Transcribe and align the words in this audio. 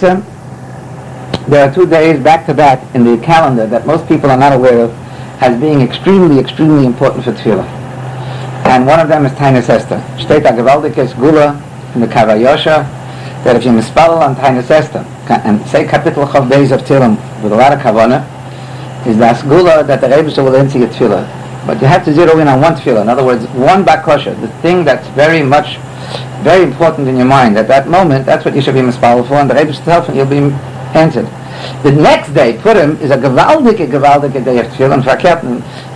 There 0.00 1.68
are 1.68 1.74
two 1.74 1.86
days 1.86 2.22
back 2.22 2.46
to 2.46 2.54
back 2.54 2.82
in 2.94 3.04
the 3.04 3.18
calendar 3.24 3.66
that 3.66 3.86
most 3.86 4.08
people 4.08 4.30
are 4.30 4.36
not 4.36 4.52
aware 4.52 4.84
of 4.84 4.90
as 5.42 5.60
being 5.60 5.80
extremely, 5.80 6.38
extremely 6.38 6.86
important 6.86 7.24
for 7.24 7.32
tefillah. 7.32 7.66
And 8.66 8.86
one 8.86 8.98
of 8.98 9.08
them 9.08 9.26
is 9.26 9.32
Tainus 9.32 9.68
Esther. 9.68 10.02
Steht 10.18 10.44
a 10.44 10.52
gewaltiges 10.52 11.14
Gula 11.14 11.60
in 11.94 12.00
the 12.00 12.06
Kavayosha 12.06 12.88
that 13.44 13.56
if 13.56 13.64
you 13.64 13.72
misspell 13.72 14.22
on 14.22 14.34
Tainus 14.36 14.70
Esther 14.70 15.04
and 15.28 15.64
say 15.68 15.84
Kapitel 15.84 16.26
Chav 16.26 16.48
Beis 16.48 16.72
of 16.72 16.80
Tilim 16.80 17.16
with 17.42 17.52
a 17.52 17.56
lot 17.56 17.72
of 17.72 17.78
Kavanah, 17.80 18.24
is 19.06 19.18
the 19.18 19.48
Gula 19.48 19.84
that 19.84 20.00
the 20.00 20.08
Rebbe 20.08 20.42
will 20.42 20.56
enter 20.56 20.78
your 20.78 20.88
tefillah. 20.88 21.66
But 21.66 21.80
you 21.80 21.86
have 21.86 22.04
to 22.06 22.12
zero 22.12 22.38
in 22.38 22.48
on 22.48 22.60
one 22.60 22.74
tefillah. 22.74 23.02
In 23.02 23.08
other 23.08 23.24
words, 23.24 23.46
one 23.48 23.84
bakosha, 23.84 24.38
the 24.40 24.48
thing 24.62 24.82
that's 24.84 25.06
very 25.08 25.42
much, 25.42 25.76
very 26.44 26.62
important 26.62 27.08
in 27.08 27.16
your 27.16 27.26
mind 27.26 27.56
at 27.56 27.66
that 27.68 27.88
moment, 27.88 28.26
that's 28.26 28.44
what 28.44 28.54
you 28.54 28.60
should 28.60 28.74
be 28.74 28.82
for, 28.92 29.34
and 29.34 29.50
the 29.50 29.54
Rebbe 29.54 29.72
tells 29.72 30.06
you, 30.08 30.14
you'll 30.14 30.26
be 30.26 30.54
entered. 30.94 31.26
The 31.82 31.90
next 31.90 32.34
day, 32.34 32.58
Purim, 32.60 32.96
is 33.00 33.10
a 33.10 33.16
gewaldige, 33.16 33.88
gewaldige 33.88 34.44
day 34.44 34.58
of 34.58 34.66
tefillah, 34.66 34.94
and 34.94 35.02
verkehrt, 35.02 35.42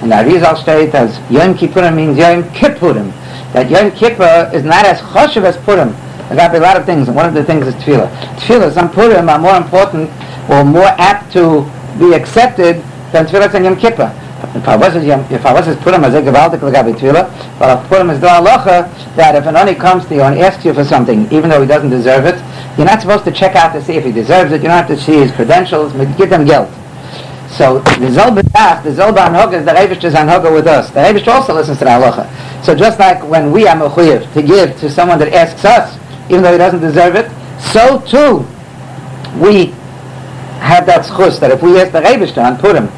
in 0.02 0.09
the 0.09 0.16
Arizal 0.16 0.56
state, 0.56 0.95
as 0.95 1.18
Yom 1.30 1.54
Kippurim 1.54 1.95
means 1.95 2.16
Yom 2.16 2.45
Kippurim, 2.45 3.12
that 3.52 3.70
Yom 3.70 3.90
Kippur 3.90 4.50
is 4.54 4.64
not 4.64 4.87
as 4.87 5.00
choshev 5.00 5.45
as 5.45 5.56
Purim. 5.59 5.92
There 6.28 6.37
got 6.37 6.48
to 6.48 6.52
be 6.54 6.59
a 6.59 6.62
lot 6.62 6.76
of 6.78 6.87
things, 6.87 7.09
and 7.09 7.16
one 7.16 7.26
of 7.26 7.34
the 7.34 7.45
things 7.45 7.66
is 7.66 7.74
tefillah. 7.74 8.09
Tefillah, 8.38 8.73
some 8.73 8.90
Purim 8.90 9.28
are 9.28 9.38
more 9.38 9.56
important, 9.56 10.10
or 10.48 10.65
more 10.65 10.88
apt 10.96 11.30
to 11.34 11.70
be 11.98 12.15
accepted 12.15 12.82
than 13.12 13.26
tefillah 13.26 13.52
and 13.52 13.65
Yom 13.66 13.76
Kippur. 13.76 14.10
If 14.41 14.69
I 14.69 14.77
was 14.77 14.95
I 14.95 15.52
was 15.52 15.77
Purim 15.78 16.05
as 16.05 16.15
a 16.15 16.23
gewaldik 16.23 16.60
legabi 16.60 16.95
tefillah, 16.95 17.59
but 17.59 17.77
if 17.77 17.88
Purim 17.88 18.10
is 18.10 18.20
the 18.20 18.29
halacha 18.29 19.16
that 19.16 19.34
if 19.34 19.46
an 19.46 19.56
oni 19.56 19.74
comes 19.74 20.06
to 20.06 20.15
you 20.15 20.23
and 20.23 20.38
asks 20.38 20.65
you 20.65 20.73
for 20.73 20.84
something, 20.84 21.24
even 21.33 21.51
though 21.51 21.60
he 21.60 21.66
doesn't 21.66 21.91
deserve 21.91 22.24
it, 22.24 22.37
you're 22.77 22.87
not 22.87 23.01
supposed 23.01 23.24
to 23.24 23.32
check 23.32 23.56
out 23.56 23.73
to 23.73 23.82
see 23.82 23.95
if 23.95 24.05
he 24.05 24.12
deserves 24.12 24.52
it. 24.52 24.62
You 24.62 24.69
don't 24.69 24.79
have 24.79 24.87
to 24.87 24.96
see 24.96 25.15
his 25.15 25.32
credentials. 25.32 25.93
but 25.93 26.16
Give 26.16 26.30
them 26.30 26.45
guilt. 26.45 26.70
So 27.51 27.80
the 27.80 28.15
Zol 28.15 28.38
B'tach, 28.38 28.85
the 28.85 28.90
Zol 28.90 29.12
B'anhoga 29.12 29.54
is 29.54 29.65
the 29.65 29.73
Revish 29.73 30.04
is 30.04 30.15
Anhoga 30.15 30.55
with 30.55 30.68
us. 30.68 30.90
The 30.90 31.01
Revish 31.01 31.27
also 31.27 31.55
listens 31.55 31.79
to 31.79 31.84
the 31.87 31.90
halacha. 31.90 32.65
So 32.65 32.77
just 32.77 33.01
like 33.01 33.27
when 33.29 33.51
we 33.51 33.66
are 33.66 33.74
mechuyev 33.74 34.32
to 34.34 34.43
give 34.43 34.79
to 34.79 34.88
someone 34.88 35.18
that 35.18 35.32
asks 35.32 35.65
us, 35.65 35.99
even 36.30 36.43
though 36.43 36.52
he 36.52 36.59
doesn't 36.59 36.80
deserve 36.80 37.16
it, 37.16 37.29
so 37.73 38.01
too 38.02 38.46
we 39.43 39.73
have 40.60 40.87
that 40.87 41.07
schus 41.07 41.40
that 41.40 41.51
if 41.51 41.60
we 41.60 41.80
ask 41.80 41.90
the 41.90 42.01
Revish 42.01 42.34
to 42.34 42.62
Purim 42.62 42.88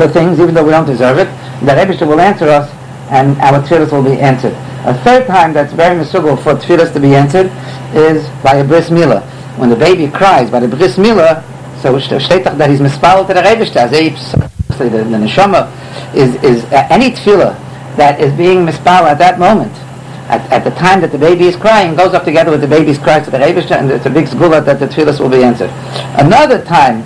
for 0.00 0.08
things, 0.08 0.40
even 0.40 0.54
though 0.54 0.64
we 0.64 0.70
don't 0.70 0.86
deserve 0.86 1.18
it, 1.18 1.28
the 1.60 1.76
Rebbe 1.76 2.06
will 2.06 2.20
answer 2.20 2.48
us, 2.48 2.70
and 3.10 3.36
our 3.42 3.60
tefillahs 3.60 3.92
will 3.92 4.02
be 4.02 4.18
answered. 4.18 4.54
A 4.88 4.94
third 5.04 5.26
time 5.26 5.52
that's 5.52 5.74
very 5.74 5.94
misugul 5.94 6.42
for 6.42 6.54
tefillahs 6.54 6.90
to 6.94 7.00
be 7.00 7.14
answered 7.14 7.52
is 7.92 8.26
by 8.42 8.56
a 8.56 8.64
bris 8.64 8.88
milah. 8.88 9.20
When 9.58 9.68
the 9.68 9.76
baby 9.76 10.08
cries 10.08 10.50
by 10.50 10.60
the 10.60 10.68
bris 10.68 10.96
milah, 10.96 11.44
so 11.82 11.92
that 11.98 12.70
he's 12.70 12.80
mispal 12.80 13.26
to 13.26 13.34
the 13.34 13.42
Rebbe 13.42 13.68
as 13.78 13.90
the, 13.90 14.88
the 14.88 15.20
neshama 15.20 15.68
is, 16.14 16.34
is 16.42 16.64
uh, 16.72 16.86
any 16.88 17.10
tefillah 17.10 17.52
that 17.96 18.20
is 18.20 18.32
being 18.38 18.64
mispal 18.64 19.04
at 19.04 19.18
that 19.18 19.38
moment, 19.38 19.72
at, 20.32 20.40
at 20.50 20.64
the 20.64 20.70
time 20.70 21.02
that 21.02 21.12
the 21.12 21.18
baby 21.18 21.44
is 21.44 21.56
crying, 21.56 21.94
goes 21.94 22.14
up 22.14 22.24
together 22.24 22.50
with 22.50 22.62
the 22.62 22.68
baby's 22.68 22.96
cry 22.96 23.20
to 23.20 23.30
the 23.30 23.38
Rebbe 23.38 23.60
and 23.76 23.90
it's 23.90 24.06
a 24.06 24.10
big 24.10 24.24
segula 24.24 24.64
that 24.64 24.80
the 24.80 24.86
tefillahs 24.86 25.20
will 25.20 25.28
be 25.28 25.44
answered. 25.44 25.70
Another 26.16 26.64
time, 26.64 27.02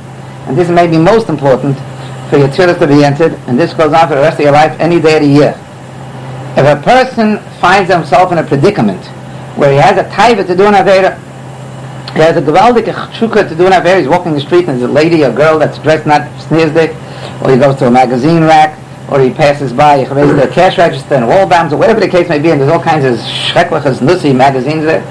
and 0.46 0.56
this 0.56 0.68
may 0.68 0.86
be 0.86 0.98
most 0.98 1.28
important, 1.28 1.76
for 2.34 2.40
your 2.40 2.48
tefillah 2.48 2.77
to 2.77 2.86
be 2.88 3.04
entered, 3.04 3.32
and 3.46 3.56
this 3.56 3.72
goes 3.74 3.92
on 3.92 4.08
for 4.08 4.16
the 4.16 4.20
rest 4.20 4.40
of 4.40 4.42
your 4.42 4.50
life 4.50 4.74
any 4.80 5.00
day 5.00 5.18
of 5.18 5.22
the 5.22 5.28
year. 5.28 5.54
If 6.58 6.66
a 6.66 6.82
person 6.82 7.38
finds 7.60 7.88
himself 7.88 8.32
in 8.32 8.38
a 8.38 8.42
predicament 8.42 9.06
where 9.56 9.70
he 9.70 9.78
has 9.78 9.96
a 9.98 10.10
taiva 10.10 10.44
to 10.44 10.56
do 10.56 10.66
an 10.66 10.74
avera, 10.74 11.14
he 12.12 12.18
has 12.18 12.36
a 12.36 12.42
gewaldige 12.42 12.92
chukka 13.14 13.48
to 13.48 13.55
do 13.55 13.66
an 13.66 13.72
avera, 13.72 14.00
he's 14.00 14.08
walking 14.08 14.32
the 14.32 14.40
street 14.40 14.66
and 14.66 14.80
there's 14.80 14.90
a 14.90 14.92
lady 14.92 15.22
or 15.22 15.32
girl 15.32 15.60
that's 15.60 15.78
dressed 15.78 16.06
not 16.06 16.22
sneersdik, 16.50 16.90
or 17.40 17.52
he 17.52 17.56
goes 17.56 17.77
to 17.77 17.86
a 17.86 17.90
magazine 17.90 18.42
rack, 18.42 18.77
or 19.12 19.20
he 19.20 19.30
passes 19.30 19.72
by 19.72 19.98
a 19.98 20.50
cash 20.50 20.77
register 20.77 21.14
and 21.14 21.28
wall 21.28 21.46
bombs, 21.48 21.72
or 21.72 21.77
whatever 21.77 22.01
the 22.01 22.08
case 22.08 22.28
may 22.28 22.40
be, 22.40 22.51
and 22.51 22.61
there's 22.61 22.72
all 22.72 22.83
kinds 22.83 23.05
of 23.05 23.14
schreckliches, 23.14 24.01
nussi 24.01 24.34
magazines 24.34 24.83
there, 24.83 25.05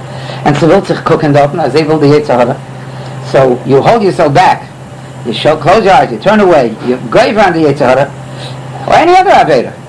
and 0.44 0.58
so 0.58 0.68
will 0.68 0.84
sich 0.84 1.02
dort, 1.06 1.56
as 1.56 1.72
they 1.72 1.84
will 1.84 2.00
the. 2.00 3.32
So 3.32 3.64
you 3.64 3.82
hold 3.82 4.04
yourself 4.04 4.34
back 4.34 4.73
you 5.26 5.34
show, 5.34 5.56
close 5.56 5.86
your 5.86 5.94
eyes, 5.94 6.12
you 6.12 6.20
turn 6.20 6.40
away, 6.40 6.70
you 6.86 6.98
grave 7.10 7.38
on 7.38 7.54
the 7.54 7.60
Yitzhara, 7.60 8.10
or 8.88 8.94
any 8.94 9.16
other 9.16 9.32
Aveda. 9.32 9.80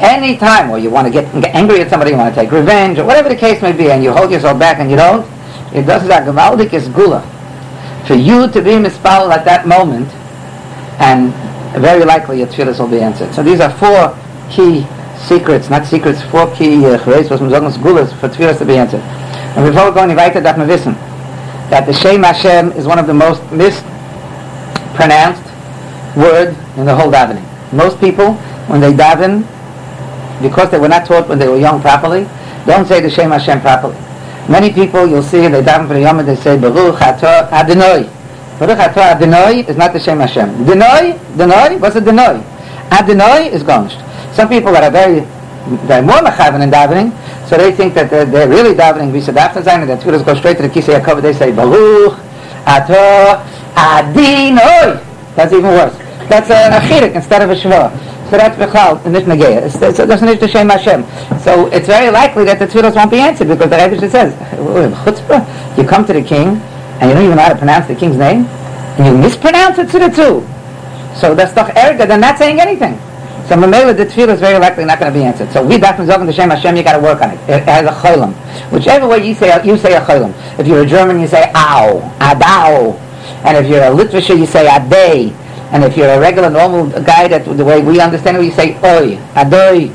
Any 0.00 0.36
time 0.36 0.68
where 0.68 0.80
you 0.80 0.90
want 0.90 1.06
to 1.06 1.12
get, 1.12 1.32
get, 1.40 1.54
angry 1.54 1.80
at 1.80 1.88
somebody, 1.88 2.10
you 2.10 2.16
want 2.16 2.34
to 2.34 2.40
take 2.40 2.50
revenge, 2.50 2.98
or 2.98 3.04
whatever 3.04 3.28
the 3.28 3.36
case 3.36 3.62
may 3.62 3.72
be, 3.72 3.90
and 3.90 4.02
you 4.02 4.12
hold 4.12 4.32
yourself 4.32 4.58
back 4.58 4.78
and 4.80 4.90
you 4.90 4.96
don't, 4.96 5.24
it 5.72 5.86
does 5.86 6.06
that 6.08 6.26
Gamaldik 6.26 6.72
is 6.72 6.88
gula. 6.88 7.22
For 8.06 8.14
you 8.14 8.48
to 8.50 8.60
be 8.60 8.70
mispal 8.72 9.30
at 9.30 9.44
that 9.44 9.68
moment, 9.68 10.08
and 10.98 11.32
very 11.80 12.04
likely 12.04 12.38
your 12.38 12.48
tefillahs 12.48 12.80
will 12.80 12.88
be 12.88 13.00
answered. 13.00 13.32
So 13.32 13.42
these 13.44 13.60
are 13.60 13.70
four 13.78 14.18
key 14.50 14.84
secrets, 15.16 15.70
not 15.70 15.86
secrets, 15.86 16.20
four 16.22 16.52
key 16.56 16.84
uh, 16.84 16.98
gulas 16.98 17.28
for 18.18 18.28
tefillahs 18.28 18.58
to 18.58 18.64
be 18.64 18.76
answered. 18.76 19.00
And 19.56 19.64
before 19.64 19.88
we 19.88 19.94
go 19.94 20.02
any 20.02 20.16
weiter, 20.16 20.40
darf 20.40 20.56
wissen, 20.56 20.94
that 21.70 21.86
the 21.86 21.92
Shem 21.92 22.22
Hashem 22.24 22.72
is 22.72 22.86
one 22.86 22.98
of 22.98 23.06
the 23.06 23.14
most 23.14 23.40
mis 23.52 23.80
pronounced 24.94 25.44
word 26.16 26.56
in 26.76 26.84
the 26.86 26.94
whole 26.94 27.10
davening. 27.10 27.44
Most 27.72 27.98
people, 28.00 28.34
when 28.68 28.80
they 28.80 28.92
daven, 28.92 29.46
because 30.42 30.70
they 30.70 30.78
were 30.78 30.88
not 30.88 31.06
taught 31.06 31.28
when 31.28 31.38
they 31.38 31.48
were 31.48 31.58
young 31.58 31.80
properly, 31.80 32.26
don't 32.66 32.86
say 32.86 33.00
the 33.00 33.10
Shem 33.10 33.30
Hashem 33.30 33.60
properly. 33.60 33.96
Many 34.48 34.72
people, 34.72 35.06
you'll 35.06 35.22
see, 35.22 35.46
they 35.48 35.62
daven 35.62 35.86
for 35.86 35.94
the 35.94 36.00
Yom, 36.00 36.24
they 36.24 36.36
say, 36.36 36.58
Baruch 36.58 36.96
Atah 36.96 37.50
Adonai. 37.52 38.10
Baruch 38.58 38.78
Atah 38.78 39.16
Adonai 39.16 39.60
is 39.68 39.76
not 39.76 39.92
the 39.92 40.00
Shem 40.00 40.18
Hashem. 40.20 40.48
Denoi, 40.64 41.18
Denoi, 41.36 41.80
what's 41.80 41.96
a 41.96 42.00
Denoi? 42.00 42.42
Adonai 42.90 43.48
is 43.52 43.62
Gonsht. 43.62 43.98
Some 44.34 44.48
people 44.48 44.72
that 44.72 44.84
are 44.84 44.90
very, 44.90 45.20
they're 45.86 46.02
more 46.02 46.18
mechaven 46.18 46.62
in 46.62 46.70
davening, 46.70 47.12
so 47.48 47.56
they 47.56 47.72
think 47.72 47.94
that 47.94 48.10
they're, 48.10 48.24
they're 48.24 48.48
really 48.48 48.74
davening 48.74 49.12
Visadafta 49.12 49.62
Zayin, 49.62 49.82
and 49.82 49.90
their 49.90 49.96
tefillahs 49.96 50.24
go 50.24 50.34
straight 50.34 50.56
to 50.56 50.62
the 50.62 50.68
Kisei 50.68 51.00
HaKavod, 51.00 51.22
they 51.22 51.32
say, 51.32 51.52
Baruch 51.52 52.18
Atah 52.64 53.51
Adinoi. 53.74 55.02
That's 55.34 55.52
even 55.52 55.70
worse. 55.70 55.96
That's 56.28 56.50
a, 56.50 56.76
a 56.76 56.80
chirik 56.80 57.14
instead 57.14 57.42
of 57.42 57.50
a 57.50 57.54
shva. 57.54 57.90
So 58.32 58.38
that's 58.38 58.56
bechal, 58.56 59.04
nicht 59.12 59.26
negaya. 59.26 59.60
It's, 59.66 59.76
it's, 59.76 59.98
it's 59.98 60.22
not 60.22 60.50
Shem 60.50 60.68
Hashem. 60.70 61.04
So 61.40 61.66
it's 61.66 61.86
very 61.86 62.10
likely 62.10 62.44
that 62.44 62.58
the 62.58 62.66
tefillos 62.66 62.96
won't 62.96 63.10
be 63.10 63.18
answered 63.18 63.48
because 63.48 63.68
the 63.68 63.76
Rebbe 63.76 64.08
says, 64.08 64.32
chutzpah, 65.04 65.76
you 65.76 65.84
come 65.84 66.06
to 66.06 66.14
the 66.14 66.22
king 66.22 66.56
and 67.00 67.10
you 67.10 67.14
don't 67.14 67.24
even 67.24 67.36
know 67.36 67.42
how 67.42 67.52
to 67.52 67.58
pronounce 67.58 67.88
the 67.88 67.94
king's 67.94 68.16
name 68.16 68.46
and 68.96 69.04
you 69.04 69.18
mispronounce 69.20 69.76
it 69.78 69.90
to 69.90 69.98
the 69.98 70.08
two. 70.08 70.40
So 71.14 71.34
that's 71.34 71.52
doch 71.52 71.68
erga 71.76 72.08
than 72.08 72.20
not 72.20 72.38
saying 72.38 72.58
anything. 72.58 72.96
So 73.48 73.56
Mamela, 73.56 73.94
the 73.94 74.06
tefillah 74.06 74.32
is 74.32 74.40
very 74.40 74.58
likely 74.58 74.86
not 74.86 74.98
going 74.98 75.12
to 75.12 75.18
be 75.18 75.24
answered. 75.24 75.52
So 75.52 75.62
we 75.62 75.76
dafen 75.76 76.06
zogen 76.06 76.24
the 76.24 76.32
Shem 76.32 76.48
Hashem, 76.48 76.74
you 76.74 76.82
got 76.82 76.96
to 76.96 77.02
work 77.02 77.20
on 77.20 77.32
it. 77.32 77.40
It 77.50 77.64
has 77.64 77.84
a 77.84 77.92
cholam. 77.92 78.32
Whichever 78.72 79.06
way 79.08 79.26
you 79.26 79.34
say, 79.34 79.52
you 79.62 79.76
say 79.76 79.94
a 79.94 80.00
cholam. 80.00 80.32
If 80.58 80.66
you're 80.66 80.84
a 80.84 80.86
German, 80.86 81.20
you 81.20 81.26
say 81.26 81.52
ow, 81.54 82.00
adao. 82.18 82.98
And 83.44 83.56
if 83.56 83.70
you're 83.70 83.82
a 83.82 83.90
Litvisher, 83.90 84.38
you 84.38 84.46
say 84.46 84.66
adei. 84.66 85.32
And 85.72 85.82
if 85.84 85.96
you're 85.96 86.08
a 86.10 86.20
regular, 86.20 86.50
normal 86.50 86.88
guy, 87.02 87.28
that 87.28 87.44
the 87.44 87.64
way 87.64 87.82
we 87.82 88.00
understand 88.00 88.36
it, 88.36 88.44
you 88.44 88.52
say 88.52 88.76
oi, 88.84 89.16
adoi. 89.34 89.90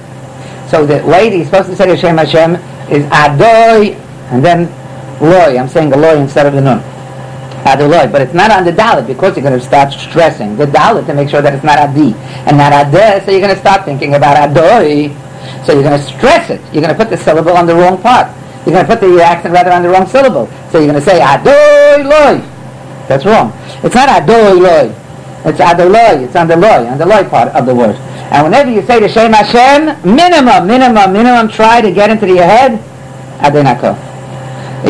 So 0.70 0.86
the 0.86 1.06
way 1.08 1.30
he's 1.30 1.46
supposed 1.46 1.70
to 1.70 1.76
say 1.76 1.88
Hashem 1.88 2.18
Hashem 2.18 2.56
is 2.92 3.06
adoi, 3.06 3.96
and 4.32 4.44
then 4.44 4.68
loy. 5.22 5.58
I'm 5.58 5.68
saying 5.68 5.90
the 5.90 5.98
loy 5.98 6.18
instead 6.18 6.46
of 6.46 6.54
the 6.54 6.62
nun. 6.62 6.84
Adoloi, 7.64 8.12
but 8.12 8.22
it's 8.22 8.34
not 8.34 8.50
on 8.52 8.64
the 8.64 8.72
dalit 8.72 9.08
because 9.08 9.36
you're 9.36 9.44
going 9.44 9.58
to 9.58 9.66
start 9.66 9.92
stressing 9.92 10.56
the 10.56 10.66
dalit 10.66 11.06
to 11.06 11.14
make 11.14 11.30
sure 11.30 11.42
that 11.42 11.54
it's 11.54 11.64
not 11.64 11.78
adi 11.78 12.14
and 12.48 12.58
not 12.58 12.72
adeh. 12.72 13.26
So 13.26 13.32
you're 13.32 13.42
going 13.42 13.54
to 13.54 13.60
start 13.60 13.84
thinking 13.84 14.16
about 14.16 14.38
adoi. 14.38 15.14
So 15.66 15.74
you're 15.74 15.84
going 15.84 16.00
to 16.00 16.06
stress 16.06 16.50
it. 16.50 16.62
You're 16.74 16.82
going 16.82 16.96
to 16.96 16.98
put 16.98 17.10
the 17.10 17.18
syllable 17.18 17.52
on 17.52 17.66
the 17.66 17.76
wrong 17.76 18.02
part. 18.02 18.28
You're 18.66 18.74
going 18.74 18.86
to 18.86 18.92
put 18.92 19.02
the 19.02 19.22
accent 19.22 19.54
rather 19.54 19.72
on 19.72 19.84
the 19.84 19.90
wrong 19.90 20.08
syllable. 20.08 20.48
So 20.72 20.80
you're 20.80 20.92
going 20.92 21.02
to 21.02 21.06
say 21.06 21.20
adoi 21.20 22.04
loy. 22.04 22.57
That's 23.08 23.26
wrong. 23.26 23.54
It's 23.84 23.96
not 23.96 24.10
adoi 24.10 24.60
loy. 24.60 24.96
It's 25.46 25.60
adoloi. 25.60 26.24
It's 26.26 26.36
on 26.36 26.48
the 26.48 26.58
loy, 26.58 26.86
on 26.88 26.98
the 26.98 27.06
loy 27.06 27.24
part 27.24 27.50
of 27.56 27.66
the 27.66 27.74
word. 27.74 27.96
And 28.32 28.44
whenever 28.44 28.70
you 28.70 28.82
say 28.82 29.00
the 29.00 29.08
Shem 29.08 29.32
Hashem, 29.32 30.04
minimum, 30.04 30.68
minimum, 30.68 31.14
minimum, 31.14 31.48
try 31.48 31.80
to 31.80 31.92
get 31.92 32.10
into 32.10 32.28
your 32.28 32.44
head, 32.44 32.80
adonako. 33.40 33.96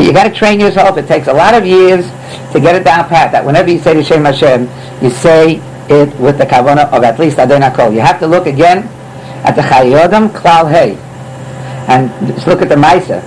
You 0.04 0.12
got 0.12 0.24
to 0.24 0.34
train 0.34 0.58
yourself. 0.58 0.98
It 0.98 1.06
takes 1.06 1.28
a 1.28 1.32
lot 1.32 1.54
of 1.54 1.64
years 1.64 2.04
to 2.52 2.60
get 2.60 2.74
it 2.74 2.84
down 2.84 3.08
pat. 3.08 3.30
That 3.32 3.44
whenever 3.44 3.70
you 3.70 3.78
say 3.78 3.94
the 3.94 4.02
Shem 4.02 4.24
Hashem, 4.24 4.68
you 5.02 5.10
say 5.10 5.62
it 5.88 6.14
with 6.18 6.38
the 6.38 6.44
kavana 6.44 6.90
of 6.92 7.04
at 7.04 7.18
least 7.18 7.36
adonako. 7.36 7.92
You 7.92 8.00
have 8.00 8.18
to 8.18 8.26
look 8.26 8.46
again 8.46 8.78
at 9.44 9.54
the 9.54 9.62
Chayei 9.62 9.94
Adam 9.94 10.28
Klal 10.28 10.68
Hey, 10.68 10.96
and 11.86 12.10
just 12.34 12.46
look 12.48 12.60
at 12.62 12.68
the 12.68 12.74
Maisa 12.74 13.22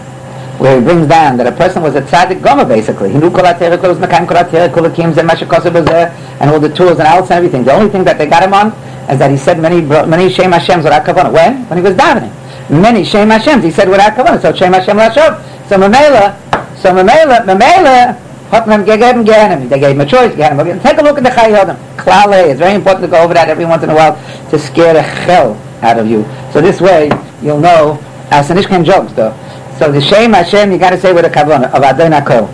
where 0.61 0.77
he 0.77 0.85
brings 0.85 1.07
down 1.07 1.37
that 1.37 1.47
a 1.47 1.51
person 1.51 1.81
was 1.81 1.95
a 1.95 2.01
tzaddik 2.01 2.43
gomer 2.43 2.63
basically. 2.63 3.11
He 3.11 3.17
knew 3.17 3.31
kol 3.31 3.43
atera, 3.49 3.81
kol 3.81 3.95
uzmakam, 3.95 4.27
kol 4.27 4.37
atera, 4.37 4.71
kol 4.71 4.85
akim, 4.85 5.11
zeh 5.11 6.37
and 6.39 6.49
all 6.51 6.59
the 6.59 6.69
tools 6.69 6.99
and 6.99 7.07
outs 7.07 7.31
and 7.31 7.37
everything. 7.37 7.63
The 7.63 7.73
only 7.73 7.89
thing 7.89 8.03
that 8.03 8.19
they 8.19 8.27
got 8.27 8.43
him 8.43 8.53
on 8.53 8.67
is 9.09 9.17
that 9.17 9.31
he 9.31 9.37
said 9.37 9.59
many 9.59 9.81
many 9.81 10.29
Shem 10.29 10.51
Hashems 10.51 10.83
without 10.83 11.03
kavanah. 11.03 11.33
When? 11.33 11.65
When 11.67 11.79
he 11.79 11.83
was 11.83 11.95
davening. 11.95 12.29
Many 12.69 13.03
Shem 13.03 13.29
Hashems 13.29 13.63
he 13.63 13.71
said 13.71 13.89
without 13.89 14.13
kavanah. 14.13 14.39
So 14.39 14.53
Shem 14.53 14.73
Hashem 14.73 14.97
lashov. 14.97 15.41
So 15.67 15.77
Mamela, 15.77 16.37
so 16.77 16.93
Mamela, 16.93 17.41
Mamela, 17.43 18.15
hat 18.51 18.67
man 18.67 18.85
gegeben 18.85 19.25
gerne. 19.25 19.67
They 19.67 19.79
gave 19.79 19.95
him 19.95 20.01
a 20.01 20.05
choice, 20.05 20.35
gerne. 20.35 20.79
Take 20.83 20.99
a 20.99 21.01
look 21.01 21.17
at 21.17 21.23
the 21.23 21.31
Chai 21.31 21.49
Klale, 21.97 22.51
it's 22.51 22.59
very 22.59 22.75
important 22.75 23.05
to 23.05 23.09
go 23.09 23.23
over 23.23 23.33
that 23.33 23.49
every 23.49 23.65
once 23.65 23.81
in 23.81 23.89
a 23.89 23.95
while 23.95 24.13
to 24.51 24.59
scare 24.59 24.93
the 24.93 25.01
hell 25.01 25.57
out 25.81 25.97
of 25.97 26.07
you. 26.07 26.23
So 26.51 26.61
this 26.61 26.81
way, 26.81 27.09
you'll 27.41 27.61
know, 27.61 27.97
as 28.29 28.51
an 28.51 28.57
Ishkan 28.57 28.85
jokes 28.85 29.13
though. 29.13 29.33
So 29.81 29.91
the 29.91 29.99
Shem 29.99 30.33
Hashem, 30.33 30.71
you 30.71 30.77
got 30.77 30.91
to 30.91 30.99
say 30.99 31.11
with 31.11 31.25
a 31.25 31.27
kavanah 31.27 31.73
of 31.73 31.81
Adon 31.81 32.11
Akol. 32.11 32.45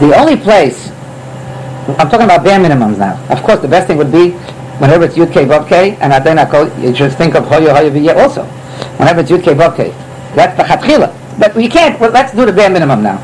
The 0.00 0.16
only 0.16 0.34
place, 0.34 0.88
I'm 2.00 2.08
talking 2.08 2.24
about 2.24 2.42
bare 2.42 2.58
minimums 2.58 2.96
now. 2.96 3.22
Of 3.28 3.42
course, 3.42 3.60
the 3.60 3.68
best 3.68 3.86
thing 3.86 3.98
would 3.98 4.10
be 4.10 4.30
whenever 4.80 5.04
it's 5.04 5.14
Yud 5.16 5.30
K 5.30 5.96
and 5.96 6.10
Adon 6.14 6.38
Akol, 6.38 6.72
you 6.82 6.90
just 6.94 7.18
think 7.18 7.34
of 7.34 7.44
Hoya 7.44 7.74
Hoya 7.74 7.90
V'yeh 7.90 8.16
also. 8.16 8.44
Whenever 8.96 9.20
it's 9.20 9.30
Yud 9.30 9.44
K. 9.44 9.52
That's 10.34 10.56
the 10.56 10.62
Chatchila. 10.62 11.38
But 11.38 11.54
we 11.54 11.68
can't, 11.68 12.00
well, 12.00 12.12
let's 12.12 12.32
do 12.34 12.46
the 12.46 12.52
bare 12.54 12.70
minimum 12.70 13.02
now. 13.02 13.18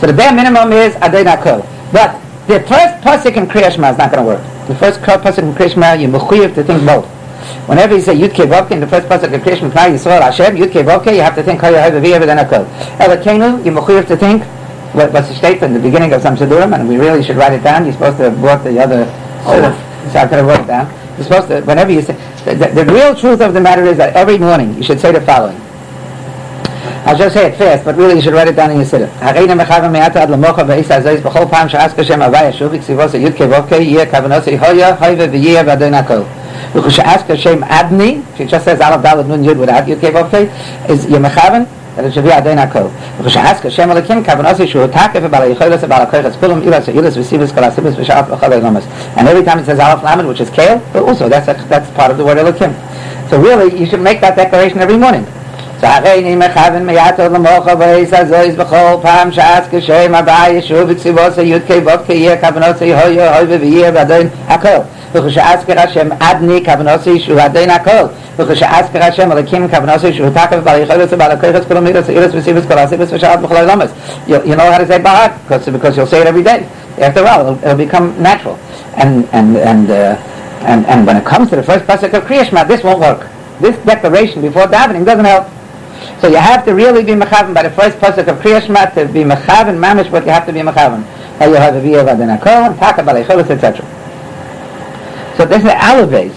So 0.00 0.08
the 0.08 0.12
bare 0.12 0.34
minimum 0.34 0.72
is 0.72 0.96
Adon 0.96 1.26
Akol. 1.26 1.64
But 1.92 2.18
the 2.48 2.58
first 2.66 3.00
pasuk 3.04 3.36
in 3.36 3.46
Kriya 3.46 3.70
Shema 3.70 3.92
is 3.92 3.98
not 3.98 4.10
going 4.10 4.24
to 4.24 4.28
work. 4.28 4.66
The 4.66 4.74
first 4.74 4.98
pasuk 5.02 5.38
in 5.38 5.52
Kriya 5.54 5.70
Shema, 5.70 5.92
you're 5.92 6.48
to 6.48 6.64
think 6.64 6.84
both. 6.84 7.17
Whenever 7.66 7.94
you 7.94 8.00
say 8.00 8.14
Yud 8.14 8.30
Kevokke 8.30 8.72
in 8.72 8.80
the 8.80 8.86
first 8.86 9.06
pasuk 9.08 9.32
of 9.32 9.40
Krishma 9.42 9.70
Kli 9.70 9.94
Yisrael 9.94 10.20
Hashem 10.20 10.56
Yud 10.56 10.68
Kevokke, 10.68 11.14
you 11.14 11.20
have 11.20 11.34
to 11.34 11.42
think 11.42 11.60
Kol 11.60 11.72
Yehovah 11.72 12.00
V'Yehovah 12.00 12.26
Denakol. 12.26 12.64
Elokenu, 12.98 13.64
you 13.64 13.72
mechuyev 13.72 14.06
to 14.06 14.16
think 14.16 14.42
what, 14.94 15.12
was 15.12 15.28
the 15.28 15.34
statement 15.34 15.74
in 15.74 15.82
the 15.82 15.88
beginning 15.88 16.12
of 16.12 16.22
some 16.22 16.36
sedurim, 16.36 16.74
and 16.74 16.88
we 16.88 16.96
really 16.96 17.22
should 17.22 17.36
write 17.36 17.52
it 17.52 17.62
down. 17.62 17.84
You're 17.84 17.92
supposed 17.92 18.16
to 18.18 18.30
have 18.30 18.40
brought 18.40 18.64
the 18.64 18.80
other. 18.80 19.04
Oh, 19.44 20.08
so 20.12 20.18
I 20.18 20.26
could 20.26 20.38
have 20.38 20.46
wrote 20.46 20.60
it 20.60 20.66
down. 20.66 20.86
You're 21.16 21.24
supposed 21.24 21.48
to, 21.48 21.60
whenever 21.62 21.92
you 21.92 22.02
say, 22.02 22.14
the, 22.44 22.54
the, 22.54 22.84
the 22.84 22.92
real 22.92 23.14
truth 23.14 23.40
of 23.40 23.52
the 23.52 23.60
matter 23.60 23.84
is 23.84 23.96
that 23.98 24.14
every 24.14 24.38
morning 24.38 24.74
you 24.74 24.82
should 24.82 25.00
say 25.00 25.12
the 25.12 25.20
following. 25.20 25.60
I'll 27.04 27.16
just 27.16 27.34
say 27.34 27.46
it 27.46 27.56
fast, 27.56 27.84
but 27.84 27.96
really 27.96 28.16
you 28.16 28.22
should 28.22 28.34
write 28.34 28.48
it 28.48 28.56
down 28.56 28.70
in 28.70 28.78
your 28.78 28.86
siddur. 28.86 29.08
הרינה 29.20 29.54
מחרם 29.54 29.92
Me'ata 29.92 30.22
Ad 30.22 30.30
למוחה 30.30 30.62
ועיס 30.66 30.90
הזויס 30.90 31.20
B'chol 31.20 31.46
פעם 31.50 31.68
שעסק 31.68 31.98
השם 31.98 32.22
הוויה 32.22 32.52
שוב 32.52 32.68
וקציבו 32.72 33.02
Yud 33.02 33.16
י"ק 33.16 33.40
ו"ק 33.40 33.72
Kavanosei 33.72 34.16
כוונוסי 34.16 34.58
הויה, 34.58 34.94
הויה 35.00 35.26
ויהיה 35.30 35.62
ואדון 35.66 35.94
because 36.72 36.94
she 36.94 37.02
asked 37.02 37.26
Hashem 37.26 37.62
Adni, 37.62 38.24
she 38.36 38.44
just 38.44 38.64
says 38.64 38.80
Aleph 38.80 39.04
Dalad 39.04 39.26
Nun 39.26 39.42
Yud 39.42 39.58
without 39.58 39.86
Yud 39.86 40.00
Kevav 40.00 40.30
Pei, 40.30 40.44
is 40.92 41.06
Yemechaven, 41.06 41.68
that 41.96 42.04
it 42.04 42.12
should 42.12 42.24
be 42.24 42.30
Adein 42.30 42.58
HaKol. 42.64 42.90
Because 43.16 43.32
she 43.32 43.38
asked 43.38 43.62
Hashem 43.62 43.88
Elokim, 43.88 44.24
Kavanos 44.24 44.54
Yishu 44.54 44.86
Takef, 44.88 45.24
Ebal 45.24 45.54
Yecholos, 45.54 45.82
Ebal 45.82 46.06
Akoyches, 46.06 46.36
Pulum 46.36 46.62
Ilas, 46.62 46.84
Yilas, 46.92 47.16
Vesivus, 47.16 47.50
Kolasibus, 47.50 47.94
Veshaaf, 47.94 48.28
Echol 48.28 48.60
Elomas. 48.60 48.86
And 49.16 49.26
every 49.26 49.44
time 49.44 49.58
it 49.58 49.66
says 49.66 49.78
Aleph 49.78 50.02
Lamed, 50.02 50.28
which 50.28 50.40
is 50.40 50.50
Kale, 50.50 50.78
but 50.92 51.02
also 51.02 51.28
that's, 51.28 51.48
a, 51.48 51.68
that's 51.68 51.90
part 51.96 52.10
of 52.10 52.18
the 52.18 52.24
word 52.24 52.38
Elokim. 52.38 52.74
So 53.30 53.40
really, 53.40 53.78
you 53.78 53.86
should 53.86 54.00
make 54.00 54.20
that 54.20 54.36
declaration 54.36 54.78
every 54.78 54.96
morning. 54.96 55.26
שהריני 55.81 56.35
מכוון 56.35 56.85
מיתר 56.85 57.27
למוחה 57.29 57.71
ואיס 57.77 58.13
הזויס 58.13 58.55
בכל 58.55 58.95
פעם 59.01 59.31
שעס 59.31 59.65
כשם 59.71 60.15
הבא 60.15 60.45
ישוב 60.49 60.83
וציבוס 60.87 61.37
י' 61.37 61.59
כ' 61.67 61.71
ו' 61.85 61.89
כ' 62.07 62.09
יהיה 62.09 62.37
כוונוסי 62.37 62.93
הוי 62.93 63.27
הוי 63.27 63.57
ויהיה 63.57 63.91
ועדין 63.93 64.27
הכל 64.47 64.77
וכשעס 65.13 65.63
כרשם 65.67 66.09
עדני 66.19 66.63
כוונוסי 66.65 67.19
שהוא 67.19 67.39
עדין 67.39 67.69
הכל 67.69 68.05
וכשעס 68.37 68.85
כרשם 68.93 69.31
אלוקים 69.31 69.67
כוונוסי 69.67 70.13
שהוא 70.13 70.29
תקף 70.29 70.57
בעל 70.63 70.81
יכולת 70.81 71.13
ובעל 71.13 71.31
הכוחס 71.31 71.65
כלום 71.67 71.83
מירס 71.83 72.09
אירס 72.09 72.31
וסיבס 72.33 72.65
כל 72.65 72.77
הסיבס 72.77 73.07
ושעת 73.11 73.39
בכל 73.39 73.55
הלומס 73.55 73.89
you, 74.27 74.31
you 74.31 74.55
know 74.55 74.71
how 74.71 74.77
to 74.77 74.87
say 74.87 74.99
barak 75.03 75.31
because, 75.47 75.69
because 75.69 75.97
you'll 75.97 76.07
say 76.07 76.21
it 76.21 76.27
every 76.27 76.43
day 76.43 76.65
after 76.99 77.19
a 77.19 77.23
while 77.23 77.41
it'll, 77.41 77.63
it'll 77.63 77.85
become 77.87 78.07
natural 78.21 78.57
and 78.95 79.27
and 79.37 79.57
and 79.57 79.89
uh, 79.89 80.15
and 80.71 80.85
and 80.91 81.07
when 81.07 81.17
it 81.17 81.25
comes 81.25 81.49
to 81.49 81.55
the 81.55 81.63
first 81.63 81.83
pasuk 81.85 82.13
of 82.17 82.23
Kriyashma 82.23 82.67
this 82.67 82.81
won't 82.83 82.99
work 82.99 83.21
this 83.59 83.75
declaration 83.91 84.41
before 84.41 84.65
davening 84.75 85.03
doesn't 85.05 85.25
help 85.25 85.45
so 86.20 86.28
you 86.28 86.36
have 86.36 86.64
to 86.64 86.74
really 86.74 87.04
be 87.04 87.12
mechavan 87.12 87.54
by 87.54 87.62
the 87.62 87.70
first 87.70 87.98
pasuk 87.98 88.26
of 88.26 88.38
Kriya 88.38 88.60
Shema 88.60 88.86
to 88.86 89.06
be 89.06 89.22
mechavan 89.22 89.78
mamish, 89.78 90.10
but 90.10 90.24
you 90.24 90.30
have 90.30 90.46
to 90.46 90.52
be 90.52 90.60
mechavan. 90.60 91.04
Etc. 91.40 91.54
So 95.36 95.44
this 95.46 95.62
is 95.62 95.70
Alaves. 95.70 96.34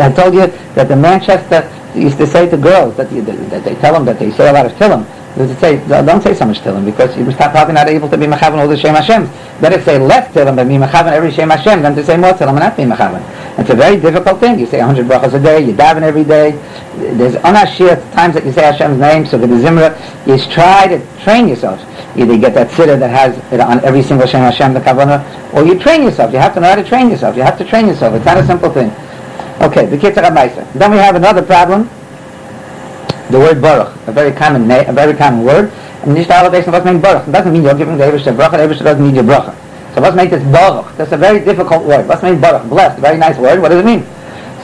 I 0.00 0.12
told 0.12 0.34
you 0.34 0.46
that 0.74 0.88
the 0.88 0.96
Manchester 0.96 1.70
used 1.94 2.18
to 2.18 2.26
say 2.26 2.50
to 2.50 2.56
girls 2.56 2.96
that, 2.96 3.12
you, 3.12 3.22
that 3.22 3.62
they 3.64 3.76
tell 3.76 3.94
them 3.94 4.04
that 4.06 4.18
they 4.18 4.32
say 4.32 4.48
a 4.48 4.52
lot 4.52 4.66
of 4.66 4.72
tillim. 4.72 5.06
They 5.36 5.54
say, 5.54 5.76
don't 5.88 6.20
say 6.20 6.34
so 6.34 6.44
much 6.44 6.58
tillim 6.58 6.84
because 6.84 7.16
you 7.16 7.30
start 7.30 7.52
probably 7.52 7.74
not 7.74 7.88
able 7.88 8.08
to 8.08 8.18
be 8.18 8.26
mechavan 8.26 8.58
all 8.58 8.66
the 8.66 8.76
Shem 8.76 8.96
Hashem. 8.96 9.28
Better 9.60 9.80
say 9.82 9.96
less 9.98 10.26
tillim 10.34 10.56
but 10.56 10.66
be 10.66 10.74
mechavan 10.74 11.12
every 11.12 11.30
Shem 11.30 11.50
Hashem 11.50 11.82
than 11.82 11.94
to 11.94 12.02
say 12.04 12.16
more 12.16 12.32
tillim 12.32 12.50
and 12.50 12.58
not 12.58 12.76
be 12.76 12.82
mechavan. 12.82 13.22
It's 13.56 13.70
a 13.70 13.74
very 13.74 13.96
difficult 14.00 14.40
thing. 14.40 14.58
You 14.58 14.66
say 14.66 14.78
100 14.78 15.06
brachas 15.06 15.34
a 15.34 15.40
day, 15.40 15.60
you 15.60 15.72
daven 15.72 16.02
every 16.02 16.24
day. 16.24 16.52
There's 16.96 17.34
unashir 17.36 18.00
times 18.12 18.34
that 18.34 18.44
you 18.44 18.52
say 18.52 18.62
Hashem's 18.62 18.98
name, 18.98 19.26
so 19.26 19.38
the 19.38 19.46
zimra. 19.46 19.94
is 20.26 20.46
try 20.48 20.88
to 20.88 20.98
train 21.22 21.48
yourself. 21.48 21.80
Either 22.16 22.34
you 22.34 22.40
get 22.40 22.54
that 22.54 22.68
siddur 22.70 22.98
that 22.98 23.10
has 23.10 23.36
it 23.52 23.60
on 23.60 23.84
every 23.84 24.02
single 24.02 24.26
Shem 24.26 24.40
Hashem, 24.40 24.74
the 24.74 24.80
kavanah, 24.80 25.22
or 25.54 25.64
you 25.64 25.78
train 25.78 26.02
yourself. 26.02 26.32
You 26.32 26.38
have 26.38 26.54
to 26.54 26.60
know 26.60 26.68
how 26.68 26.74
to 26.74 26.84
train 26.84 27.10
yourself. 27.10 27.36
You 27.36 27.42
have 27.42 27.58
to 27.58 27.64
train 27.64 27.86
yourself. 27.86 28.14
It's 28.14 28.24
not 28.24 28.38
a 28.38 28.46
simple 28.46 28.70
thing. 28.70 28.90
Okay, 29.62 29.86
the 29.86 29.96
kitzah 29.96 30.72
Then 30.74 30.90
we 30.90 30.98
have 30.98 31.14
another 31.14 31.42
problem. 31.42 31.88
The 33.30 33.38
word 33.38 33.62
baruch, 33.62 33.94
a 34.06 34.12
very 34.12 34.32
common 34.32 34.68
na- 34.68 34.84
a 34.86 34.92
very 34.92 35.14
common 35.14 35.44
word. 35.44 35.72
And 36.02 36.18
alle 36.18 36.50
wissen, 36.50 36.72
was 36.72 36.82
meint 36.82 37.00
baruch. 37.00 37.26
It 37.26 37.32
doesn't 37.32 37.52
mean 37.52 37.62
you're 37.62 37.74
giving 37.74 37.96
the 37.96 38.04
Eberste 38.04 38.34
bracha, 38.36 38.52
the 38.52 38.74
Eberste 38.74 38.84
doesn't 38.84 39.02
mean 39.02 39.14
your 39.14 39.24
bracha. 39.24 39.54
So 39.94 40.00
what's 40.00 40.16
meant 40.16 40.32
is 40.32 40.42
baruch. 40.50 40.96
That's 40.96 41.12
a 41.12 41.16
very 41.16 41.44
difficult 41.44 41.84
word. 41.84 42.08
What's 42.08 42.22
meant 42.22 42.40
baruch? 42.40 42.68
Blessed, 42.68 43.00
very 43.00 43.16
nice 43.16 43.38
word. 43.38 43.60
What 43.60 43.68
does 43.70 43.80
it 43.80 43.86
mean? 43.86 44.02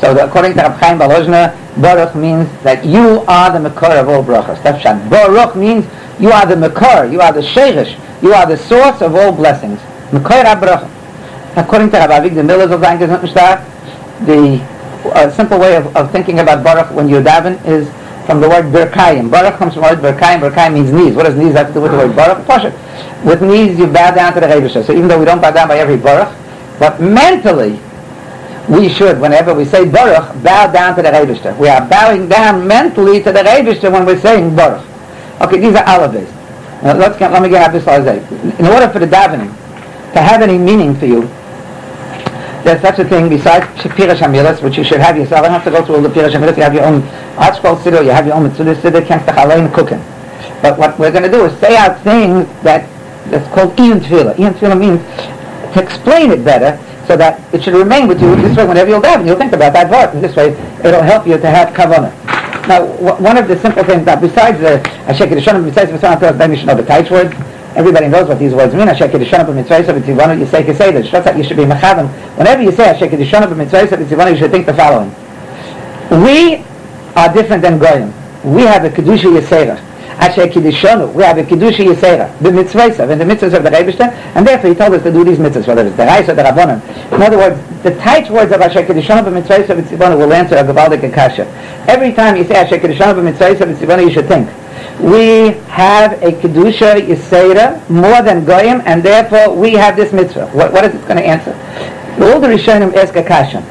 So 0.00 0.12
the, 0.12 0.26
according 0.26 0.54
to 0.54 0.62
Rab 0.62 0.80
Chaim 0.80 0.98
Balozna, 0.98 1.54
baruch 1.80 2.14
means 2.16 2.48
that 2.62 2.84
you 2.84 3.20
are 3.28 3.52
the 3.52 3.68
makor 3.68 4.00
of 4.00 4.08
all 4.08 4.24
brachas. 4.24 4.60
That's 4.62 4.82
shan. 4.82 5.08
Baruch 5.08 5.54
means 5.54 5.86
you 6.18 6.32
are 6.32 6.46
the 6.46 6.56
makor, 6.56 7.10
you 7.10 7.20
are 7.20 7.32
the 7.32 7.42
sheirish, 7.42 7.96
you 8.22 8.32
are 8.32 8.46
the 8.46 8.56
source 8.56 9.00
of 9.02 9.14
all 9.14 9.30
blessings. 9.30 9.78
Makor 10.10 10.42
bracha. 10.58 10.88
According 11.56 11.90
to 11.90 11.98
Rabbi 11.98 12.28
Avigdor 12.28 12.44
Miller 12.44 12.64
of 12.64 12.80
the 12.80 13.70
the 14.26 14.60
uh, 15.14 15.30
simple 15.30 15.58
way 15.58 15.76
of, 15.76 15.96
of 15.96 16.10
thinking 16.12 16.40
about 16.40 16.62
baruch 16.62 16.90
when 16.94 17.08
you're 17.08 17.22
daven 17.22 17.56
is 17.66 17.88
from 18.30 18.40
the 18.40 18.48
word 18.48 18.66
berkayim. 18.66 19.28
Baruch 19.28 19.56
comes 19.58 19.74
from 19.74 19.82
the 19.82 19.88
word 19.88 19.98
berkayim. 19.98 20.38
Berkayim 20.38 20.74
means 20.74 20.92
knees. 20.92 21.16
What 21.16 21.24
does 21.26 21.34
knees 21.34 21.54
have 21.54 21.66
to 21.66 21.74
do 21.74 21.80
with 21.80 21.90
the 21.90 21.98
word 21.98 22.14
baruch? 22.14 22.46
Pasha. 22.46 22.70
With 23.26 23.42
knees, 23.42 23.76
you 23.76 23.88
bow 23.88 24.12
down 24.12 24.34
to 24.34 24.40
the 24.40 24.46
Rebbe 24.46 24.70
So 24.70 24.92
even 24.92 25.08
though 25.08 25.18
we 25.18 25.24
don't 25.24 25.40
bow 25.40 25.50
down 25.50 25.66
by 25.66 25.78
every 25.78 25.96
baruch, 25.96 26.30
but 26.78 27.00
mentally, 27.00 27.80
we 28.68 28.88
should, 28.88 29.20
whenever 29.20 29.52
we 29.52 29.64
say 29.64 29.84
baruch, 29.84 30.42
bow 30.44 30.70
down 30.70 30.94
to 30.94 31.02
the 31.02 31.10
Rebbe 31.10 31.56
We 31.58 31.68
are 31.68 31.84
bowing 31.88 32.28
down 32.28 32.68
mentally 32.68 33.20
to 33.24 33.32
the 33.32 33.42
Rebbe 33.42 33.90
when 33.90 34.06
we're 34.06 34.20
saying 34.20 34.54
baruch. 34.54 34.86
Okay, 35.40 35.58
these 35.58 35.74
are 35.74 35.82
alibis. 35.84 36.30
Now 36.84 36.94
let's 36.94 37.18
get, 37.18 37.32
let 37.32 37.42
me 37.42 37.48
get 37.48 37.72
this 37.72 37.84
In 37.84 38.66
order 38.66 38.88
for 38.90 39.00
the 39.00 39.06
davening 39.06 39.50
to 40.12 40.20
have 40.22 40.40
any 40.40 40.56
meaning 40.56 40.94
for 40.94 41.06
you, 41.06 41.22
there's 42.64 42.80
such 42.80 42.98
a 42.98 43.04
thing 43.04 43.28
besides 43.28 43.66
Pirish 43.82 44.18
Hamilas, 44.18 44.62
which 44.62 44.76
you 44.76 44.84
should 44.84 45.00
have 45.00 45.16
yourself. 45.16 45.40
I 45.40 45.48
don't 45.48 45.52
have 45.52 45.64
to 45.64 45.70
go 45.70 45.84
through 45.84 45.96
all 45.96 46.02
the 46.02 46.08
Pirish 46.08 46.32
Hamilas. 46.32 46.56
You 46.56 46.62
have 46.62 46.74
your 46.74 46.84
own 46.84 47.02
ArtScroll 47.36 47.76
Siddur, 47.82 48.04
you 48.04 48.10
have 48.10 48.26
your 48.26 48.34
own 48.36 48.44
Mitzvah 48.44 48.74
Siddur, 48.76 49.02
Kenstach 49.06 49.36
Alein 49.36 49.72
cooking. 49.72 49.98
But 50.62 50.78
what 50.78 50.98
we're 50.98 51.10
going 51.10 51.24
to 51.24 51.30
do 51.30 51.44
is 51.46 51.58
say 51.58 51.76
out 51.76 52.00
things 52.02 52.46
that 52.62 52.88
that's 53.30 53.46
called 53.54 53.78
Ian 53.78 54.00
Tefillah. 54.00 54.38
Ian 54.38 54.54
Tefillah 54.54 54.78
means 54.78 55.00
to 55.74 55.82
explain 55.82 56.30
it 56.32 56.44
better 56.44 56.78
so 57.06 57.16
that 57.16 57.42
it 57.54 57.62
should 57.62 57.74
remain 57.74 58.08
with 58.08 58.20
you. 58.20 58.36
This 58.36 58.56
way, 58.56 58.66
whenever 58.66 58.90
you'll 58.90 59.00
daven, 59.00 59.26
you'll 59.26 59.38
think 59.38 59.52
about 59.52 59.72
that 59.72 59.88
verse. 59.88 60.14
And 60.14 60.22
this 60.22 60.36
way, 60.36 60.52
it'll 60.84 61.02
help 61.02 61.26
you 61.26 61.38
to 61.38 61.50
have 61.50 61.74
kavanah. 61.74 62.12
Now, 62.68 62.86
w- 62.86 63.24
one 63.24 63.36
of 63.36 63.48
the 63.48 63.58
simple 63.58 63.82
things 63.84 64.04
that 64.04 64.20
besides 64.20 64.60
the 64.60 64.78
Ashek 65.10 65.32
Yishonim, 65.32 65.64
besides 65.64 65.90
the 65.90 66.32
then 66.32 66.50
you 66.52 66.56
should 66.56 66.68
the 66.68 67.08
word. 67.10 67.59
Everybody 67.80 68.08
knows 68.08 68.28
what 68.28 68.38
these 68.38 68.52
words 68.52 68.74
mean. 68.74 68.88
Ashek 68.88 69.08
Yishonim 69.08 69.46
b'mitzvah 69.46 69.98
b'tzivanu, 69.98 70.38
you 70.38 70.44
say 70.44 70.62
Keseder. 70.62 71.10
That's 71.10 71.24
that 71.24 71.38
you 71.38 71.42
should 71.42 71.56
be 71.56 71.64
mechavan. 71.64 72.08
Whenever 72.36 72.62
you 72.62 72.72
say 72.72 72.92
Ashek 72.92 73.08
Yishonim 73.08 73.48
b'mitzvah 73.54 73.88
b'tzivanu, 73.88 74.32
you 74.32 74.36
should 74.36 74.50
think 74.50 74.66
the 74.66 74.74
following. 74.74 75.10
We 76.22 76.62
are 77.16 77.32
different 77.32 77.62
than 77.62 77.78
Goyim. 77.78 78.12
We 78.44 78.62
have 78.64 78.84
a 78.84 78.90
Kedusha 78.90 79.34
Yisera. 79.34 79.82
Asher 80.20 80.46
Kiddishonu, 80.48 81.14
we 81.14 81.22
have 81.22 81.38
a 81.38 81.42
Kedusha 81.42 81.86
Yisera, 81.86 82.38
the 82.40 82.50
mitzvahs, 82.50 82.98
and 82.98 83.18
the 83.18 83.24
mitzvahs 83.24 83.56
of 83.56 83.62
the 83.62 83.70
Rebishter, 83.70 84.12
and 84.34 84.46
therefore 84.46 84.68
he 84.68 84.76
told 84.76 84.92
us 84.92 85.02
to 85.02 85.10
do 85.10 85.24
these 85.24 85.38
mitzvahs, 85.38 85.66
whether 85.66 85.86
it's 85.86 85.96
the 85.96 86.04
Reis 86.04 86.28
or 86.28 86.34
the 86.34 86.42
Rabbonim. 86.42 86.82
In 87.14 87.22
other 87.22 87.38
words, 87.38 87.82
the 87.82 87.96
tight 87.96 88.28
words 88.28 88.52
of 88.52 88.60
Asher 88.60 88.82
Kiddishonu 88.82 89.24
b'mitzvahs 89.24 89.70
of 89.70 89.78
Tzibonu 89.82 90.18
will 90.18 90.30
answer 90.34 90.56
a 90.56 90.62
Gavaldik 90.62 91.02
Akasha. 91.04 91.46
Every 91.88 92.12
time 92.12 92.36
you 92.36 92.44
say 92.44 92.56
Asher 92.56 92.76
Kiddishonu 92.76 93.14
b'mitzvahs 93.14 93.62
of 93.62 93.68
Tzibonu, 93.78 94.04
you 94.04 94.12
should 94.12 94.28
think, 94.28 94.50
we 95.00 95.58
have 95.68 96.12
a 96.22 96.32
Kedusha 96.32 97.00
Yisera 97.00 97.88
more 97.88 98.22
than 98.22 98.44
Goyim, 98.44 98.82
and 98.84 99.02
therefore 99.02 99.54
we 99.54 99.72
have 99.72 99.96
this 99.96 100.12
mitzvah. 100.12 100.48
What, 100.48 100.72
what 100.72 100.84
is 100.84 100.94
it 100.94 101.00
going 101.02 101.16
to 101.16 101.24
answer? 101.24 101.52
All 102.22 102.40
the 102.40 102.48
Rishonim 102.48 102.94
ask 102.94 103.16
Akasha. 103.16 103.62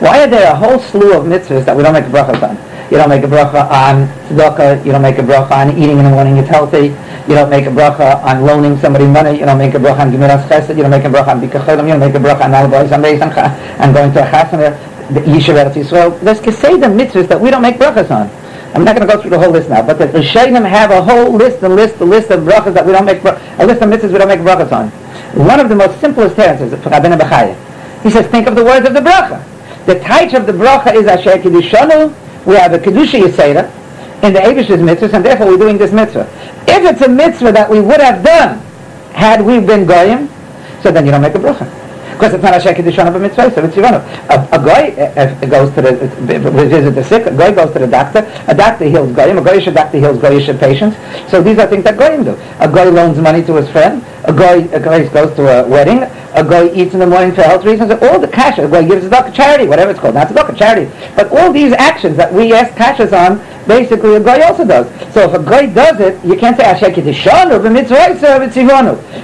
Why 0.00 0.22
are 0.22 0.26
there 0.28 0.52
a 0.52 0.54
whole 0.54 0.78
slew 0.78 1.12
of 1.12 1.24
mitzvahs 1.26 1.64
that 1.64 1.76
we 1.76 1.82
don't 1.82 1.92
make 1.92 2.04
a 2.04 2.08
bracha 2.08 2.40
on? 2.42 2.56
You 2.90 2.96
don't 2.96 3.10
make 3.10 3.22
a 3.22 3.26
bracha 3.26 3.68
on 3.68 4.08
tzedakah. 4.28 4.84
You 4.86 4.92
don't 4.92 5.02
make 5.02 5.18
a 5.18 5.22
bracha 5.22 5.50
on 5.50 5.76
eating 5.76 5.98
in 5.98 6.04
the 6.04 6.10
morning. 6.10 6.38
It's 6.38 6.48
healthy. 6.48 6.94
You 7.28 7.34
don't 7.34 7.50
make 7.50 7.66
a 7.66 7.70
bracha 7.70 8.22
on 8.24 8.46
loaning 8.46 8.78
somebody 8.78 9.06
money. 9.06 9.38
You 9.38 9.44
don't 9.44 9.58
make 9.58 9.74
a 9.74 9.78
bracha 9.78 10.00
on 10.00 10.10
gemilas 10.10 10.48
chesed. 10.48 10.74
You 10.74 10.82
don't 10.82 10.90
make 10.90 11.04
a 11.04 11.08
bracha 11.08 11.28
on 11.28 11.40
bikacholim. 11.40 11.82
You 11.82 11.98
don't 11.98 12.00
make 12.00 12.14
a 12.14 12.18
bracha 12.18 12.44
on 12.44 12.52
albois 12.52 12.90
on 12.92 13.02
beis 13.02 13.20
and 13.20 13.94
going 13.94 14.12
to 14.14 14.22
a 14.22 14.30
chasana, 14.30 15.12
the 15.12 15.20
Yisrael. 15.20 16.20
There's 16.20 16.40
keseda 16.40 16.88
mitzvahs 16.88 17.28
that 17.28 17.40
we 17.40 17.50
don't 17.50 17.62
make 17.62 17.76
brachas 17.76 18.10
on. 18.10 18.30
I'm 18.74 18.84
not 18.84 18.96
going 18.96 19.08
to 19.08 19.12
go 19.12 19.20
through 19.20 19.30
the 19.30 19.38
whole 19.38 19.50
list 19.50 19.70
now, 19.70 19.82
but 19.82 19.98
the 19.98 20.06
Rishonim 20.06 20.68
have 20.68 20.90
a 20.90 21.02
whole 21.02 21.32
list, 21.32 21.62
a 21.62 21.68
list, 21.68 22.00
a 22.00 22.04
list 22.04 22.30
of 22.30 22.40
brachas 22.40 22.74
that 22.74 22.84
we 22.84 22.92
don't 22.92 23.06
make, 23.06 23.24
a 23.24 23.66
list 23.66 23.82
of 23.82 23.88
mitzvahs 23.88 24.12
we 24.12 24.18
don't 24.18 24.28
make 24.28 24.40
brachas 24.40 24.72
on. 24.72 24.90
One 25.46 25.58
of 25.60 25.68
the 25.68 25.74
most 25.74 26.00
simplest 26.00 26.36
teretz 26.36 26.60
is 26.60 26.72
Rabbeinu 26.72 27.18
Bechaya. 27.18 28.02
He 28.02 28.10
says, 28.10 28.26
think 28.26 28.46
of 28.46 28.54
the 28.54 28.64
words 28.64 28.86
of 28.86 28.94
the 28.94 29.00
bracha. 29.00 29.44
The 29.86 29.96
taich 29.96 30.34
of 30.34 30.46
the 30.46 30.52
bracha 30.52 30.94
is 30.94 31.06
Asher 31.06 31.38
Kiddushanu. 31.38 32.14
We 32.46 32.56
have 32.56 32.72
a 32.72 32.78
Kedusha 32.78 33.20
Yisera 33.20 33.72
in 34.22 34.32
the 34.32 34.40
Abish's 34.40 34.80
mitzvahs, 34.80 35.14
and 35.14 35.24
therefore 35.24 35.46
we're 35.46 35.58
doing 35.58 35.78
this 35.78 35.92
mitzvah. 35.92 36.28
If 36.68 36.84
it's 36.84 37.00
a 37.00 37.08
mitzvah 37.08 37.52
that 37.52 37.70
we 37.70 37.80
would 37.80 38.00
have 38.00 38.22
done 38.22 38.58
had 39.12 39.40
we 39.44 39.60
been 39.60 39.86
goyim, 39.86 40.28
so 40.82 40.90
then 40.92 41.06
you 41.06 41.10
don't 41.10 41.22
make 41.22 41.34
a 41.34 41.38
bracha. 41.38 41.87
Because 42.18 42.34
it's 42.34 42.42
not 42.42 42.54
a 42.54 42.58
shekid 42.58 42.82
dishon 42.82 43.06
of 43.06 43.14
a 43.14 43.20
mitzvah, 43.20 43.54
so 43.54 43.64
it's 43.64 43.76
yivanu. 43.76 44.02
A, 44.28 44.42
a 44.50 44.58
guy 44.58 44.90
uh, 44.90 45.46
goes 45.46 45.72
to 45.76 45.82
the, 45.82 46.50
visit 46.50 46.90
the 46.90 47.04
sick, 47.04 47.26
a 47.26 47.30
guy 47.30 47.52
goes 47.52 47.72
to 47.72 47.78
the 47.78 47.86
doctor, 47.86 48.26
a 48.48 48.54
doctor 48.56 48.86
heals 48.86 49.14
goyim, 49.14 49.38
a 49.38 49.40
goyish 49.40 49.72
doctor 49.72 49.98
heals 49.98 50.18
goyish 50.18 50.58
patients. 50.58 50.96
So 51.30 51.40
these 51.40 51.60
are 51.60 51.68
things 51.68 51.84
that 51.84 51.96
goyim 51.96 52.24
do. 52.24 52.32
A 52.58 52.66
guy 52.66 52.84
loans 52.90 53.18
money 53.18 53.44
to 53.44 53.54
his 53.54 53.70
friend, 53.70 54.02
a 54.28 54.32
guy, 54.32 54.56
a 54.76 54.80
guy 54.80 55.08
goes 55.08 55.34
to 55.36 55.42
a 55.48 55.66
wedding, 55.66 56.02
a 56.34 56.44
guy 56.44 56.68
eats 56.74 56.92
in 56.92 57.00
the 57.00 57.06
morning 57.06 57.34
for 57.34 57.42
health 57.42 57.64
reasons, 57.64 57.90
all 57.90 58.20
the 58.20 58.28
cash, 58.28 58.58
a 58.58 58.68
guy 58.68 58.86
gives 58.86 59.06
a 59.06 59.10
doctor 59.10 59.32
charity, 59.32 59.66
whatever 59.66 59.90
it's 59.90 60.00
called, 60.00 60.14
not 60.14 60.30
a 60.30 60.34
doctor 60.34 60.54
charity. 60.54 60.90
But 61.16 61.32
all 61.32 61.50
these 61.50 61.72
actions 61.72 62.18
that 62.18 62.30
we 62.32 62.52
ask 62.52 62.76
cashes 62.76 63.14
on, 63.14 63.38
basically 63.66 64.16
a 64.16 64.20
guy 64.20 64.42
also 64.42 64.66
does. 64.66 64.86
So 65.14 65.22
if 65.22 65.32
a 65.32 65.42
guy 65.42 65.66
does 65.66 65.98
it, 66.00 66.22
you 66.24 66.36
can't 66.36 66.58
say 66.58 66.64
Asher 66.64 66.90
Kedishonu. 66.90 67.48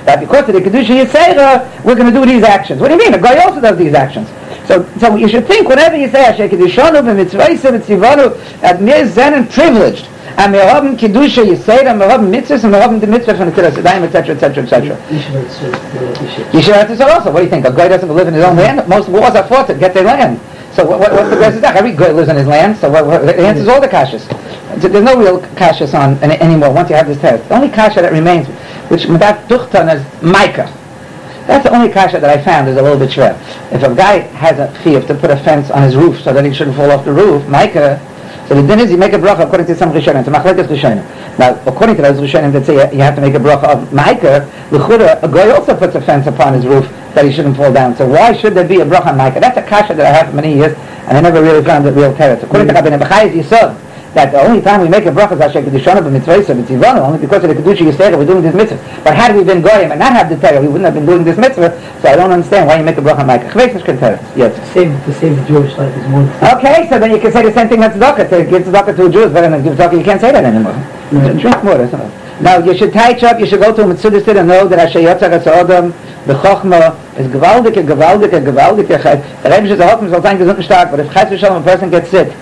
That 0.07 0.21
because 0.21 0.49
of 0.49 0.55
the 0.55 0.61
Kedusha 0.61 1.05
Yisera, 1.05 1.85
we're 1.85 1.97
going 1.97 2.13
to 2.13 2.19
do 2.19 2.25
these 2.25 2.43
actions. 2.43 2.81
What 2.81 2.89
do 2.89 2.95
you 2.95 3.01
mean? 3.01 3.13
A 3.13 3.21
guy 3.21 3.45
also 3.45 3.61
does 3.61 3.77
these 3.77 3.93
actions. 3.93 4.29
So, 4.67 4.89
so 4.99 5.17
you 5.17 5.29
should 5.29 5.47
think 5.47 5.69
whenever 5.69 5.97
you 5.97 6.09
say 6.09 6.25
Asher 6.25 6.49
Kedishonu 6.49 7.03
b'mitzvah 7.03 7.61
v'tzivonu, 7.79 8.61
that 8.61 8.81
mir 8.81 9.07
zen 9.09 9.47
privileged. 9.49 10.09
And 10.37 10.53
wir 10.53 10.69
haben 10.69 10.97
Kedusha 10.97 11.45
Yisera, 11.45 11.91
and 11.91 12.01
wir 12.01 12.09
haben 12.09 12.29
Mitzvahs, 12.29 12.65
and 12.65 12.73
wir 12.73 12.83
haben 12.83 12.99
the 12.99 13.07
Mitzvah 13.07 13.37
from 13.37 13.51
the 13.51 13.55
Tiras 13.55 13.75
Yadayim, 13.75 14.03
etc., 14.03 14.35
etc., 14.35 14.65
etc. 14.65 14.97
Yisrael 16.51 16.87
Yisrael 16.87 17.15
also. 17.15 17.31
What 17.31 17.39
do 17.39 17.45
you 17.45 17.51
think? 17.51 17.67
A 17.67 17.73
guy 17.73 17.87
doesn't 17.87 18.09
live 18.09 18.27
in 18.27 18.35
his 18.35 18.43
own 18.43 18.57
land? 18.57 18.89
Most 18.89 19.09
wars 19.09 19.37
are 19.37 19.47
fought 19.47 19.69
to 19.69 19.75
get 19.75 19.95
their 19.95 20.03
land. 20.03 20.41
So 20.73 20.85
what, 20.85 20.99
what, 20.99 21.13
what's 21.13 21.31
the 21.31 21.37
guy's 21.37 21.63
Every 21.63 21.93
guy 21.93 22.11
lives 22.11 22.29
in 22.29 22.37
his 22.37 22.49
land, 22.49 22.77
so 22.77 22.91
what, 22.91 23.07
what, 23.07 23.23
it 23.29 23.39
answers 23.39 23.69
all 23.69 23.81
the 23.81 23.87
kashas. 23.87 24.27
There's 24.81 25.05
no 25.05 25.17
real 25.17 25.41
kashas 25.55 25.95
on 25.95 26.19
anymore 26.25 26.73
once 26.73 26.91
you 26.91 26.97
have 26.97 27.07
this 27.07 27.21
test. 27.21 27.49
The 27.49 27.55
only 27.55 27.69
kasha 27.69 28.03
that 28.03 28.11
remains, 28.11 28.49
which 28.91 29.03
Madat 29.03 29.47
Duchtan 29.47 29.95
is 29.95 30.23
Micah. 30.23 30.67
That's 31.47 31.65
the 31.65 31.75
only 31.75 31.91
kasha 31.91 32.21
that 32.21 32.31
I 32.31 32.43
found 32.43 32.69
is 32.69 32.77
a 32.77 32.83
little 32.83 32.99
bit 32.99 33.13
shred. 33.13 33.37
If 33.73 33.83
a 33.83 33.95
guy 33.95 34.19
has 34.19 34.59
a 34.59 34.69
chiyuv 34.83 35.07
to 35.09 35.15
put 35.15 35.31
a 35.31 35.37
fence 35.37 35.71
on 35.71 35.83
his 35.83 35.95
roof 35.95 36.23
so 36.23 36.33
that 36.33 36.45
he 36.45 36.55
shouldn't 36.55 36.77
fall 36.77 36.91
off 36.91 37.05
the 37.05 37.13
roof, 37.13 37.47
Micah, 37.49 38.01
so 38.49 38.61
the 38.61 38.67
din 38.67 38.81
is 38.81 38.91
you 38.91 38.99
make 38.99 39.15
a 39.15 39.19
bracha 39.19 39.47
according 39.47 39.67
to 39.69 39.75
some 39.75 39.91
rishonim, 39.93 40.25
to 40.25 40.31
machlekes 40.31 40.67
rishonim. 40.67 41.05
Now, 41.39 41.59
according 41.67 41.97
to 41.97 42.03
those 42.03 42.21
rishonim 42.21 42.53
that 42.53 42.67
say 42.67 42.75
you 42.95 43.01
have 43.01 43.15
to 43.15 43.23
make 43.23 43.35
a 43.35 43.39
bracha 43.39 43.65
of 43.65 43.93
Micah, 43.93 44.51
l'chura, 44.71 45.23
a 45.23 45.29
guy 45.29 45.51
also 45.51 45.75
puts 45.75 45.95
a 45.95 46.01
fence 46.01 46.27
upon 46.27 46.53
his 46.53 46.67
roof 46.67 46.87
that 47.15 47.25
he 47.25 47.33
shouldn't 47.33 47.57
fall 47.57 47.73
down. 47.73 47.97
So 47.97 48.07
why 48.07 48.37
should 48.37 48.55
there 48.55 48.69
be 48.69 48.81
a 48.81 48.85
bracha 48.85 49.07
on 49.07 49.17
Micah? 49.17 49.41
That's 49.41 49.57
a 49.57 49.63
kasha 49.63 49.95
that 49.95 50.05
I 50.05 50.17
have 50.17 50.29
for 50.29 50.37
many 50.37 50.55
years, 50.55 50.77
and 51.09 51.17
I 51.17 51.21
never 51.21 51.43
really 51.43 51.65
found 51.65 51.87
it 51.87 51.93
real 51.93 52.13
teretz. 52.13 52.43
According 52.43 52.69
to 52.69 52.75
hmm. 52.75 52.85
Rabbi 52.85 53.05
Bechay's 53.05 53.47
Yisod, 53.47 53.81
that 54.15 54.31
the 54.31 54.41
only 54.41 54.63
time 54.63 54.81
we 54.81 54.89
make 54.89 55.07
a 55.07 55.11
bracha 55.11 55.33
is 55.33 55.41
Hashem 55.41 55.65
Kedushana 55.65 56.01
b'mitzvah 56.01 56.49
and 56.49 56.65
b'tzivonu, 56.65 57.01
only 57.01 57.19
because 57.19 57.43
of 57.45 57.51
the 57.51 57.57
Kedusha 57.57 57.91
Yisrael, 57.91 58.17
we're 58.17 58.25
doing 58.25 58.43
this 58.43 58.55
mitzvah. 58.55 58.79
But 59.03 59.17
had 59.17 59.35
we 59.37 59.43
been 59.43 59.61
Goyim 59.61 59.91
and 59.91 59.99
not 59.99 60.13
had 60.13 60.29
the 60.31 60.37
Torah, 60.37 60.61
we 60.61 60.69
wouldn't 60.69 60.85
have 60.85 60.95
been 60.95 61.07
doing 61.07 61.25
this 61.25 61.37
mitzvah, 61.37 61.75
so 62.01 62.09
I 62.09 62.17
don't 62.17 62.31
understand 62.31 62.69
why 62.69 62.79
you 62.79 62.85
make 62.85 62.97
a 62.97 63.03
bracha 63.03 63.27
like 63.27 63.43
a 63.43 63.49
Chvei 63.51 63.69
Sashkin 63.69 63.99
Torah. 63.99 64.21
Yes. 64.37 64.55
To 64.55 64.67
save, 64.73 65.05
to 65.05 65.13
save 65.15 65.47
Jewish 65.47 65.77
life 65.77 65.95
is 65.97 66.09
more. 66.09 66.23
Okay, 66.57 66.87
so 66.89 66.99
then 66.99 67.11
you 67.11 67.19
can 67.19 67.33
say 67.33 67.43
the 67.43 67.53
same 67.53 67.69
thing 67.69 67.81
with 67.81 67.93
Tzedakah, 67.93 68.31
to 68.31 68.45
give 68.49 68.63
Tzedakah 68.63 68.97
to 68.97 69.07
a 69.07 69.11
Jew, 69.11 69.29
but 69.29 69.43
then 69.43 69.63
give 69.63 69.75
Tzedakah, 69.75 69.99
you 69.99 70.05
can't 70.05 70.21
say 70.21 70.31
that 70.31 70.45
anymore. 70.45 70.79
Mm 71.11 71.19
-hmm. 71.19 71.41
Drink 71.41 71.63
more 71.63 71.79
or 71.83 71.89
something. 71.91 72.13
Now, 72.41 72.59
you 72.59 72.75
should 72.79 72.93
tie 72.93 73.13
it 73.13 73.23
up, 73.23 73.39
you 73.39 73.47
should 73.47 73.63
go 73.63 73.73
to 73.73 73.83
a 73.83 73.87
mitzvah 73.87 74.39
and 74.39 74.49
know 74.49 74.67
that 74.69 74.79
Hashem 74.79 75.03
Yotzah 75.03 75.31
HaSodom, 75.35 75.93
the 76.27 76.35
Chochma, 76.35 76.95
is 77.19 77.27
gewaldike, 77.29 77.83
gewaldike, 77.91 78.39
gewaldike, 78.49 78.99
the 79.43 79.51
Rebbe 79.51 79.67
is 79.73 79.79
a 79.79 79.87
hot, 79.87 79.99
and 80.01 80.11
it's 80.11 80.15
all 80.15 80.23
time 80.23 80.39
gesund 80.39 80.57
and 80.57 80.65
stark, 80.65 80.91
but 80.91 80.99
if 81.01 81.07
Chais 81.15 81.29
Vishalom, 81.31 81.61
a 81.61 81.65
person 81.65 81.91
gets 81.91 82.11
sick, 82.11 82.33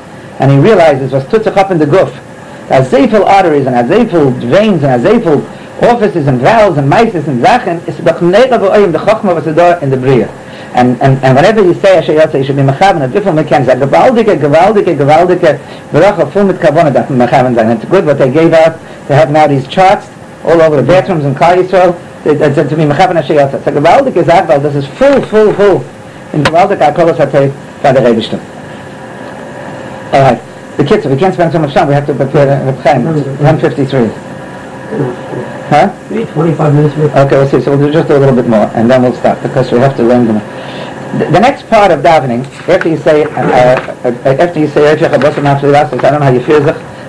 and 0.43 0.51
he 0.51 0.59
realizes 0.59 1.13
was 1.13 1.25
tut 1.29 1.45
sich 1.45 1.57
up 1.57 1.71
in 1.71 1.79
the 1.79 1.87
goof, 1.87 2.11
sehr 2.91 3.07
viel 3.09 3.23
arteries 3.23 3.65
and 3.65 3.89
sehr 3.89 4.05
viel 4.07 4.33
veins 4.51 4.83
and 4.83 5.01
sehr 5.01 5.21
viel 5.21 5.41
offices 5.83 6.27
and 6.27 6.41
valves 6.41 6.77
and 6.79 6.91
meises 6.91 7.29
and 7.29 7.41
Sachen, 7.41 7.79
is 7.87 7.97
doch 7.99 8.19
nega 8.21 8.59
b'oyim 8.59 8.91
the 8.91 8.99
Chochma 8.99 9.37
was 9.37 9.45
da 9.55 9.79
in 9.79 9.91
the 9.91 9.97
Bria. 9.97 10.27
And, 10.75 11.01
and, 11.01 11.23
and 11.23 11.37
whenever 11.37 11.63
you 11.63 11.75
say 11.75 11.99
Asher 11.99 12.15
Yotze, 12.15 12.39
you 12.39 12.45
should 12.45 12.57
be 12.57 12.63
mechaven, 12.63 13.05
a 13.05 13.09
different 13.09 13.37
mechanics, 13.37 13.71
a 13.71 13.77
gewaldige, 13.77 14.37
gewaldige, 14.37 14.97
gewaldige, 14.97 15.61
beracha 15.93 16.33
full 16.33 16.45
mit 16.45 16.57
kavona 16.57 16.93
that 16.93 17.09
mechaven 17.09 17.55
sein. 17.55 17.71
It's 17.71 17.85
good 17.85 18.05
what 18.05 18.19
they 18.19 18.31
gave 18.33 18.53
out 18.53 18.81
they 19.07 19.15
have 19.15 19.31
now 19.31 19.47
these 19.47 19.69
charts 19.69 20.09
all 20.45 20.61
over 20.61 20.75
the 20.75 20.83
bathrooms 20.83 21.25
in 21.25 21.37
Kal 21.37 21.57
Yisrael, 21.57 21.95
it's 22.27 22.57
to 22.57 22.77
be 22.77 22.83
mechaven 22.83 23.17
Asher 23.17 23.35
Yotze. 23.35 23.63
Gewaldige 23.63 24.25
Sache, 24.25 24.49
weil 24.49 24.61
das 24.61 24.75
ist 24.75 24.89
full, 24.89 25.23
full, 25.23 25.55
full. 25.55 25.85
In 26.33 26.43
gewaldige 26.43 26.85
Akolos 26.85 27.19
hat 27.21 27.33
er 27.33 27.51
bei 27.81 27.93
der 27.93 28.05
Rebischte. 28.05 28.41
Alright. 28.41 28.62
The 28.62 28.62
kids, 30.85 31.07
we 31.07 31.17
can't 31.17 31.35
spend 31.35 31.53
so 31.53 31.59
much 31.59 31.75
time, 31.75 31.89
we 31.89 31.95
have 31.95 32.07
to 32.07 32.15
prepare 32.15 32.69
uh, 32.69 32.83
Chaim. 32.83 33.05
153. 33.05 34.09
Huh? 35.73 35.89
Maybe 36.11 36.31
25 36.33 36.75
minutes. 36.75 36.95
Okay, 37.17 37.37
we'll 37.37 37.49
see. 37.49 37.61
So 37.61 37.77
we'll 37.77 37.87
do 37.87 37.93
just 37.93 38.11
a 38.11 38.19
little 38.19 38.35
bit 38.35 38.47
more, 38.47 38.67
and 38.75 38.91
then 38.91 39.03
we'll 39.03 39.15
stop 39.15 39.43
because 39.43 39.73
we 39.73 39.79
have 39.79 39.97
to 39.97 40.03
learn 40.03 40.27
them. 40.27 40.39
The, 41.19 41.27
the 41.27 41.41
next 41.41 41.67
part 41.69 41.91
of 41.91 42.01
davening, 42.01 42.45
after 42.69 42.89
you 42.89 42.97
say, 42.99 43.25
uh, 43.25 43.29
uh, 43.29 44.09
after 44.25 44.61
you 44.61 44.67
say, 44.69 44.95
"Eifshech 44.95 45.15
Abosim 45.15 45.45
Afli 45.45 45.73
Lasos," 45.73 46.05
I 46.05 46.11
don't 46.11 46.21
know 46.21 46.27
how 46.27 46.33
you 46.33 46.43
feel 46.43 46.61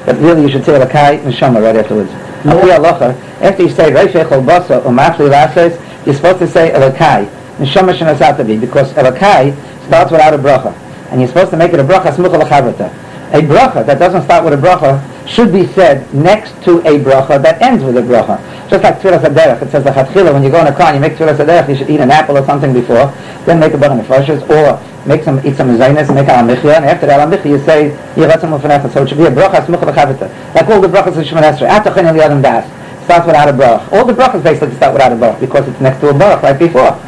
but 0.05 0.17
really 0.19 0.41
you 0.43 0.50
should 0.50 0.65
say 0.65 0.74
Elokai 0.79 1.19
Neshama 1.24 1.62
right 1.62 1.75
afterwards. 1.75 2.12
No. 2.45 2.60
Afi 2.60 2.77
Alocha, 2.77 3.41
after 3.41 3.63
you 3.63 3.69
say 3.69 3.91
"Eifshech 3.91 4.29
Abosim 4.29 4.81
Afli 4.98 5.29
Lasos," 5.29 6.05
you're 6.05 6.15
supposed 6.15 6.39
to 6.39 6.48
say 6.48 6.72
Elokai 6.72 7.25
Neshama 7.57 7.93
Shenasatabi 7.93 8.60
because 8.60 8.91
Elokai 8.93 9.53
starts 9.88 10.12
without 10.12 10.33
a 10.33 10.38
bracha, 10.38 10.74
and 11.13 11.22
you're 11.22 11.29
supposed 11.29 11.51
to 11.51 11.58
make 11.58 11.72
it 11.72 11.79
a 11.79 11.84
bracha 11.84 12.12
smucha 12.12 12.41
l'chavrata. 12.41 12.89
A 13.34 13.41
bracha 13.41 13.86
that 13.86 14.00
doesn't 14.00 14.24
start 14.24 14.43
with 14.43 14.53
a 14.53 14.58
bracha 14.58 15.00
should 15.27 15.53
be 15.53 15.65
said 15.67 16.12
next 16.13 16.51
to 16.63 16.79
a 16.79 16.98
bracha 17.00 17.41
that 17.41 17.62
ends 17.62 17.84
with 17.84 17.98
a 17.98 18.01
bracha. 18.01 18.41
Just 18.67 18.84
like 18.84 19.00
Tfilas 19.00 19.22
Aderech, 19.22 19.62
it 19.62 19.70
says 19.70 19.84
the 19.84 19.91
Chatchila, 19.91 20.34
when 20.34 20.43
you 20.43 20.50
go 20.50 20.60
in 20.62 20.67
a 20.67 20.75
car 20.75 20.91
and 20.91 20.96
you 20.96 21.01
make 21.01 21.17
Tfilas 21.17 21.38
Aderech, 21.38 21.70
you 21.70 21.75
should 21.75 21.89
eat 21.89 22.00
an 22.00 22.10
apple 22.10 22.38
or 22.38 22.46
something 22.46 22.74
before, 22.74 23.13
then 23.46 23.60
make 23.60 23.74
a 23.74 23.77
bracha 23.77 24.01
nefashis, 24.01 24.41
or 24.50 24.82
make 25.08 25.24
some, 25.24 25.38
eat 25.46 25.55
some 25.55 25.70
zaynis, 25.77 26.13
make 26.13 26.27
a 26.27 26.32
amichya, 26.41 26.77
and 26.77 26.86
after 26.86 27.05
that 27.05 27.22
amichya 27.22 27.46
you 27.46 27.60
say, 27.60 27.96
Yiratzim 28.15 28.58
u'fanecha, 28.58 28.91
so 28.91 29.03
it 29.03 29.10
should 29.10 29.20
be 29.20 29.25
a 29.25 29.32
bracha 29.32 29.63
smucha 29.65 29.86
v'chavita. 29.86 30.55
Like 30.55 30.67
all 30.67 30.82
the 30.82 30.88
brachas 30.88 31.17
of 31.17 31.25
Shemon 31.25 31.46
Esrei, 31.46 31.70
Atachin 31.70 32.05
el 32.05 32.15
yadam 32.15 32.41
das, 32.41 32.65
starts 33.05 33.27
without 33.27 33.50
a 33.50 33.53
bracha. 33.53 33.91
All 33.93 34.05
the 34.05 34.13
brachas 34.13 34.43
basically 34.43 34.75
start 34.75 34.93
without 34.93 35.12
a 35.12 35.15
bracha, 35.15 35.39
because 35.39 35.67
it's 35.67 35.79
next 35.79 36.00
to 36.01 36.10
a 36.10 36.13
bracha 36.13 36.41
right 36.41 36.58
before. 36.58 37.00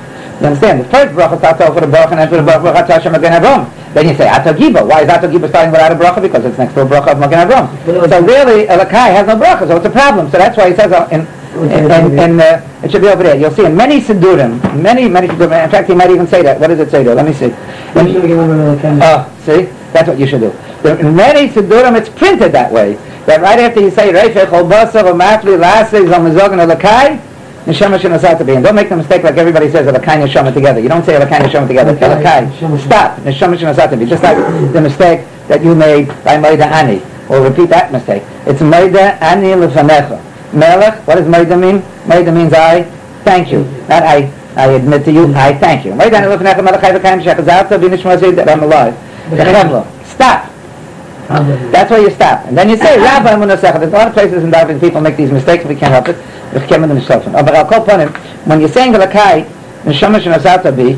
You 0.41 0.47
understand? 0.47 0.81
The 0.81 0.85
first 0.85 1.13
bracha 1.13 1.37
starts 1.39 1.61
off 1.61 1.73
with 1.73 1.83
a 1.85 1.87
bracha 1.87 2.11
and 2.11 2.19
ends 2.19 2.31
with 2.31 2.41
a 2.41 2.43
bracha, 2.43 2.87
Hashem 2.87 3.11
Magen 3.11 3.33
Avram. 3.33 3.71
Then 3.95 4.09
you 4.09 4.15
say 4.15 4.27
Atagiba. 4.27 4.85
Why 4.85 5.03
is 5.03 5.09
Atagiba 5.09 5.47
starting 5.47 5.71
without 5.71 5.89
a 5.89 5.95
bracha? 5.95 6.21
Because 6.21 6.43
it's 6.43 6.57
next 6.57 6.73
to 6.73 6.81
a 6.81 6.85
bracha 6.85 7.13
of 7.13 7.19
Magen 7.19 7.47
Avram. 7.47 7.65
So 8.09 8.21
really, 8.21 8.67
Elokai 8.67 9.15
has 9.15 9.25
no 9.25 9.37
bracha, 9.37 9.65
so 9.67 9.77
it's 9.77 9.85
a 9.85 9.89
problem. 9.89 10.29
So 10.29 10.37
that's 10.37 10.57
why 10.57 10.69
he 10.69 10.75
says 10.75 10.91
uh, 10.91 11.07
in, 11.13 11.21
in, 11.71 11.89
in, 11.89 12.19
in 12.19 12.39
uh, 12.41 12.59
it 12.83 12.91
should 12.91 13.01
be 13.01 13.07
over 13.07 13.23
there. 13.23 13.37
You'll 13.37 13.51
see 13.51 13.63
in 13.63 13.73
many 13.73 14.01
Sidurim, 14.01 14.59
many, 14.83 15.07
many 15.07 15.29
Sidurim, 15.29 15.63
in 15.63 15.69
fact 15.71 15.87
he 15.87 15.95
might 15.95 16.09
even 16.11 16.27
say 16.27 16.41
that. 16.43 16.59
What 16.59 16.67
does 16.67 16.81
it 16.81 16.91
say 16.91 17.03
there? 17.03 17.15
Let 17.15 17.25
me 17.25 17.31
see. 17.31 17.47
Make 17.95 18.11
sure 18.11 18.21
to 18.21 18.27
give 18.27 18.37
them 18.37 18.51
a 18.51 18.81
kind 18.81 19.01
of- 19.01 19.31
Oh, 19.31 19.31
see? 19.45 19.69
That's 19.93 20.09
what 20.09 20.19
you 20.19 20.27
should 20.27 20.41
do. 20.41 20.51
In 20.83 21.15
many 21.15 21.47
Sidurim 21.47 21.97
it's 21.97 22.09
printed 22.09 22.51
that 22.51 22.69
way. 22.69 22.95
That 23.27 23.39
right 23.39 23.59
after 23.59 23.79
you 23.79 23.91
say 23.91 24.11
Reifech 24.11 24.51
Ol 24.51 24.69
Basar 24.69 25.05
or 25.05 25.13
Mafli 25.13 25.55
Lasei 25.57 26.05
Elokai, 26.05 27.21
Neshama 27.65 27.97
Shenasata 27.97 28.45
Be. 28.45 28.53
And 28.53 28.63
don't 28.63 28.75
make 28.75 28.89
the 28.89 28.95
mistake 28.95 29.23
like 29.23 29.37
everybody 29.37 29.71
says 29.71 29.87
Elokai 29.87 30.23
Neshama 30.23 30.53
together. 30.53 30.79
You 30.79 30.87
don't 30.87 31.03
say 31.03 31.19
Elokai 31.19 31.39
Neshama 31.39 31.67
together. 31.67 31.95
Elokai. 31.95 32.79
Stop. 32.85 33.17
Neshama 33.19 33.57
Shenasata 33.57 33.97
Be. 33.97 34.05
Just 34.05 34.21
like 34.21 34.37
the 34.71 34.81
mistake 34.81 35.25
that 35.47 35.63
you 35.63 35.73
made 35.73 36.07
by 36.23 36.37
Maida 36.37 36.65
Ani. 36.67 37.01
Or 37.27 37.41
repeat 37.41 37.69
that 37.69 37.91
mistake. 37.91 38.21
It's 38.45 38.61
Maida 38.61 39.17
Ani 39.23 39.49
Lefanecha. 39.49 40.21
Melech, 40.53 41.05
what 41.07 41.15
does 41.15 41.27
Maida 41.27 41.57
mean? 41.57 41.83
Maida 42.07 42.31
means 42.31 42.53
I 42.53 42.83
thank 43.23 43.51
you. 43.51 43.63
Not 43.89 44.03
I, 44.03 44.31
I 44.55 44.67
admit 44.73 45.03
to 45.05 45.11
you, 45.11 45.33
I 45.33 45.53
thank 45.53 45.85
you. 45.85 45.95
Maida 45.95 46.17
Ani 46.17 46.27
Lefanecha 46.27 46.63
Melech 46.63 46.81
Chai 46.81 46.91
V'Kaim 46.99 47.23
Shechazata 47.23 47.79
B'Nishma 47.79 48.19
Zid 48.19 48.35
that 48.35 48.47
I'm 48.47 48.61
alive. 48.61 48.95
Stop. 50.05 50.51
That's 51.27 51.89
where 51.89 52.01
you 52.01 52.11
stop. 52.11 52.45
And 52.45 52.57
then 52.57 52.69
you 52.69 52.77
say, 52.77 52.97
Rabbi 52.99 53.31
Munasech. 53.31 53.79
There's 53.79 53.91
a 53.91 53.95
lot 53.95 54.07
of 54.07 54.13
places 54.13 54.43
in 54.43 54.51
David 54.51 54.79
people 54.79 55.01
make 55.01 55.17
these 55.17 55.31
mistakes, 55.31 55.65
we 55.65 55.75
can't 55.75 55.91
help 55.91 56.07
it. 56.07 56.17
We 56.53 56.65
can't 56.67 56.81
make 56.81 56.89
them 56.89 56.97
yourself. 56.97 57.25
But 57.25 57.55
I'll 57.55 57.65
call 57.65 57.83
upon 57.83 57.99
him. 58.01 58.13
When 58.45 58.59
you're 58.59 58.69
saying 58.69 58.93
Galakai, 58.93 59.45
Neshama 59.83 60.19
Shenasata 60.19 60.75
Bi, 60.75 60.93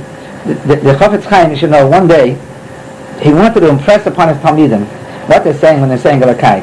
the, 0.45 0.75
the, 0.75 0.93
Chofetz 0.93 1.23
Chaim, 1.23 1.51
you 1.51 1.57
should 1.57 1.71
know, 1.71 1.87
one 1.87 2.07
day, 2.07 2.37
he 3.21 3.33
wanted 3.33 3.61
to 3.61 3.69
impress 3.69 4.05
upon 4.05 4.29
his 4.29 4.37
Talmidim 4.37 4.85
what 5.27 5.43
they're 5.43 5.57
saying 5.57 5.79
when 5.79 5.89
they're 5.89 5.97
saying 5.97 6.21
Galakai. 6.21 6.61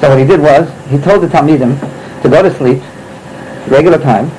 So 0.00 0.08
what 0.10 0.18
he 0.18 0.24
did 0.24 0.40
was, 0.40 0.68
he 0.88 0.98
told 0.98 1.22
the 1.22 1.28
Talmidim 1.28 1.78
to 2.22 2.28
go 2.28 2.42
to 2.42 2.54
sleep, 2.56 2.82
regular 3.68 3.98
time, 3.98 4.30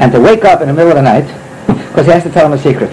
and 0.00 0.10
to 0.12 0.20
wake 0.20 0.44
up 0.44 0.60
in 0.60 0.68
the 0.68 0.74
middle 0.74 0.90
of 0.90 0.96
the 0.96 1.02
night, 1.02 1.26
because 1.88 2.06
he 2.06 2.12
has 2.12 2.22
to 2.22 2.30
tell 2.30 2.48
them 2.48 2.58
a 2.58 2.62
secret. 2.62 2.90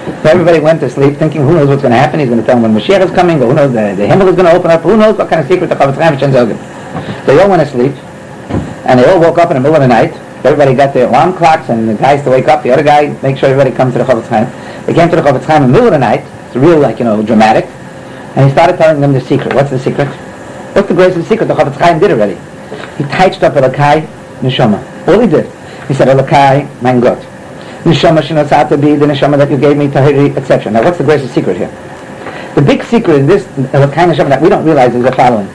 So 0.00 0.30
everybody 0.30 0.60
went 0.60 0.80
to 0.80 0.88
sleep 0.88 1.16
thinking, 1.16 1.42
who 1.42 1.52
knows 1.54 1.68
what's 1.68 1.82
going 1.82 1.92
to 1.92 1.98
happen? 1.98 2.20
He's 2.20 2.28
going 2.28 2.40
to 2.40 2.46
tell 2.46 2.60
them 2.60 2.72
when 2.72 2.80
Mashiach 2.80 3.04
is 3.04 3.10
coming, 3.10 3.38
who 3.38 3.52
knows, 3.52 3.72
the, 3.72 3.94
the 3.96 4.06
Himmel 4.06 4.28
is 4.28 4.36
going 4.36 4.48
to 4.48 4.52
open 4.52 4.70
up, 4.70 4.80
who 4.80 4.96
knows 4.96 5.16
what 5.16 5.28
kind 5.28 5.40
of 5.40 5.46
secret 5.46 5.68
the 5.68 5.74
Chofetz 5.74 5.96
Chaim 6.00 6.18
Shen 6.18 6.32
Zogen. 6.32 6.56
They 7.26 7.38
all 7.40 7.48
went 7.50 7.62
to 7.62 7.68
sleep, 7.68 7.92
and 8.86 8.98
they 8.98 9.04
all 9.04 9.20
woke 9.20 9.38
up 9.38 9.50
in 9.50 9.56
the 9.56 9.60
middle 9.60 9.76
of 9.76 9.82
the 9.82 9.88
night. 9.88 10.12
Everybody 10.44 10.74
got 10.74 10.94
their 10.94 11.06
alarm 11.08 11.34
clocks, 11.36 11.68
and 11.68 11.88
the 11.88 11.94
guys 11.94 12.24
to 12.24 12.30
wake 12.30 12.48
up, 12.48 12.62
the 12.62 12.70
other 12.70 12.82
guy, 12.82 13.12
make 13.22 13.36
sure 13.36 13.50
everybody 13.50 13.76
comes 13.76 13.92
to 13.92 13.98
the 13.98 14.04
Chofetz 14.04 14.28
Chaim. 14.28 14.48
They 14.86 14.94
came 14.94 15.10
to 15.10 15.16
the 15.16 15.22
Chofetz 15.22 15.44
Chaim 15.44 15.64
in 15.64 15.68
the 15.68 15.72
middle 15.72 15.88
of 15.88 15.92
the 15.92 15.98
night. 15.98 16.24
It's 16.46 16.56
real, 16.56 16.78
like, 16.78 16.98
you 16.98 17.04
know, 17.04 17.22
dramatic. 17.22 17.66
And 18.36 18.46
he 18.46 18.52
started 18.52 18.78
telling 18.78 19.00
them 19.00 19.12
the 19.12 19.20
secret. 19.20 19.52
What's 19.54 19.70
the 19.70 19.78
secret? 19.78 20.08
What's 20.74 20.88
the 20.88 20.94
greatest 20.94 21.28
secret? 21.28 21.46
The 21.46 21.54
Chofetz 21.54 21.76
Chaim 21.76 21.98
did 21.98 22.10
already. 22.10 22.38
He 22.96 23.04
touched 23.04 23.42
up 23.42 23.54
Elokai 23.54 24.06
Neshama. 24.40 24.80
All 25.08 25.20
he 25.20 25.26
did. 25.26 25.46
He 25.88 25.94
said, 25.94 26.08
Elokai, 26.08 26.82
mein 26.82 27.00
Gott. 27.00 27.18
Neshama 27.84 28.20
Shinosata 28.20 28.80
be 28.80 28.94
the 28.94 29.06
Neshama 29.06 29.38
that 29.38 29.50
you 29.50 29.56
gave 29.56 29.76
me, 29.76 29.88
Tahiri, 29.88 30.36
etc. 30.36 30.70
Now 30.70 30.82
what's 30.82 30.98
the 30.98 31.04
greatest 31.04 31.32
secret 31.34 31.56
here? 31.56 31.70
The 32.54 32.62
big 32.62 32.82
secret 32.82 33.16
in 33.16 33.26
this 33.26 33.44
Elokai 33.72 34.12
Neshama 34.12 34.28
that 34.28 34.42
we 34.42 34.48
don't 34.48 34.64
realize 34.64 34.94
is 34.94 35.02
the 35.02 35.12
following. 35.12 35.46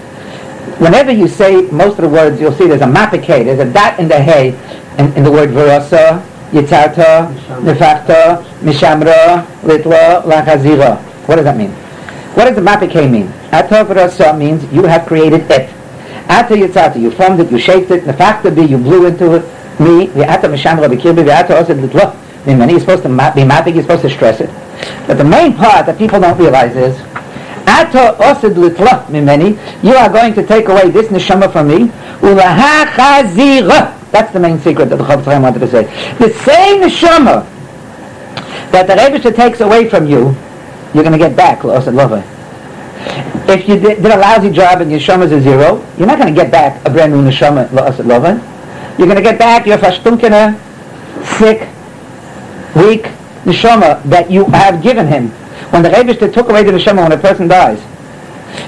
Whenever 0.80 1.12
you 1.12 1.28
say 1.28 1.62
most 1.72 2.00
of 2.00 2.04
the 2.04 2.10
words, 2.10 2.42
you'll 2.42 2.52
see 2.52 2.68
there's 2.68 2.82
a 2.82 2.86
mapike, 2.86 3.28
there's 3.28 3.60
a 3.60 3.72
dot 3.72 4.00
in 4.00 4.08
the 4.08 4.20
hay 4.20 4.50
in, 4.98 5.14
in 5.14 5.24
the 5.24 5.32
word 5.32 5.50
Verasa, 5.50 6.22
Yitzarta, 6.52 7.32
Nefachta, 7.62 8.44
Mishamra, 8.60 9.46
Litla, 9.62 10.24
Lachazira. 10.24 10.98
What 11.28 11.36
does 11.36 11.46
that 11.46 11.58
mean? 11.58 11.72
What 12.34 12.46
does 12.46 12.56
the 12.56 12.62
mapike 12.62 13.10
mean? 13.10 13.28
Ata 13.52 13.86
Verasa 13.86 14.38
means 14.38 14.64
you 14.74 14.84
have 14.84 15.06
created 15.06 15.50
it. 15.52 15.70
Ata 16.28 16.56
Yitzarta, 16.56 17.00
you 17.00 17.12
formed 17.12 17.40
it, 17.40 17.52
you 17.52 17.60
shaped 17.60 17.92
it. 17.92 18.04
Nefachta 18.04 18.54
be, 18.54 18.64
you 18.64 18.78
blew 18.78 19.06
into 19.06 19.36
it. 19.36 19.46
Me, 19.80 20.08
the 20.08 20.26
Ata 20.30 20.48
Mishamra, 20.48 20.88
Bekirbi, 20.90 21.24
the 21.26 21.34
Ata 21.34 21.54
Osid 21.54 21.80
Litla. 21.86 22.16
Mimani, 22.46 22.72
you're 22.72 22.80
supposed 22.80 23.04
to 23.04 23.10
be 23.10 23.44
mapping, 23.44 23.74
you're 23.74 23.84
supposed 23.84 24.04
to 24.04 24.10
stress 24.10 24.40
it. 24.40 24.50
But 25.08 25.18
the 25.18 25.24
main 25.24 25.54
part 25.56 25.88
that 25.88 25.98
people 25.98 26.20
don't 26.20 26.38
realize 26.38 26.76
is 26.76 26.96
Ata 27.68 28.16
osid 28.20 28.54
litla 28.54 29.06
mimeni. 29.08 29.58
You 29.84 29.96
are 29.96 30.10
going 30.10 30.36
to 30.36 30.46
take 30.46 30.68
away 30.68 30.92
this 30.92 31.08
neshama 31.08 31.52
from 31.52 31.68
me. 31.68 31.92
That's 34.12 34.32
the 34.32 34.40
main 34.40 34.60
secret 34.60 34.90
that 34.90 34.98
the 34.98 35.04
Chaim 35.04 35.42
wanted 35.42 35.60
to 35.60 35.68
say. 35.68 35.84
The 36.20 36.32
same 36.44 36.84
neshama 36.84 37.44
that 38.72 38.86
the 38.86 38.96
Rebbe 38.96 39.20
takes 39.36 39.62
away 39.62 39.90
from 39.90 40.06
you, 40.08 40.36
you're 40.94 41.04
going 41.04 41.12
to 41.12 41.18
get 41.18 41.36
back, 41.36 41.62
osid 41.62 41.96
lova. 41.96 42.24
If 43.50 43.68
you 43.68 43.80
did, 43.80 44.04
did 44.04 44.12
a 44.12 44.18
lousy 44.18 44.52
job 44.52 44.82
and 44.82 44.92
your 44.92 45.00
neshama 45.00 45.24
is 45.26 45.32
a 45.32 45.42
zero, 45.42 45.84
you're 45.98 46.08
not 46.08 46.20
going 46.20 46.34
to 46.34 46.40
get 46.40 46.52
back 46.52 46.86
a 46.86 46.90
brand 46.92 47.12
new 47.14 47.24
neshama, 47.24 47.68
osid 47.70 48.06
lova. 48.06 48.40
You're 48.98 49.08
going 49.08 49.18
to 49.18 49.24
get 49.24 49.38
back 49.38 49.66
your 49.66 49.78
fashtunkene, 49.78 50.58
sick, 51.38 51.68
weak 52.76 53.04
neshama 53.44 54.02
that 54.04 54.32
you 54.32 54.46
have 54.46 54.82
given 54.82 55.08
him. 55.08 55.30
When 55.72 55.84
the 55.84 55.90
Rebbe 55.90 56.14
took 56.32 56.50
away 56.50 56.64
the 56.64 56.72
neshama 56.72 57.04
when 57.04 57.12
a 57.12 57.18
person 57.18 57.48
dies, 57.48 57.82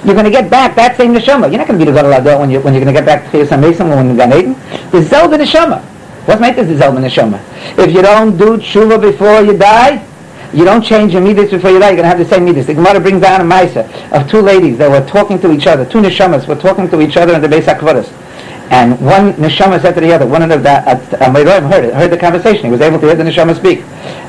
you're 0.04 0.14
going 0.14 0.26
to 0.26 0.32
get 0.32 0.50
back 0.50 0.76
that 0.76 0.98
same 0.98 1.14
neshama. 1.14 1.50
You're 1.50 1.60
not 1.60 1.68
going 1.68 1.80
to 1.80 1.86
be 1.86 1.90
the 1.90 1.92
God 1.92 2.06
of 2.06 2.40
when, 2.40 2.50
you, 2.50 2.60
when 2.60 2.74
you're 2.74 2.84
going 2.84 2.94
to 2.94 3.00
get 3.00 3.06
back 3.06 3.32
to 3.32 3.38
Chiyas 3.38 3.48
HaMesim 3.48 3.90
when 3.90 4.08
you're 4.08 4.18
Gan 4.18 4.34
Eden. 4.34 4.54
The 4.92 5.02
Zelda 5.02 5.38
neshama. 5.38 5.82
What 6.28 6.42
makes 6.42 6.58
this 6.58 6.68
the 6.68 6.78
Zelda 6.78 7.00
neshama? 7.00 7.40
If 7.80 7.94
you 7.94 8.02
don't 8.02 8.38
do 8.38 8.58
tshuva 8.58 9.00
before 9.00 9.42
you 9.42 9.58
die, 9.58 10.06
you 10.54 10.66
don't 10.66 10.82
change 10.82 11.14
your 11.14 11.22
midas 11.22 11.52
before 11.52 11.72
you 11.72 11.80
die, 11.80 11.90
you're 11.90 11.98
going 11.98 12.10
to 12.10 12.10
have 12.10 12.18
the 12.18 12.26
same 12.26 12.46
midas. 12.46 12.68
The 12.68 12.74
Gemara 12.74 13.00
brings 13.00 13.22
down 13.22 13.42
a 13.42 13.44
Maisa 13.44 13.88
of 14.12 14.30
two 14.30 14.42
ladies 14.42 14.78
that 14.78 14.90
were 14.90 15.08
talking 15.08 15.40
to 15.40 15.52
each 15.54 15.68
other, 15.68 15.86
two 15.86 16.00
neshamas 16.00 16.48
were 16.48 16.56
talking 16.56 16.90
to 16.90 17.02
each 17.02 17.16
other 17.16 17.34
in 17.34 17.42
the 17.42 17.48
Beis 17.48 17.64
HaKvaras. 17.64 18.27
And 18.70 19.00
one 19.00 19.34
neshama 19.34 19.82
said 19.82 19.96
to 19.96 20.02
the 20.02 20.12
other, 20.12 20.28
one 20.28 20.42
of 20.42 20.50
the, 20.50 20.70
uh, 20.70 21.00
uh, 21.20 21.32
heard 21.32 21.86
it, 21.86 21.94
heard 21.94 22.12
the 22.12 22.18
conversation, 22.18 22.66
he 22.66 22.72
was 22.72 22.82
able 22.82 23.00
to 23.00 23.06
hear 23.06 23.16
the 23.16 23.24
neshama 23.24 23.56
speak. 23.56 23.80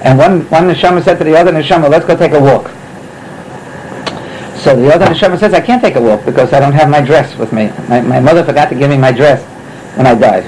And 0.05 0.17
one, 0.17 0.49
one 0.49 0.65
neshama 0.65 1.03
said 1.03 1.19
to 1.19 1.25
the 1.25 1.37
other 1.37 1.51
neshama, 1.51 1.91
let's 1.91 2.07
go 2.07 2.17
take 2.17 2.33
a 2.33 2.41
walk. 2.41 2.69
So 4.59 4.77
the 4.77 4.95
other 4.95 5.07
neshama 5.07 5.39
says, 5.39 5.55
I 5.55 5.61
can't 5.61 5.83
take 5.83 5.97
a 5.97 6.01
walk 6.01 6.25
because 6.25 6.53
I 6.53 6.61
don't 6.61 6.73
have 6.73 6.89
my 6.89 7.01
dress 7.01 7.37
with 7.37 7.53
me. 7.53 7.71
My, 7.89 8.01
my 8.01 8.21
mother 8.21 8.45
forgot 8.45 8.69
to 8.69 8.77
give 8.77 8.91
me 8.91 8.97
my 8.97 9.11
dress 9.11 9.43
when 9.97 10.07
I 10.07 10.15
died. 10.15 10.45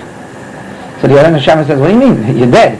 So 1.01 1.09
the 1.09 1.19
other 1.19 1.37
neshama 1.37 1.67
says, 1.67 1.81
what 1.81 1.89
do 1.89 1.95
you 1.95 1.99
mean? 1.99 2.37
You're 2.37 2.51
dead. 2.51 2.79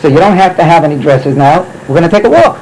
So 0.00 0.08
you 0.08 0.18
don't 0.18 0.36
have 0.36 0.56
to 0.56 0.62
have 0.62 0.84
any 0.84 1.00
dresses 1.00 1.36
now. 1.36 1.62
We're 1.88 1.98
going 1.98 2.02
to 2.02 2.08
take 2.08 2.24
a 2.24 2.30
walk. 2.30 2.58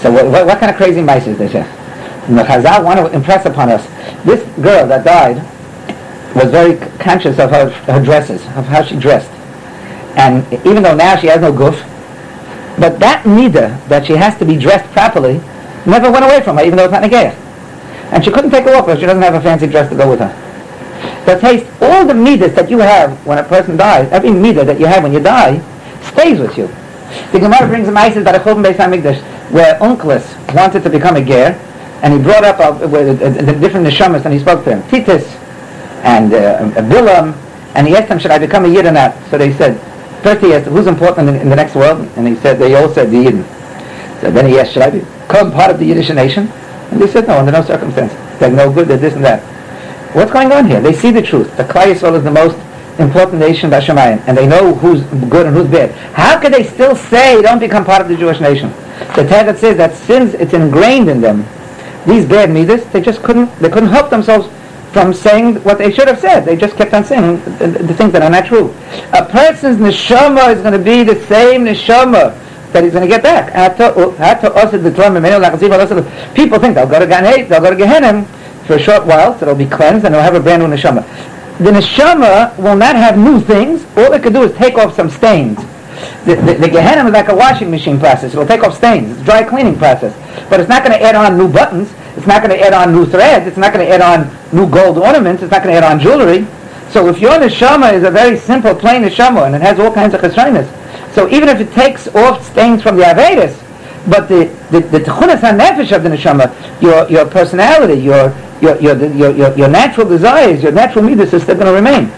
So 0.00 0.10
what, 0.10 0.26
what, 0.26 0.46
what 0.46 0.58
kind 0.58 0.70
of 0.70 0.76
crazy 0.76 1.02
mice 1.02 1.26
is 1.26 1.36
this? 1.36 1.54
And 1.54 2.38
the 2.38 2.44
Chazal 2.44 2.84
want 2.84 2.98
to 3.00 3.14
impress 3.14 3.44
upon 3.44 3.70
us. 3.70 3.84
This 4.24 4.42
girl 4.60 4.86
that 4.86 5.04
died 5.04 5.36
was 6.36 6.50
very 6.50 6.76
conscious 6.98 7.38
of 7.38 7.50
her, 7.50 7.70
her 7.70 8.04
dresses, 8.04 8.42
of 8.56 8.66
how 8.66 8.82
she 8.82 8.96
dressed. 8.96 9.30
And 10.16 10.46
even 10.66 10.82
though 10.82 10.94
now 10.94 11.16
she 11.16 11.26
has 11.28 11.40
no 11.40 11.52
goof, 11.52 11.74
but 12.78 12.98
that 13.00 13.24
nida 13.24 13.86
that 13.88 14.06
she 14.06 14.12
has 14.12 14.38
to 14.38 14.44
be 14.44 14.56
dressed 14.56 14.90
properly 14.92 15.40
never 15.86 16.10
went 16.10 16.24
away 16.24 16.42
from 16.42 16.58
her, 16.58 16.64
even 16.64 16.76
though 16.76 16.84
it's 16.84 16.92
not 16.92 17.02
negaya. 17.02 17.34
And 18.12 18.24
she 18.24 18.30
couldn't 18.30 18.50
take 18.50 18.66
a 18.66 18.72
walk 18.72 18.86
because 18.86 19.00
she 19.00 19.06
doesn't 19.06 19.22
have 19.22 19.34
a 19.34 19.40
fancy 19.40 19.66
dress 19.66 19.88
to 19.90 19.96
go 19.96 20.08
with 20.08 20.20
her. 20.20 20.32
The 21.24 21.40
taste, 21.40 21.66
all 21.80 22.06
the 22.06 22.14
midas 22.14 22.54
that 22.54 22.70
you 22.70 22.78
have 22.78 23.24
when 23.26 23.38
a 23.38 23.42
person 23.42 23.76
dies, 23.76 24.10
every 24.12 24.30
midah 24.30 24.64
that 24.66 24.78
you 24.78 24.86
have 24.86 25.02
when 25.02 25.12
you 25.12 25.20
die, 25.20 25.58
stays 26.02 26.38
with 26.38 26.56
you. 26.56 26.68
The 27.32 27.40
Gemara 27.40 27.66
brings 27.66 27.88
a 27.88 27.92
Mises 27.92 28.24
that 28.24 28.34
a 28.34 28.38
Chulban 28.38 28.64
Beis 28.64 28.76
Hamikdash, 28.76 29.20
where 29.50 29.78
Onkelos 29.78 30.54
wanted 30.54 30.82
to 30.82 30.90
become 30.90 31.16
a 31.16 31.24
ger, 31.24 31.58
and 32.02 32.12
he 32.12 32.22
brought 32.22 32.44
up 32.44 32.60
a, 32.60 32.84
a, 32.84 32.88
a, 32.88 33.56
a 33.56 33.58
different 33.58 33.86
neshamas 33.86 34.24
and 34.24 34.34
he 34.34 34.40
spoke 34.40 34.64
to 34.64 34.76
him. 34.76 34.88
Titus 34.90 35.24
and 36.06 36.32
uh, 36.32 37.34
and 37.74 37.86
he 37.86 37.94
asked 37.94 38.08
them, 38.08 38.18
should 38.18 38.30
I 38.30 38.38
become 38.38 38.64
a 38.64 38.68
Yid 38.68 38.86
or 38.86 38.92
not? 38.92 39.12
So 39.28 39.36
they 39.36 39.52
said, 39.52 39.76
first 40.22 40.40
he 40.40 40.54
asked, 40.54 40.66
who's 40.66 40.86
important 40.86 41.28
in, 41.28 41.34
in 41.36 41.48
the 41.50 41.56
next 41.56 41.74
world? 41.74 42.08
And 42.16 42.26
he 42.26 42.36
said, 42.36 42.58
they 42.58 42.74
all 42.74 42.88
said 42.88 43.10
the 43.10 43.18
Yidden. 43.18 43.44
So 44.22 44.30
then 44.30 44.46
he 44.46 44.58
asked, 44.58 44.72
should 44.72 44.82
I 44.82 44.90
become 44.90 45.52
part 45.52 45.70
of 45.70 45.78
the 45.78 45.84
Yiddish 45.84 46.08
nation? 46.08 46.48
And 46.90 47.02
they 47.02 47.06
said, 47.06 47.26
no, 47.26 47.38
under 47.38 47.52
no 47.52 47.62
circumstance. 47.62 48.14
They're 48.38 48.50
no 48.50 48.72
good, 48.72 48.88
they're 48.88 48.96
this 48.96 49.14
and 49.14 49.24
that. 49.24 49.42
What's 50.14 50.32
going 50.32 50.52
on 50.52 50.66
here? 50.66 50.80
They 50.80 50.94
see 50.94 51.10
the 51.10 51.20
truth. 51.20 51.54
The 51.56 51.64
Klal 51.64 51.92
Yisrael 51.92 52.16
is 52.16 52.24
the 52.24 52.30
most 52.30 52.56
important 52.98 53.40
nation 53.40 53.68
by 53.68 53.80
Shemayim, 53.80 54.22
and 54.26 54.38
they 54.38 54.46
know 54.46 54.72
who's 54.74 55.02
good 55.28 55.46
and 55.46 55.54
who's 55.54 55.68
bad. 55.68 55.90
How 56.14 56.40
could 56.40 56.54
they 56.54 56.62
still 56.62 56.96
say, 56.96 57.42
don't 57.42 57.58
become 57.58 57.84
part 57.84 58.00
of 58.00 58.08
the 58.08 58.16
Jewish 58.16 58.40
nation? 58.40 58.70
The 59.16 59.26
Tevet 59.28 59.58
says 59.58 59.76
that 59.76 59.94
since 59.94 60.32
it's 60.34 60.54
ingrained 60.54 61.10
in 61.10 61.20
them, 61.20 61.44
these 62.06 62.24
bad 62.24 62.50
midas, 62.50 62.86
they 62.92 63.02
just 63.02 63.22
couldn't, 63.22 63.54
they 63.58 63.68
couldn't 63.68 63.90
help 63.90 64.08
themselves 64.08 64.48
from 64.96 65.12
saying 65.12 65.56
what 65.56 65.76
they 65.76 65.92
should 65.92 66.08
have 66.08 66.18
said. 66.18 66.40
They 66.46 66.56
just 66.56 66.74
kept 66.74 66.94
on 66.94 67.04
saying 67.04 67.36
the, 67.58 67.92
things 67.98 68.12
that 68.12 68.22
are 68.22 68.30
not 68.30 68.46
true. 68.46 68.74
A 69.12 69.22
person's 69.26 69.76
neshama 69.76 70.54
is 70.54 70.62
going 70.62 70.72
to 70.72 70.78
be 70.78 71.04
the 71.04 71.20
same 71.26 71.66
neshama 71.66 72.32
that 72.72 72.82
he's 72.82 72.94
going 72.94 73.06
to 73.06 73.08
get 73.08 73.22
back. 73.22 73.52
People 76.34 76.58
think 76.58 76.74
they'll 76.74 76.86
go 76.86 76.98
to 76.98 77.06
Gan 77.06 77.24
they'll 77.46 77.60
go 77.60 77.68
to 77.68 77.76
Gehenna 77.76 78.24
for 78.64 78.76
a 78.76 78.78
short 78.78 79.04
while, 79.04 79.38
so 79.38 79.44
they'll 79.44 79.54
be 79.54 79.66
cleansed 79.66 80.06
and 80.06 80.14
they'll 80.14 80.22
have 80.22 80.34
a 80.34 80.40
brand 80.40 80.62
new 80.62 80.68
neshama. 80.74 81.02
The 81.58 81.72
neshama 81.72 82.56
will 82.56 82.76
not 82.76 82.96
have 82.96 83.18
new 83.18 83.38
things. 83.38 83.84
All 83.98 84.10
it 84.14 84.22
could 84.22 84.32
do 84.32 84.44
is 84.44 84.56
take 84.56 84.78
off 84.78 84.96
some 84.96 85.10
stains. 85.10 85.58
The, 86.24 86.36
the, 86.36 86.54
the 86.54 86.68
Gehenna 86.70 87.06
is 87.06 87.12
like 87.12 87.28
a 87.28 87.36
washing 87.36 87.70
machine 87.70 88.00
process. 88.00 88.32
It'll 88.32 88.46
take 88.46 88.62
off 88.62 88.74
stains. 88.74 89.10
It's 89.10 89.20
a 89.20 89.24
dry 89.24 89.42
cleaning 89.44 89.76
process. 89.76 90.16
But 90.48 90.60
it's 90.60 90.70
not 90.70 90.82
going 90.82 90.98
to 90.98 91.04
add 91.04 91.14
on 91.14 91.36
new 91.36 91.52
buttons. 91.52 91.92
It's 92.16 92.26
not 92.26 92.42
going 92.42 92.56
to 92.56 92.64
add 92.64 92.72
on 92.72 92.92
new 92.92 93.06
threads. 93.06 93.46
It's 93.46 93.56
not 93.56 93.72
going 93.72 93.86
to 93.86 93.92
add 93.92 94.00
on 94.00 94.30
new 94.56 94.68
gold 94.68 94.98
ornaments. 94.98 95.42
It's 95.42 95.52
not 95.52 95.62
going 95.62 95.74
to 95.74 95.78
add 95.78 95.92
on 95.92 96.00
jewelry. 96.00 96.46
So 96.90 97.08
if 97.08 97.18
your 97.18 97.32
neshama 97.32 97.92
is 97.92 98.04
a 98.04 98.10
very 98.10 98.38
simple, 98.38 98.74
plain 98.74 99.02
neshama, 99.02 99.46
and 99.46 99.54
it 99.54 99.60
has 99.60 99.78
all 99.78 99.92
kinds 99.92 100.14
of 100.14 100.20
chesronis, 100.20 100.66
so 101.14 101.28
even 101.28 101.48
if 101.48 101.60
it 101.60 101.72
takes 101.72 102.08
off 102.08 102.46
stains 102.46 102.82
from 102.82 102.96
the 102.96 103.02
Avedis, 103.02 103.62
but 104.08 104.28
the 104.28 104.44
the 104.70 104.80
the 104.80 105.00
tchunas 105.00 105.40
nefesh 105.40 105.94
of 105.94 106.02
the 106.04 106.08
neshama, 106.10 106.52
your 106.80 107.08
your 107.10 107.26
personality, 107.26 108.00
your 108.00 108.34
your 108.60 108.80
your 108.80 109.04
your 109.14 109.30
your, 109.32 109.56
your 109.58 109.68
natural 109.68 110.08
desires, 110.08 110.62
your 110.62 110.72
natural 110.72 111.04
midas 111.04 111.32
is 111.32 111.42
still 111.42 111.56
going 111.56 111.66
to 111.66 111.72
remain. 111.72 112.12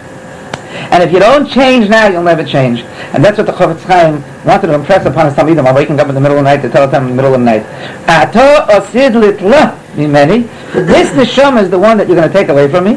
And 0.91 1.03
if 1.03 1.13
you 1.13 1.19
don't 1.19 1.47
change 1.49 1.89
now, 1.89 2.07
you'll 2.09 2.23
never 2.23 2.43
change. 2.43 2.81
And 3.13 3.23
that's 3.23 3.37
what 3.37 3.47
the 3.47 3.53
Chofetz 3.53 3.83
Chaim 3.83 4.23
wanted 4.45 4.69
to 4.69 4.75
impress 4.75 5.05
upon 5.05 5.27
his 5.27 5.35
Talmidim 5.35 5.63
by 5.65 5.73
waking 5.73 6.01
up 6.01 6.09
in 6.09 6.15
the 6.15 6.21
middle 6.21 6.39
of 6.39 6.45
the 6.45 6.51
night 6.51 6.63
to 6.63 6.71
tell 6.71 6.89
them 6.89 7.05
in 7.05 7.11
the 7.11 7.17
middle 7.17 7.35
of 7.35 7.41
the 7.41 7.45
night. 7.45 7.63
Ato 8.09 8.67
osid 8.73 9.13
litla 9.13 9.77
mimeni. 9.95 10.49
This 10.73 11.11
neshama 11.11 11.63
is 11.63 11.71
the 11.71 11.79
one 11.79 11.99
that 11.99 12.09
you're 12.09 12.17
going 12.17 12.29
to 12.29 12.35
take 12.35 12.49
away 12.49 12.71
from 12.71 12.85
me. 12.85 12.97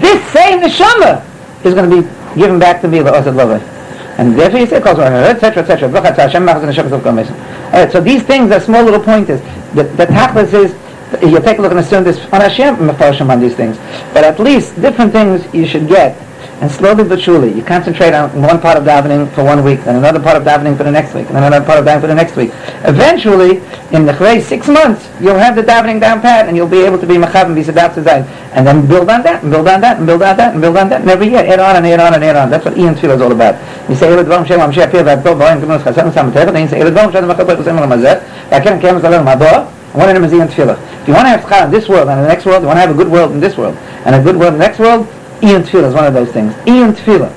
This 0.00 0.22
same 0.32 0.60
neshama 0.60 1.22
is 1.64 1.74
going 1.74 1.90
to 1.90 2.02
be 2.02 2.08
given 2.40 2.58
back 2.58 2.80
to 2.80 2.88
me, 2.88 3.00
the 3.00 3.10
osid 3.10 3.34
lovah. 3.34 3.60
And 4.18 4.34
therefore 4.34 4.60
you 4.60 4.66
say, 4.66 4.76
etc., 4.76 5.62
etc. 5.62 5.90
Alright, 7.66 7.92
so 7.92 8.00
these 8.00 8.22
things 8.22 8.50
are 8.50 8.60
small 8.60 8.82
little 8.82 9.00
pointers. 9.00 9.42
The, 9.74 9.82
the 9.82 10.06
tachlis 10.06 10.54
is, 10.54 10.74
you 11.22 11.40
take 11.40 11.58
a 11.58 11.62
look 11.62 11.70
and 11.70 11.80
assume 11.80 12.04
this 12.04 12.18
on 12.32 12.40
Hashem 12.40 12.76
Mefarshim 12.76 13.30
on 13.30 13.40
these 13.40 13.54
things. 13.54 13.76
But 14.12 14.24
at 14.24 14.38
least 14.38 14.80
different 14.80 15.12
things 15.12 15.46
you 15.54 15.66
should 15.66 15.88
get 15.88 16.16
And 16.60 16.70
slowly 16.70 17.04
but 17.04 17.20
surely, 17.20 17.52
you 17.52 17.62
concentrate 17.62 18.14
on 18.14 18.30
one 18.40 18.58
part 18.58 18.78
of 18.78 18.84
davening 18.84 19.30
for 19.34 19.44
one 19.44 19.62
week, 19.62 19.84
then 19.84 19.96
another 19.96 20.18
part 20.18 20.38
of 20.38 20.42
davening 20.42 20.74
for 20.74 20.84
the 20.84 20.90
next 20.90 21.12
week, 21.12 21.28
and 21.28 21.36
another 21.36 21.62
part 21.62 21.78
of 21.78 21.84
davening 21.84 22.00
for 22.00 22.06
the 22.06 22.14
next 22.14 22.34
week. 22.34 22.50
Eventually, 22.84 23.58
in 23.92 24.06
the 24.06 24.12
chrei 24.12 24.40
six 24.40 24.66
months, 24.66 25.06
you'll 25.20 25.36
have 25.36 25.54
the 25.54 25.60
davening 25.60 26.00
down 26.00 26.22
pat, 26.22 26.48
and 26.48 26.56
you'll 26.56 26.66
be 26.66 26.80
able 26.80 26.98
to 26.98 27.06
be 27.06 27.16
machav 27.16 27.44
and 27.44 27.54
be 27.54 27.62
sedat 27.62 27.92
zayin. 27.92 28.26
And 28.52 28.66
then 28.66 28.86
build 28.86 29.10
on 29.10 29.22
that, 29.22 29.42
and 29.42 29.52
build 29.52 29.68
on 29.68 29.82
that, 29.82 29.98
and 29.98 30.06
build 30.06 30.22
on 30.22 30.36
that, 30.38 30.52
and 30.52 30.62
build 30.62 30.78
on 30.78 30.88
that, 30.88 31.02
and 31.02 31.10
every 31.10 31.28
year 31.28 31.44
add 31.44 31.60
on 31.60 31.76
and 31.76 31.86
add 31.86 32.00
on 32.00 32.14
and 32.14 32.24
add 32.24 32.36
on. 32.36 32.48
That's 32.48 32.64
what 32.64 32.78
Ian 32.78 32.94
Tefillah 32.94 33.16
is 33.16 33.20
all 33.20 33.32
about. 33.32 33.56
One 39.96 40.08
of 40.08 40.14
them 40.14 40.24
is 40.24 40.32
Ian 40.32 40.48
Tefillah. 40.48 40.76
If 41.02 41.08
you 41.08 41.14
want 41.14 41.26
to 41.26 41.30
have 41.30 41.40
schar 41.40 41.64
in 41.64 41.70
this 41.70 41.88
world 41.88 42.08
and 42.08 42.20
in 42.20 42.24
the 42.24 42.28
next 42.28 42.44
world, 42.44 42.62
you 42.62 42.68
want 42.68 42.76
to 42.76 42.82
have 42.82 42.90
a 42.90 42.94
good 42.94 43.08
world 43.08 43.32
in 43.32 43.40
this 43.40 43.56
world, 43.56 43.74
and 44.04 44.14
a 44.14 44.22
good 44.22 44.36
world 44.36 44.52
in 44.52 44.58
the 44.60 44.66
next 44.66 44.78
world, 44.78 45.08
Ian 45.42 45.62
Tefillah 45.62 45.88
is 45.88 45.94
one 45.94 46.06
of 46.06 46.14
those 46.14 46.30
things. 46.32 46.54
Ian 46.66 46.92
Tefillah. 46.92 47.32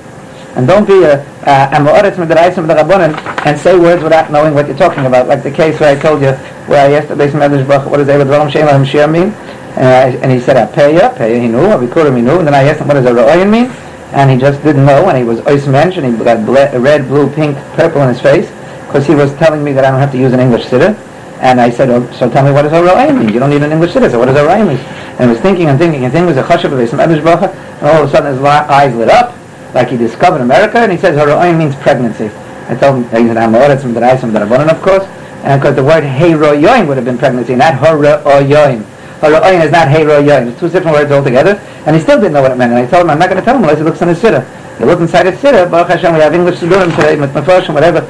And 0.55 0.67
don't 0.67 0.85
be 0.85 1.03
a 1.03 1.23
Amoritz 1.45 2.19
uh, 2.19 2.25
the 2.25 2.73
Rabbanim 2.73 3.45
and 3.45 3.57
say 3.57 3.77
words 3.77 4.03
without 4.03 4.31
knowing 4.31 4.53
what 4.53 4.67
you're 4.67 4.77
talking 4.77 5.05
about. 5.05 5.27
Like 5.27 5.43
the 5.43 5.51
case 5.51 5.79
where 5.79 5.95
I 5.95 5.99
told 5.99 6.21
you, 6.21 6.31
where 6.67 6.85
I 6.85 6.93
asked 6.93 7.07
the 7.07 7.15
Beis 7.15 7.31
Medrash 7.31 7.65
Baruch, 7.67 7.89
what 7.89 7.97
does 7.97 8.07
Evad 8.07 8.25
Dvarim 8.25 8.51
Shem 8.51 8.67
Lahim 8.67 8.85
Shir 8.85 9.07
mean? 9.07 9.31
And, 9.77 9.87
I, 9.87 10.09
and 10.21 10.31
he 10.31 10.39
said, 10.39 10.57
Apeya, 10.57 11.15
Peya 11.15 11.39
he 11.39 11.47
knew, 11.47 11.59
Avikurim 11.59 12.15
he 12.17 12.21
knew. 12.21 12.39
And 12.39 12.47
then 12.47 12.55
I 12.55 12.63
asked 12.63 12.81
him, 12.81 12.87
what 12.87 12.95
does 12.95 13.05
a 13.05 13.11
Ra'oyin 13.11 13.49
mean? 13.49 13.71
And 14.11 14.29
he 14.29 14.37
just 14.37 14.61
didn't 14.63 14.85
know, 14.85 15.07
and 15.07 15.17
he 15.17 15.23
was 15.23 15.39
Ois 15.41 15.71
Mensch, 15.71 15.97
and 15.97 16.05
he 16.05 16.23
got 16.23 16.45
red, 16.47 17.07
blue, 17.07 17.29
pink, 17.29 17.55
purple 17.75 18.01
in 18.01 18.09
his 18.09 18.19
face, 18.19 18.49
because 18.87 19.05
he 19.05 19.13
was 19.13 19.31
telling 19.35 19.63
me 19.63 19.71
that 19.73 19.85
I 19.85 19.91
don't 19.91 19.99
have 19.99 20.11
to 20.11 20.17
use 20.17 20.33
an 20.33 20.39
English 20.39 20.65
siddur. 20.65 20.97
And 21.39 21.61
I 21.61 21.69
said, 21.69 21.89
oh, 21.89 22.03
so 22.11 22.29
tell 22.29 22.43
me 22.43 22.51
what 22.51 22.63
does 22.63 22.73
a 22.73 22.81
Ra'oyin 22.83 23.17
mean? 23.17 23.33
You 23.33 23.39
don't 23.39 23.49
need 23.49 23.63
an 23.63 23.71
English 23.71 23.93
so 23.93 24.19
what 24.19 24.25
does 24.25 24.35
a 24.35 24.43
Ra'oyin 24.43 24.67
mean? 24.67 24.77
And 25.19 25.29
he 25.29 25.35
was 25.35 25.39
thinking 25.39 25.67
and 25.67 25.79
thinking 25.79 26.03
and 26.03 26.11
thinking, 26.11 26.27
was 26.27 26.37
a 26.37 26.43
chashav 26.43 26.71
of 26.71 26.79
Beis 26.79 26.91
Medrash 26.91 27.23
Baruch, 27.23 27.55
and 27.55 27.87
all 27.87 28.03
of 28.03 28.09
a 28.09 28.11
sudden 28.11 28.33
his 28.33 28.43
eyes 28.43 28.93
lit 28.95 29.09
up, 29.09 29.35
like 29.73 29.87
he 29.87 29.97
discovered 29.97 30.41
America, 30.41 30.79
and 30.79 30.91
he 30.91 30.97
says 30.97 31.15
Haroin 31.15 31.57
means 31.57 31.75
pregnancy. 31.75 32.29
I 32.67 32.75
told 32.75 32.97
him 32.97 33.03
he's 33.03 33.31
an 33.31 33.37
Amoritz 33.37 33.81
from 33.81 33.93
the 33.93 34.01
Reis 34.01 34.19
from 34.19 34.33
the 34.33 34.39
Rabbanon, 34.39 34.69
of 34.69 34.81
course, 34.81 35.03
and 35.43 35.61
because 35.61 35.75
the 35.75 35.83
word 35.83 36.03
Heiroyoin 36.03 36.87
would 36.87 36.97
have 36.97 37.05
been 37.05 37.17
pregnancy, 37.17 37.55
not 37.55 37.73
Haroyoin. 37.73 38.83
Haroin 39.19 39.65
is 39.65 39.71
not 39.71 39.87
Heiroyoin. 39.87 40.51
It's 40.51 40.59
two 40.59 40.69
different 40.69 40.95
words 40.95 41.11
altogether, 41.11 41.55
and 41.85 41.95
he 41.95 42.01
still 42.01 42.17
didn't 42.19 42.33
know 42.33 42.41
what 42.41 42.51
it 42.51 42.57
meant. 42.57 42.73
And 42.73 42.79
I 42.79 42.85
told 42.85 43.03
him, 43.03 43.11
I'm 43.11 43.19
not 43.19 43.29
going 43.29 43.39
to 43.39 43.45
tell 43.45 43.55
him 43.55 43.63
unless 43.63 43.77
he 43.77 43.83
looks 43.83 44.01
in 44.01 44.09
his 44.09 44.19
siddur. 44.19 44.43
You 44.79 44.85
look 44.85 44.99
inside 44.99 45.25
his 45.25 45.39
siddur, 45.39 45.71
Baruch 45.71 45.89
Hashem, 45.89 46.13
we 46.13 46.19
have 46.19 46.33
English 46.33 46.59
siddurim 46.59 46.93
today, 46.95 47.15
Mefashim, 47.15 47.73
whatever. 47.73 48.01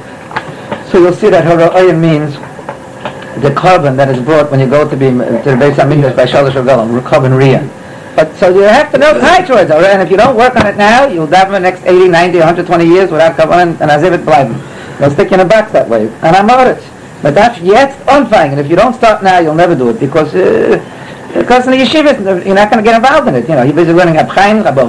So 0.90 0.98
you'll 0.98 1.14
see 1.14 1.30
that 1.30 1.44
Haroin 1.44 2.00
means 2.00 2.36
the 3.40 3.52
carbon 3.54 3.96
that 3.96 4.08
is 4.08 4.22
brought 4.22 4.50
when 4.50 4.60
you 4.60 4.68
go 4.68 4.88
to 4.88 4.96
be 4.96 5.06
to 5.06 5.14
the 5.14 5.56
Beis 5.56 5.74
Hamikdash 5.74 6.16
by 6.16 6.26
Shalosh 6.26 6.52
Regalim, 6.52 7.04
carbon 7.04 7.32
Riyah. 7.32 7.68
But 8.16 8.34
so 8.36 8.48
you 8.48 8.62
have 8.62 8.90
to 8.92 8.98
know 8.98 9.14
the 9.14 9.20
high 9.20 9.40
and 9.40 10.02
if 10.02 10.10
you 10.10 10.16
don't 10.16 10.36
work 10.36 10.56
on 10.56 10.66
it 10.66 10.76
now, 10.76 11.06
you'll 11.06 11.26
daven 11.26 11.52
the 11.52 11.60
next 11.60 11.84
80, 11.84 12.08
90, 12.08 12.38
120 12.38 12.84
years 12.84 13.10
without 13.10 13.36
kavan 13.36 13.80
and 13.80 13.90
as 13.90 14.02
if 14.02 14.12
it 14.12 14.22
bleiben. 14.22 14.58
You'll 15.00 15.10
stick 15.10 15.32
in 15.32 15.40
a 15.40 15.44
box 15.44 15.72
that 15.72 15.88
way. 15.88 16.08
And 16.22 16.36
I'm 16.36 16.50
it. 16.66 16.82
But 17.22 17.34
that's 17.34 17.58
yet 17.60 17.96
anfangen. 18.06 18.52
And 18.52 18.60
if 18.60 18.68
you 18.68 18.76
don't 18.76 18.94
start 18.94 19.22
now, 19.22 19.38
you'll 19.38 19.54
never 19.54 19.74
do 19.74 19.90
it 19.90 20.00
because 20.00 20.34
uh, 20.34 20.78
because 21.34 21.66
in 21.66 21.72
the 21.72 21.78
yeshiva, 21.78 22.44
you're 22.44 22.54
not 22.54 22.70
going 22.70 22.82
to 22.82 22.88
get 22.88 22.96
involved 22.96 23.28
in 23.28 23.36
it. 23.36 23.48
You 23.48 23.54
know, 23.54 23.62
you're 23.62 23.74
busy 23.74 23.92
learning 23.92 24.16
Abchaim, 24.16 24.64
Rabbi 24.64 24.82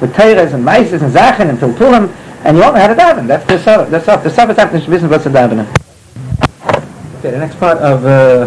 with 0.00 0.14
Teires 0.14 0.52
and 0.52 0.64
Meises 0.64 1.02
and 1.02 1.12
Zachen 1.12 1.48
and 1.48 1.58
Tiltulim, 1.58 2.08
and 2.44 2.56
you 2.56 2.62
don't 2.62 2.74
know 2.74 2.80
how 2.80 2.86
to 2.86 2.94
daven. 2.94 3.26
That's 3.26 3.44
the 3.46 3.58
stuff. 3.58 3.90
That's 3.90 4.04
stuff. 4.04 4.22
The 4.22 4.30
stuff 4.30 4.50
is 4.50 4.56
happening. 4.56 4.82
Wissen 4.82 5.10
what's 5.10 5.24
the 5.24 5.30
davening. 5.30 5.95
Okay, 7.26 7.34
the 7.34 7.42
next 7.42 7.58
part 7.58 7.78
of 7.78 8.06
uh, 8.06 8.46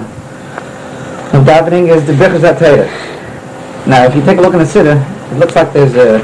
of 1.36 1.44
davening 1.44 1.92
is 1.92 2.08
the 2.08 2.14
Birchas 2.14 2.48
HaTeirah. 2.48 2.88
Now, 3.86 4.06
if 4.06 4.16
you 4.16 4.24
take 4.24 4.38
a 4.38 4.42
look 4.42 4.54
in 4.54 4.60
the 4.60 4.66
Siddur, 4.66 4.96
it 5.34 5.38
looks 5.38 5.54
like 5.54 5.74
there's 5.74 5.96
a, 5.96 6.16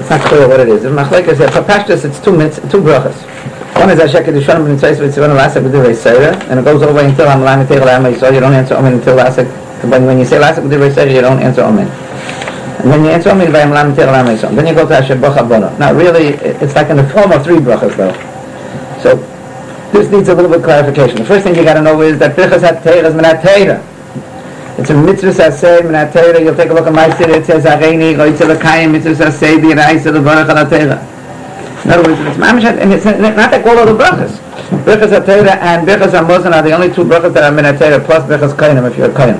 it's 0.00 0.08
not 0.08 0.22
clear 0.22 0.48
what 0.48 0.60
it 0.60 0.70
is. 0.70 0.86
In 0.86 0.92
Machlekes, 0.92 1.36
for 1.52 1.60
Pashtus, 1.60 2.06
it's 2.06 2.18
two 2.18 2.32
minutes, 2.32 2.56
two 2.72 2.80
brachas. 2.80 3.28
One 3.76 3.90
is 3.90 4.00
Ashek 4.00 4.24
Kedushan 4.24 4.64
Ben 4.64 4.78
Tzais 4.78 4.96
V'Tzivan 4.96 5.36
Lasek 5.36 5.68
B'Divrei 5.68 5.92
Seira, 5.92 6.32
and 6.48 6.60
it 6.60 6.64
goes 6.64 6.80
all 6.80 6.88
the 6.88 6.94
way 6.94 7.04
until 7.04 7.26
Amalam 7.26 7.66
Yitei 7.66 7.84
L'Am 7.84 8.04
Yisrael, 8.04 8.32
you 8.32 8.40
don't 8.40 8.54
answer 8.54 8.76
Omen 8.76 8.94
until 8.94 9.14
Lasek, 9.14 9.46
when, 9.90 10.06
when 10.06 10.18
you 10.18 10.24
say 10.24 10.40
Lasek 10.40 10.66
B'Divrei 10.66 10.94
Seira, 10.94 11.12
you 11.12 11.20
don't 11.20 11.42
answer 11.42 11.60
Omen. 11.60 11.88
And 12.80 12.88
when 12.88 13.04
you 13.04 13.10
answer 13.10 13.28
Omen, 13.28 13.52
by 13.52 13.60
Amalam 13.60 13.94
Yitei 13.94 14.06
L'Am 14.06 14.34
Yisrael, 14.34 14.56
then 14.56 14.66
you 14.66 14.72
go 14.72 14.88
to 14.88 14.96
Asher 14.96 15.16
Bocha 15.16 15.46
Bono. 15.46 15.76
Now, 15.76 15.92
really, 15.92 16.28
it's 16.40 16.74
like 16.74 16.88
in 16.88 16.96
the 16.96 17.04
form 17.10 17.32
of 17.32 17.44
three 17.44 17.58
brachas, 17.58 17.94
though. 17.98 18.14
So, 19.02 19.33
this 19.94 20.10
needs 20.10 20.28
a 20.28 20.34
little 20.34 20.50
bit 20.50 20.58
of 20.58 20.64
clarification. 20.64 21.18
The 21.18 21.24
first 21.24 21.44
thing 21.44 21.54
you 21.54 21.62
got 21.62 21.74
to 21.74 21.82
know 21.82 22.02
is 22.02 22.18
that 22.18 22.34
Birchas 22.34 22.66
HaTeirah 22.66 23.06
is 23.06 23.14
Teirah. 23.14 23.78
It's 24.76 24.90
a 24.90 24.94
mitzvah 24.94 25.30
saseh 25.30 25.84
min 25.84 25.94
ha 25.94 26.10
You'll 26.36 26.56
take 26.56 26.70
a 26.70 26.74
look 26.74 26.88
at 26.88 26.92
my 26.92 27.08
city. 27.16 27.34
It 27.34 27.46
says 27.46 27.64
Areini 27.64 28.16
goitze 28.18 28.42
lekayim 28.42 28.90
mitzvah 28.90 29.30
saseh 29.30 29.62
bi 29.62 29.70
reise 29.72 30.10
levarach 30.10 30.50
al 30.50 30.66
ha 30.66 31.84
In 31.84 31.90
other 31.92 32.10
words, 32.10 32.20
it's 32.26 32.36
mamish, 32.36 32.64
and 32.66 32.92
it's 32.92 33.04
not 33.04 33.52
like 33.52 33.64
all 33.64 33.78
of 33.78 33.86
the 33.86 33.94
brachas. 33.94 34.34
Brachas 34.82 35.14
ha 35.14 35.58
and 35.62 35.86
brachas 35.86 36.10
ha 36.10 36.58
are 36.58 36.62
the 36.62 36.72
only 36.72 36.92
two 36.92 37.04
brachas 37.04 37.32
that 37.34 37.44
are 37.44 37.52
min 37.52 37.64
ha 37.64 37.72
plus 38.04 38.24
brachas 38.24 38.52
kainim 38.56 38.90
if 38.90 38.98
you're 38.98 39.10
a 39.10 39.14
kainim. 39.14 39.38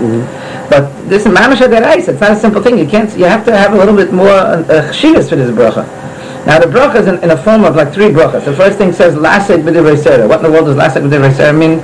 Mm-hmm. 0.00 0.70
But 0.70 1.08
this 1.10 1.26
is 1.26 1.32
mamish 1.32 1.58
ha 1.58 1.92
It's 1.92 2.20
not 2.20 2.30
a 2.30 2.36
simple 2.36 2.62
thing. 2.62 2.78
You 2.78 2.86
can't. 2.86 3.14
You 3.18 3.26
have 3.26 3.44
to 3.44 3.54
have 3.54 3.74
a 3.74 3.76
little 3.76 3.94
bit 3.94 4.14
more 4.14 4.30
uh, 4.30 4.62
for 4.64 5.36
this 5.36 5.50
bracha. 5.50 5.84
Now 6.46 6.58
the 6.58 6.66
bracha 6.66 6.96
is 6.96 7.06
in, 7.06 7.22
in, 7.22 7.30
a 7.30 7.36
form 7.36 7.64
of 7.64 7.76
like 7.76 7.92
three 7.92 8.08
brachas. 8.08 8.44
The 8.44 8.56
first 8.56 8.78
thing 8.78 8.92
says 8.92 9.14
lasek 9.14 9.62
b'divrei 9.62 10.28
What 10.28 10.38
in 10.38 10.44
the 10.44 10.50
world 10.50 10.66
does 10.66 10.76
lasek 10.76 11.08
b'divrei 11.08 11.58
mean? 11.58 11.78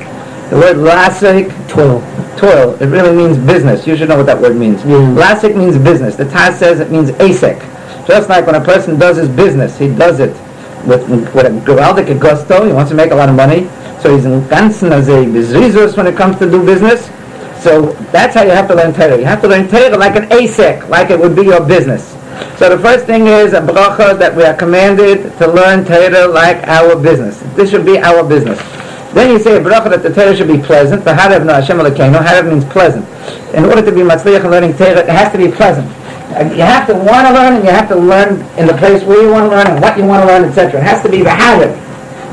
The 0.50 0.56
word 0.56 0.76
lasik, 0.76 1.50
toil. 1.68 2.00
Toil, 2.38 2.74
it 2.80 2.86
really 2.86 3.14
means 3.14 3.36
business. 3.36 3.86
You 3.86 3.96
should 3.96 4.08
know 4.08 4.16
what 4.16 4.26
that 4.26 4.40
word 4.40 4.56
means. 4.56 4.82
Mm. 4.82 5.16
Lasik 5.16 5.56
means 5.56 5.76
business. 5.76 6.16
The 6.16 6.24
Taz 6.24 6.54
says 6.54 6.80
it 6.80 6.90
means 6.90 7.10
asek. 7.12 7.58
Just 8.06 8.28
like 8.28 8.46
when 8.46 8.54
a 8.54 8.64
person 8.64 8.98
does 8.98 9.16
his 9.16 9.28
business, 9.28 9.76
he 9.76 9.88
does 9.88 10.20
it 10.20 10.30
with, 10.86 11.08
with 11.10 11.46
a 11.46 11.50
gewaldic 11.50 12.18
gusto, 12.20 12.64
he 12.64 12.72
wants 12.72 12.90
to 12.90 12.96
make 12.96 13.10
a 13.10 13.14
lot 13.14 13.28
of 13.28 13.34
money, 13.34 13.68
so 14.00 14.14
he's 14.14 14.24
in 14.24 14.40
ganzen 14.42 14.92
as 14.92 15.08
a 15.08 15.24
bezrizus 15.24 15.96
when 15.96 16.06
it 16.06 16.16
comes 16.16 16.38
to 16.38 16.48
do 16.50 16.64
business. 16.64 17.06
So 17.62 17.92
that's 18.12 18.34
how 18.34 18.44
you 18.44 18.50
have 18.50 18.68
to 18.68 18.74
learn 18.74 18.94
Torah. 18.94 19.18
You 19.18 19.24
have 19.24 19.42
to 19.42 19.48
learn 19.48 19.68
Torah 19.68 19.96
like 19.96 20.16
an 20.16 20.28
asek, 20.28 20.88
like 20.88 21.10
it 21.10 21.18
would 21.18 21.34
be 21.34 21.42
your 21.42 21.66
business. 21.66 22.15
So 22.58 22.68
the 22.68 22.78
first 22.78 23.06
thing 23.06 23.26
is 23.26 23.52
a 23.52 23.60
bracha 23.60 24.18
that 24.18 24.34
we 24.34 24.44
are 24.44 24.54
commanded 24.54 25.36
to 25.38 25.46
learn 25.46 25.84
Torah 25.84 26.26
like 26.26 26.66
our 26.68 26.96
business. 26.96 27.40
This 27.54 27.70
should 27.70 27.84
be 27.84 27.98
our 27.98 28.26
business. 28.26 28.58
Then 29.12 29.30
you 29.30 29.38
say 29.38 29.56
a 29.56 29.60
bracha 29.60 29.88
that 29.90 30.02
the 30.02 30.12
Torah 30.12 30.36
should 30.36 30.48
be 30.48 30.58
pleasant. 30.58 31.04
The 31.04 31.12
harav 31.12 31.44
no 31.44 31.54
Hashem 31.54 31.78
Elokeinu. 31.78 32.20
Harav 32.20 32.48
means 32.48 32.64
pleasant. 32.66 33.04
In 33.54 33.64
order 33.64 33.80
to 33.80 33.92
be 33.92 34.00
matzliach 34.00 34.44
in 34.44 34.50
learning 34.50 34.76
Torah, 34.76 35.00
it 35.00 35.08
has 35.08 35.32
to 35.32 35.38
be 35.38 35.48
pleasant. 35.48 35.88
You 36.52 36.64
have 36.64 36.86
to 36.88 36.94
want 36.94 37.28
to 37.28 37.32
learn, 37.32 37.54
and 37.56 37.64
you 37.64 37.70
have 37.70 37.88
to 37.88 37.96
learn 37.96 38.44
in 38.58 38.66
the 38.66 38.76
place 38.76 39.02
where 39.04 39.22
you 39.22 39.30
want 39.30 39.48
to 39.48 39.56
learn 39.56 39.66
and 39.68 39.80
what 39.80 39.96
you 39.96 40.04
want 40.04 40.20
to 40.22 40.26
learn, 40.26 40.44
etc. 40.44 40.80
It 40.80 40.84
has 40.84 41.02
to 41.02 41.08
be 41.08 41.22
the 41.22 41.32
harav. 41.32 41.72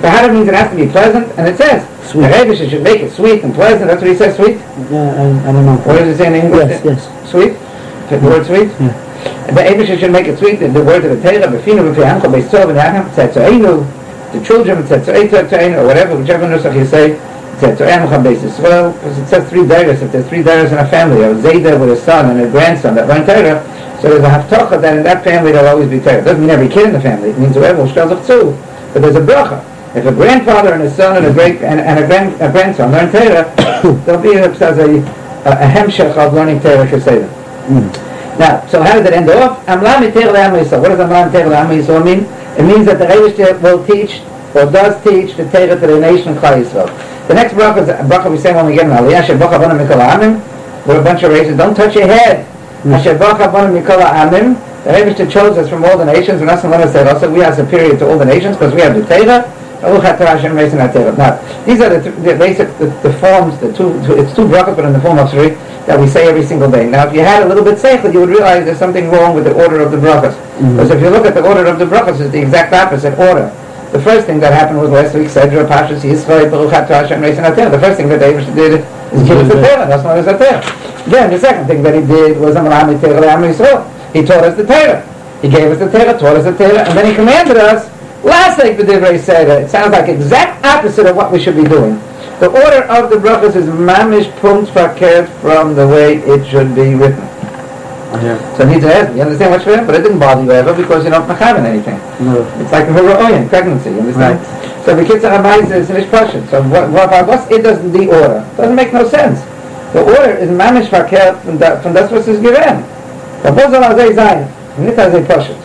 The 0.01 0.07
harav 0.07 0.33
means 0.33 0.47
it 0.47 0.55
has 0.55 0.71
to 0.71 0.75
be 0.75 0.91
pleasant, 0.91 1.31
and 1.39 1.47
it 1.47 1.55
says 1.55 1.87
sweet. 2.11 2.27
the 2.27 2.69
should 2.69 2.83
make 2.83 2.99
it 3.01 3.11
sweet 3.11 3.43
and 3.43 3.53
pleasant. 3.53 3.87
That's 3.87 4.01
what 4.01 4.11
he 4.11 4.17
says, 4.17 4.35
sweet. 4.35 4.57
Yeah, 4.91 5.15
I, 5.15 5.49
I 5.49 5.51
don't 5.51 5.65
know. 5.65 5.77
What 5.83 5.99
does 5.99 6.15
it 6.15 6.17
say 6.17 6.27
in 6.27 6.35
English? 6.35 6.83
Yes, 6.83 6.83
yes. 6.83 7.31
Sweet. 7.31 7.53
The 8.09 8.19
word 8.19 8.45
sweet. 8.45 8.71
Yeah. 8.79 9.02
The 9.47 9.61
Rebbe 9.61 9.85
should 9.85 10.11
make 10.11 10.27
it 10.27 10.39
sweet. 10.39 10.55
The 10.55 10.83
words 10.83 11.05
of 11.05 11.21
the 11.21 11.21
Torah, 11.21 11.47
b'finu 11.47 11.93
b'fi'anko 11.93 12.31
b'yisov 12.31 12.71
v'yacham 12.71 13.09
tzatzoinu, 13.11 14.31
the 14.31 14.45
children 14.45 14.83
tzatzoinu, 14.83 15.77
or 15.77 15.85
whatever, 15.85 16.17
whichever 16.17 16.45
nusach 16.45 16.75
you 16.75 16.85
say. 16.85 17.19
Well, 17.61 18.91
because 18.91 19.17
it 19.17 19.27
says 19.27 19.49
three 19.49 19.65
daughters. 19.65 20.01
If 20.01 20.11
there's 20.11 20.27
three 20.27 20.43
daughters 20.43 20.71
in 20.71 20.79
a 20.79 20.87
family, 20.89 21.21
a 21.23 21.33
Zayda 21.35 21.79
with 21.79 21.91
a 21.91 21.95
son 21.97 22.31
and 22.31 22.41
a 22.41 22.49
grandson 22.49 22.95
that 22.95 23.07
learn 23.07 23.25
Torah, 23.25 23.63
so 24.01 24.09
there's 24.09 24.23
a 24.23 24.27
haftocha 24.27 24.81
that 24.81 24.97
in 24.97 25.03
that 25.03 25.23
family 25.23 25.51
there'll 25.53 25.69
always 25.69 25.89
be 25.89 25.99
Torah. 25.99 26.17
It 26.19 26.25
doesn't 26.25 26.41
mean 26.41 26.49
every 26.49 26.67
kid 26.67 26.87
in 26.87 26.93
the 26.93 26.99
family. 26.99 27.29
It 27.29 27.37
means 27.37 27.55
whoever 27.55 27.83
will 27.83 27.89
too. 28.25 28.57
But 28.91 29.01
there's 29.01 29.15
a 29.15 29.21
bracha. 29.21 29.63
If 29.95 30.05
a 30.05 30.11
grandfather 30.11 30.73
and 30.73 30.83
a 30.83 30.89
son 30.89 31.15
and 31.17 31.25
a 31.27 31.31
great 31.31 31.61
and, 31.61 31.79
and 31.79 32.03
a, 32.03 32.07
grand, 32.07 32.33
a 32.41 32.51
grandson 32.51 32.91
learn 32.91 33.11
Torah, 33.11 33.53
there'll 34.05 34.21
be 34.21 34.33
a, 34.33 34.49
a, 34.49 34.51
a 34.51 35.67
hemshech 35.67 36.17
of 36.17 36.33
learning 36.33 36.59
Torah 36.59 36.87
Keseda. 36.87 37.29
Mm. 37.67 38.02
Now, 38.39 38.65
so 38.67 38.81
how 38.81 38.93
does 38.93 39.05
it 39.05 39.13
end 39.13 39.29
off? 39.29 39.65
Amlam 39.65 40.01
What 40.01 40.13
does 40.13 40.71
Amlam 40.71 41.31
Yisrael 41.31 42.03
mean? 42.03 42.25
It 42.57 42.63
means 42.63 42.85
that 42.85 42.99
the 42.99 43.07
Rebbe 43.07 43.59
will 43.61 43.85
teach 43.85 44.21
or 44.55 44.69
does 44.71 45.01
teach 45.03 45.35
the 45.35 45.45
Torah 45.49 45.79
to 45.79 45.87
the 45.87 45.99
nation 45.99 46.29
of 46.29 46.37
Klal 46.37 46.63
Yisrael. 46.63 46.89
The 47.27 47.33
next 47.33 47.53
bracha 47.53 47.81
is 47.81 47.89
a 47.89 47.95
bracha 48.03 48.29
we 48.29 48.37
say 48.37 48.53
when 48.53 48.65
we 48.65 48.75
get 48.75 48.85
an 48.85 48.91
aliyah, 48.91 49.23
Asher 49.23 49.37
bracha 49.37 49.57
bonim 49.57 49.85
mikol. 49.85 50.85
We're 50.85 50.99
a 50.99 51.03
bunch 51.03 51.23
of 51.23 51.31
races. 51.31 51.57
Don't 51.57 51.75
touch 51.75 51.95
your 51.95 52.07
head. 52.07 52.45
Hmm. 52.83 52.93
Asher 52.93 53.17
bracha 53.17 53.51
bonim 53.51 53.81
mikol 53.81 54.01
amim. 54.01 54.59
The 54.83 54.91
Rebbe 54.91 55.31
chose 55.31 55.57
us 55.57 55.69
from 55.69 55.85
all 55.85 55.97
the 55.97 56.05
nations. 56.05 56.41
We're 56.41 56.47
not 56.47 56.61
going 56.61 56.81
to 56.81 56.91
say 56.91 57.07
also 57.07 57.31
we 57.31 57.41
are 57.43 57.55
superior 57.55 57.97
to 57.97 58.09
all 58.09 58.17
the 58.17 58.25
nations 58.25 58.57
because 58.57 58.73
we 58.73 58.81
have 58.81 58.93
the 58.95 59.05
Torah. 59.05 59.49
Now, 59.83 61.35
these 61.65 61.81
are 61.81 61.89
the, 61.89 62.01
th- 62.01 62.15
the 62.23 62.35
basic, 62.39 62.77
the, 62.77 62.85
the, 63.03 63.11
forms, 63.19 63.59
the 63.59 63.67
two, 63.73 63.91
two, 64.05 64.15
it's 64.15 64.33
two 64.33 64.47
brachas, 64.47 64.77
but 64.77 64.85
in 64.85 64.93
the 64.93 65.01
form 65.01 65.19
of 65.19 65.29
three, 65.29 65.57
that 65.85 65.99
we 65.99 66.07
say 66.07 66.27
every 66.27 66.43
single 66.43 66.71
day. 66.71 66.89
Now, 66.89 67.07
if 67.07 67.13
you 67.13 67.19
had 67.19 67.43
a 67.43 67.47
little 67.47 67.63
bit 67.63 67.77
seichel, 67.77 68.13
you 68.13 68.21
would 68.21 68.29
realize 68.29 68.65
there's 68.65 68.79
something 68.79 69.09
wrong 69.09 69.35
with 69.35 69.43
the 69.43 69.53
order 69.53 69.81
of 69.81 69.91
the 69.91 69.97
brachas. 69.97 70.33
Mm-hmm. 70.33 70.77
Because 70.77 70.91
if 70.91 71.01
you 71.01 71.09
look 71.09 71.25
at 71.25 71.33
the 71.33 71.43
order 71.43 71.65
of 71.65 71.79
the 71.79 71.85
brachas, 71.85 72.21
it's 72.21 72.31
the 72.31 72.41
exact 72.41 72.73
opposite 72.73 73.17
order. 73.19 73.51
The 73.91 74.01
first 74.01 74.25
thing 74.25 74.39
that 74.39 74.53
happened 74.53 74.79
was 74.79 74.89
last 74.89 75.13
week, 75.13 75.27
Sedra, 75.27 75.67
Pashas, 75.67 76.01
Yisrael, 76.01 76.49
Baruch 76.49 76.73
HaTorah, 76.73 77.11
and 77.11 77.21
Reis 77.21 77.37
The 77.37 77.79
first 77.79 77.97
thing 77.97 78.09
that 78.09 78.19
David 78.19 78.45
did 78.55 78.81
is 79.13 79.27
give 79.27 79.37
us 79.37 79.47
the 79.47 79.61
Torah. 79.61 79.85
That's 79.85 80.03
not 80.03 80.17
the 80.17 80.33
Torah. 80.33 80.65
Then 81.05 81.29
the 81.29 81.37
second 81.37 81.67
thing 81.67 81.83
that 81.83 81.93
he 81.93 82.01
did 82.01 82.39
was 82.39 82.55
Amram 82.55 82.99
Torah 82.99 83.27
Am 83.27 83.43
Yisrael. 83.43 83.85
He 84.13 84.23
taught 84.23 84.43
us 84.45 84.57
the 84.57 84.65
Torah. 84.65 85.05
He 85.43 85.49
gave 85.49 85.69
us 85.69 85.77
the 85.77 85.91
Torah, 85.91 86.17
taught 86.17 86.37
us 86.37 86.45
the 86.45 86.57
Torah, 86.57 86.87
and 86.87 86.97
then 86.97 87.05
he 87.05 87.13
commanded 87.13 87.57
us, 87.57 87.85
last 88.23 88.57
like 88.57 88.77
the 88.77 88.83
Divrei 88.83 89.19
Seder. 89.19 89.59
It 89.59 89.69
sounds 89.69 89.91
like 89.91 90.07
exact 90.07 90.65
opposite 90.65 91.05
of 91.05 91.15
what 91.15 91.31
we 91.31 91.37
should 91.37 91.55
be 91.55 91.65
doing. 91.65 91.99
The 92.39 92.49
order 92.49 92.83
of 92.91 93.09
the 93.09 93.17
brachas 93.17 93.55
is 93.55 93.67
mamish 93.67 94.29
punt 94.41 94.67
fakert 94.67 95.29
from 95.39 95.75
the 95.75 95.87
way 95.87 96.17
it 96.17 96.45
should 96.49 96.75
be 96.75 96.95
written. 96.95 97.29
Yeah. 98.21 98.37
So 98.57 98.65
I 98.65 98.73
need 98.73 98.81
to 98.81 98.93
ask, 98.93 99.15
you 99.15 99.21
understand 99.21 99.51
what's 99.51 99.63
fair? 99.63 99.85
But 99.85 99.95
it 99.95 100.03
didn't 100.03 100.19
bother 100.19 100.43
you 100.43 100.51
ever 100.51 100.73
because 100.73 101.03
you 101.03 101.09
don't 101.09 101.27
mechaven 101.27 101.65
anything. 101.65 101.97
No. 102.23 102.45
It's 102.61 102.71
like 102.71 102.87
a 102.87 102.91
Hura'oyan, 102.91 103.49
pregnancy, 103.49 103.89
you 103.89 104.01
understand? 104.01 104.37
So 104.85 104.95
the 104.95 105.05
kids 105.05 105.23
are 105.23 105.39
amazed 105.39 105.71
is 105.71 105.87
finished 105.87 106.09
Prussian. 106.09 106.45
So 106.49 106.61
what, 106.63 106.91
what, 106.91 107.09
what's 107.27 107.49
it 107.49 107.63
doesn't 107.63 107.91
the 107.91 108.07
order? 108.09 108.45
Doesn't 108.57 108.75
make 108.75 108.93
no 108.93 109.07
sense. 109.07 109.41
The 109.93 110.03
order 110.03 110.35
is 110.37 110.49
mamish 110.49 110.87
fakert 110.87 111.41
from 111.41 111.57
that, 111.59 111.81
from 111.81 111.93
das 111.93 112.11
was 112.11 112.27
is 112.27 112.39
given. 112.39 112.81
But 113.41 113.55
what's 113.55 113.73
all 113.73 113.81
azay 113.81 114.13
zayin? 114.13 114.45
Nicht 114.77 114.97
azay 114.97 115.25
Prussian. 115.25 115.57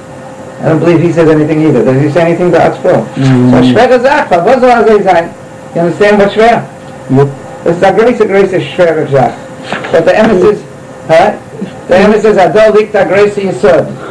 I 0.60 0.68
don't 0.70 0.80
believe 0.80 1.00
he 1.00 1.12
says 1.12 1.28
anything 1.28 1.62
either. 1.62 1.84
Does 1.84 2.02
he 2.02 2.10
say 2.10 2.22
anything 2.22 2.50
to 2.52 2.58
Atzfro? 2.58 3.04
Mm. 3.14 3.50
So 3.50 3.74
schwer 3.74 3.88
gesagt, 3.88 4.32
all 4.32 4.44
azay 4.46 5.02
zayin? 5.02 5.37
You 5.74 5.80
understand 5.82 6.18
what's 6.18 6.34
schwer? 6.34 6.64
Yep. 7.10 7.66
Is 7.66 7.82
a 7.82 7.92
grace, 7.92 8.20
a 8.20 8.26
grace 8.26 8.52
is 8.52 8.62
schwer 8.62 9.06
gesagt. 9.06 9.36
But 9.92 10.04
the 10.04 10.16
emphasis, 10.16 10.62
huh? 11.06 11.38
The 11.88 11.96
emphasis 11.96 12.36
adol 12.36 12.76
a 12.76 13.08
grace 13.08 13.34
yisod. 13.34 14.08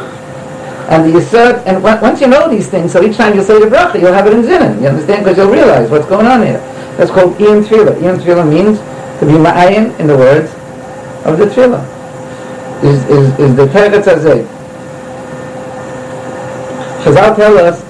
And 0.88 1.04
the 1.04 1.18
Yisod, 1.20 1.62
and 1.66 1.84
on- 1.84 2.00
once 2.00 2.20
you 2.20 2.28
know 2.28 2.48
these 2.48 2.68
things, 2.68 2.92
so 2.92 3.02
each 3.02 3.16
time 3.16 3.34
you 3.34 3.42
say 3.42 3.60
the 3.60 3.66
bracha, 3.66 4.00
you'll 4.00 4.12
have 4.12 4.26
it 4.26 4.32
in 4.32 4.42
Zinnen. 4.42 4.80
You 4.80 4.88
understand? 4.88 5.22
Because 5.22 5.36
you'll 5.36 5.50
realize 5.50 5.90
what's 5.90 6.06
going 6.06 6.26
on 6.26 6.42
here. 6.42 6.60
That's 6.96 7.10
called 7.10 7.38
Ian 7.40 7.62
Tefillah. 7.62 8.00
Ian 8.02 8.16
Tefillah 8.16 8.48
means 8.48 8.78
to 9.20 9.26
be 9.26 9.32
ma'ayin 9.32 9.98
in 10.00 10.06
the 10.06 10.16
words 10.16 10.50
of 11.26 11.36
the 11.38 11.44
Tefillah. 11.44 11.84
Is, 12.82 13.04
is, 13.10 13.38
is 13.38 13.56
the 13.56 13.66
Teretz 13.66 14.04
Hazeh. 14.04 14.46
Chazal 17.04 17.36
tell 17.36 17.58
us, 17.58 17.84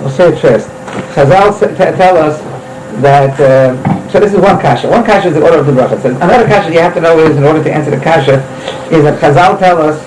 I'll 0.00 0.10
say 0.10 0.28
it 0.32 0.38
first. 0.40 0.68
Chazal 1.14 1.76
tell 1.96 2.16
us 2.18 2.53
that, 3.00 3.38
uh, 3.40 4.08
so 4.08 4.20
this 4.20 4.32
is 4.32 4.40
one 4.40 4.60
kasha. 4.60 4.88
One 4.88 5.04
kasha 5.04 5.28
is 5.28 5.34
the 5.34 5.42
order 5.42 5.58
of 5.58 5.66
the 5.66 5.72
bracha. 5.72 6.00
So 6.00 6.10
another 6.16 6.46
kasha 6.46 6.72
you 6.72 6.80
have 6.80 6.94
to 6.94 7.00
know 7.00 7.18
is, 7.18 7.36
in 7.36 7.44
order 7.44 7.62
to 7.62 7.72
answer 7.72 7.90
the 7.90 8.02
kasha, 8.02 8.42
is 8.90 9.02
that 9.04 9.20
Chazal 9.20 9.58
tell 9.58 9.80
us 9.80 9.98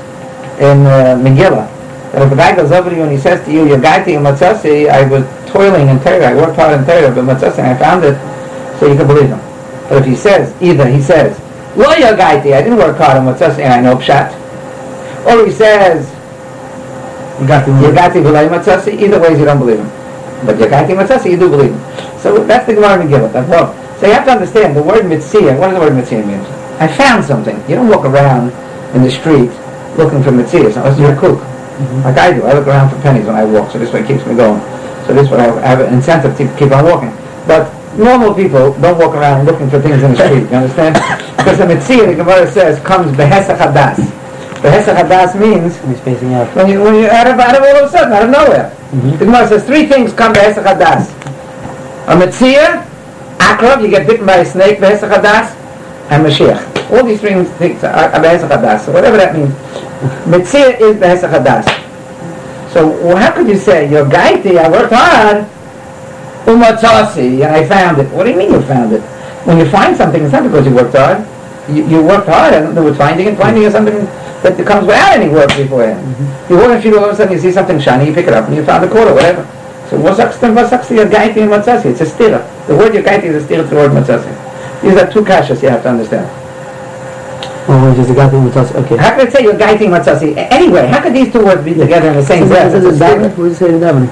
in 0.60 0.86
uh, 0.86 1.18
Megillah, 1.20 1.68
that 2.12 2.22
if 2.22 2.32
a 2.32 2.36
guy 2.36 2.56
goes 2.56 2.72
over 2.72 2.90
to 2.90 2.96
you 2.96 3.04
and 3.04 3.12
he 3.12 3.18
says 3.18 3.44
to 3.46 3.52
you, 3.52 3.66
Yagati 3.66 4.16
and 4.16 4.26
Matzasi, 4.26 4.90
I 4.90 5.08
was 5.08 5.24
toiling 5.52 5.90
in 5.90 6.00
Torah, 6.00 6.30
I 6.30 6.34
worked 6.34 6.56
hard 6.56 6.80
in 6.80 6.86
Torah, 6.86 7.14
but 7.14 7.26
Matzasi, 7.26 7.60
I 7.60 7.78
found 7.78 8.04
it, 8.04 8.18
so 8.80 8.88
you 8.88 8.96
can 8.96 9.08
believe 9.08 9.30
him. 9.30 9.40
But 9.90 10.00
if 10.00 10.06
he 10.06 10.16
says, 10.16 10.54
either 10.62 10.88
he 10.88 11.02
says, 11.02 11.38
Lo 11.76 11.86
Yagati, 11.86 12.54
I 12.54 12.62
didn't 12.62 12.78
work 12.78 12.98
hard 12.98 13.18
in 13.18 13.24
Matzasi, 13.24 13.60
and 13.60 13.74
I 13.74 13.82
know 13.82 13.96
Pshat, 13.98 14.34
or 15.28 15.46
he 15.46 15.52
says, 15.52 16.08
Yagati. 17.38 18.24
V'lay 18.24 18.50
Matzasi, 18.50 19.00
either 19.00 19.20
ways 19.20 19.38
you 19.38 19.46
don't 19.46 19.60
believe 19.60 19.80
him. 19.80 19.90
But 20.46 20.56
Yagati 20.58 20.96
Matzasi, 20.96 21.32
you 21.32 21.38
do 21.38 21.50
believe 21.50 21.72
him. 21.72 22.07
So 22.20 22.44
that's 22.44 22.66
the 22.66 22.74
Gemara 22.74 23.06
that's 23.30 23.52
all. 23.52 23.74
So 24.00 24.06
you 24.06 24.14
have 24.14 24.26
to 24.26 24.32
understand, 24.32 24.76
the 24.76 24.84
word 24.84 25.06
Mitzia, 25.06 25.58
what 25.58 25.70
does 25.70 25.76
the 25.76 25.82
word 25.82 25.94
Mitzia 25.94 26.26
mean? 26.26 26.40
I 26.80 26.88
found 26.88 27.26
something. 27.26 27.58
You 27.68 27.76
don't 27.76 27.90
walk 27.90 28.06
around 28.06 28.52
in 28.96 29.02
the 29.02 29.10
street 29.10 29.50
looking 29.98 30.22
for 30.22 30.30
Mitzias, 30.32 30.78
unless 30.78 31.00
you're 31.00 31.14
a 31.14 31.18
kook. 31.18 31.42
Like 32.06 32.18
I 32.18 32.34
do, 32.34 32.46
I 32.46 32.54
look 32.54 32.68
around 32.68 32.90
for 32.90 33.02
pennies 33.02 33.26
when 33.26 33.36
I 33.36 33.46
walk, 33.46 33.72
so 33.72 33.80
this 33.80 33.92
way 33.94 34.02
it 34.02 34.08
keeps 34.08 34.26
me 34.26 34.36
going. 34.36 34.62
So 35.06 35.14
this 35.14 35.30
way 35.30 35.40
I 35.40 35.66
have 35.66 35.80
an 35.82 35.94
incentive 35.94 36.38
to 36.38 36.46
keep 36.58 36.72
on 36.72 36.86
walking. 36.86 37.10
But 37.48 37.74
normal 37.98 38.34
people 38.34 38.74
don't 38.78 38.98
walk 38.98 39.16
around 39.16 39.46
looking 39.46 39.70
for 39.70 39.80
things 39.82 40.02
in 40.04 40.14
the 40.14 40.18
street, 40.26 40.50
you 40.50 40.58
understand? 40.58 40.98
Because 41.38 41.60
the 41.60 41.66
Mitzia, 41.66 42.06
the 42.08 42.16
Gemara 42.16 42.46
says, 42.52 42.78
comes 42.84 43.16
Behesach 43.16 43.56
Hadas. 43.58 43.96
Behesach 44.60 45.00
Hadas 45.00 45.40
means 45.40 45.78
He's 45.86 46.00
facing 46.02 46.34
out. 46.34 46.54
when 46.56 46.68
you 46.68 46.84
when 46.84 46.96
you 46.96 47.08
out 47.08 47.26
of 47.26 47.40
out 47.40 47.56
of 47.56 47.64
all 47.64 47.76
of 47.78 47.86
a 47.86 47.90
sudden 47.90 48.12
out 48.12 48.24
of 48.24 48.30
nowhere. 48.30 48.70
Mhm. 48.92 49.18
The 49.18 49.26
Gemara 49.26 49.48
says 49.48 49.64
three 49.64 49.86
things 49.86 50.12
come 50.12 50.34
Behesach 50.34 50.66
Hadas. 50.66 51.08
A 52.08 52.16
Metzia, 52.16 52.88
Akrab, 53.38 53.82
you 53.82 53.90
get 53.90 54.08
bitten 54.08 54.26
by 54.26 54.38
a 54.38 54.46
snake, 54.46 54.80
Behesach 54.80 55.12
Hadas, 55.12 55.56
and 56.10 56.26
Mashiach. 56.26 56.64
All 56.90 57.04
these 57.06 57.20
three 57.20 57.44
things 57.60 57.84
are, 57.84 58.10
Behesach 58.12 58.48
Hadas. 58.48 58.86
So 58.86 58.94
whatever 58.94 59.18
that 59.18 59.36
means. 59.36 59.54
Metzia 60.24 60.80
is 60.80 60.96
Behesach 60.96 61.30
Hadas. 61.30 61.66
So 62.72 63.14
how 63.16 63.34
could 63.34 63.48
you 63.50 63.58
say, 63.58 63.90
you're 63.92 64.06
Gaiti, 64.06 64.58
I 64.58 64.70
worked 64.70 64.94
hard, 64.94 65.46
Umatzasi, 66.46 67.44
and 67.44 67.52
I 67.56 67.68
found 67.68 68.00
it. 68.00 68.10
What 68.14 68.24
do 68.24 68.32
you 68.32 68.38
mean 68.38 68.54
you 68.54 68.62
found 68.62 68.94
it? 68.94 69.02
When 69.44 69.58
you 69.58 69.70
find 69.70 69.96
something, 69.98 70.24
it's 70.24 70.32
not 70.32 70.44
because 70.44 70.66
you 70.66 70.74
worked 70.74 70.96
hard. 70.96 71.28
You, 71.68 71.86
you 71.88 72.02
worked 72.02 72.30
hard, 72.30 72.54
I 72.54 72.62
don't 72.62 72.74
know 72.74 72.84
what 72.84 72.96
finding 72.96 73.28
it. 73.28 73.38
Finding 73.38 73.64
is 73.64 73.74
something 73.74 74.06
that 74.44 74.56
comes 74.66 74.88
without 74.88 75.18
any 75.20 75.28
work 75.28 75.50
beforehand. 75.58 76.00
Mm-hmm. 76.00 76.54
You 76.54 76.60
walk 76.60 76.72
in 76.72 76.80
street, 76.80 76.94
all 76.94 77.04
of 77.04 77.12
a 77.12 77.16
sudden 77.18 77.34
you 77.34 77.40
see 77.40 77.52
something 77.52 77.80
shiny, 77.82 78.08
you 78.08 78.14
pick 78.14 78.28
it 78.28 78.34
up, 78.34 78.48
and 78.48 78.56
you 78.56 78.64
found 78.64 78.86
a 78.86 78.90
quarter, 78.90 79.14
whatever. 79.14 79.44
So 79.90 79.98
what's 80.00 80.20
up 80.20 80.34
to 80.40 80.52
what's 80.54 80.72
up 80.74 80.86
to 80.88 80.96
your 80.96 81.06
gaiti 81.08 81.38
and 81.44 81.52
matzasi? 81.52 81.86
It's 81.86 82.02
a 82.02 82.06
stira. 82.06 82.42
The 82.68 82.76
word 82.76 82.94
your 82.94 83.04
gaiti 83.04 83.26
is 83.26 83.44
a 83.44 83.48
stira 83.48 83.64
to 83.64 83.70
the 83.70 83.76
word 83.76 83.92
matzasi. 83.92 84.82
These 84.82 84.98
are 84.98 85.10
two 85.12 85.22
kashas 85.24 85.62
you 85.64 85.70
have 85.70 85.84
to 85.84 85.90
understand. 85.90 86.28
Oh, 87.70 87.90
which 87.90 88.00
is 88.00 88.08
Yagati 88.08 88.40
Mutas. 88.40 88.74
Okay. 88.86 88.96
How 88.96 89.16
could 89.18 89.28
it 89.28 89.32
say 89.34 89.44
your 89.44 89.54
gaiti 89.56 89.86
and 89.88 89.94
matzasi? 89.96 90.36
Anyway, 90.52 90.88
how 90.88 91.02
could 91.02 91.14
these 91.14 91.32
two 91.32 91.44
words 91.44 91.64
be 91.64 91.74
together 91.74 92.10
in 92.10 92.16
the 92.16 92.24
same 92.24 92.48
Somebody 92.48 92.62
breath? 92.62 92.72
says 92.72 92.86
It's 92.86 92.94
it's 92.96 93.02
a 93.02 93.06
stira. 93.06 93.18
davening. 93.18 93.38
What 93.38 93.44
does 93.44 93.54
it 93.54 93.60
say 93.60 93.70
in 93.74 93.80
davening? 93.80 94.12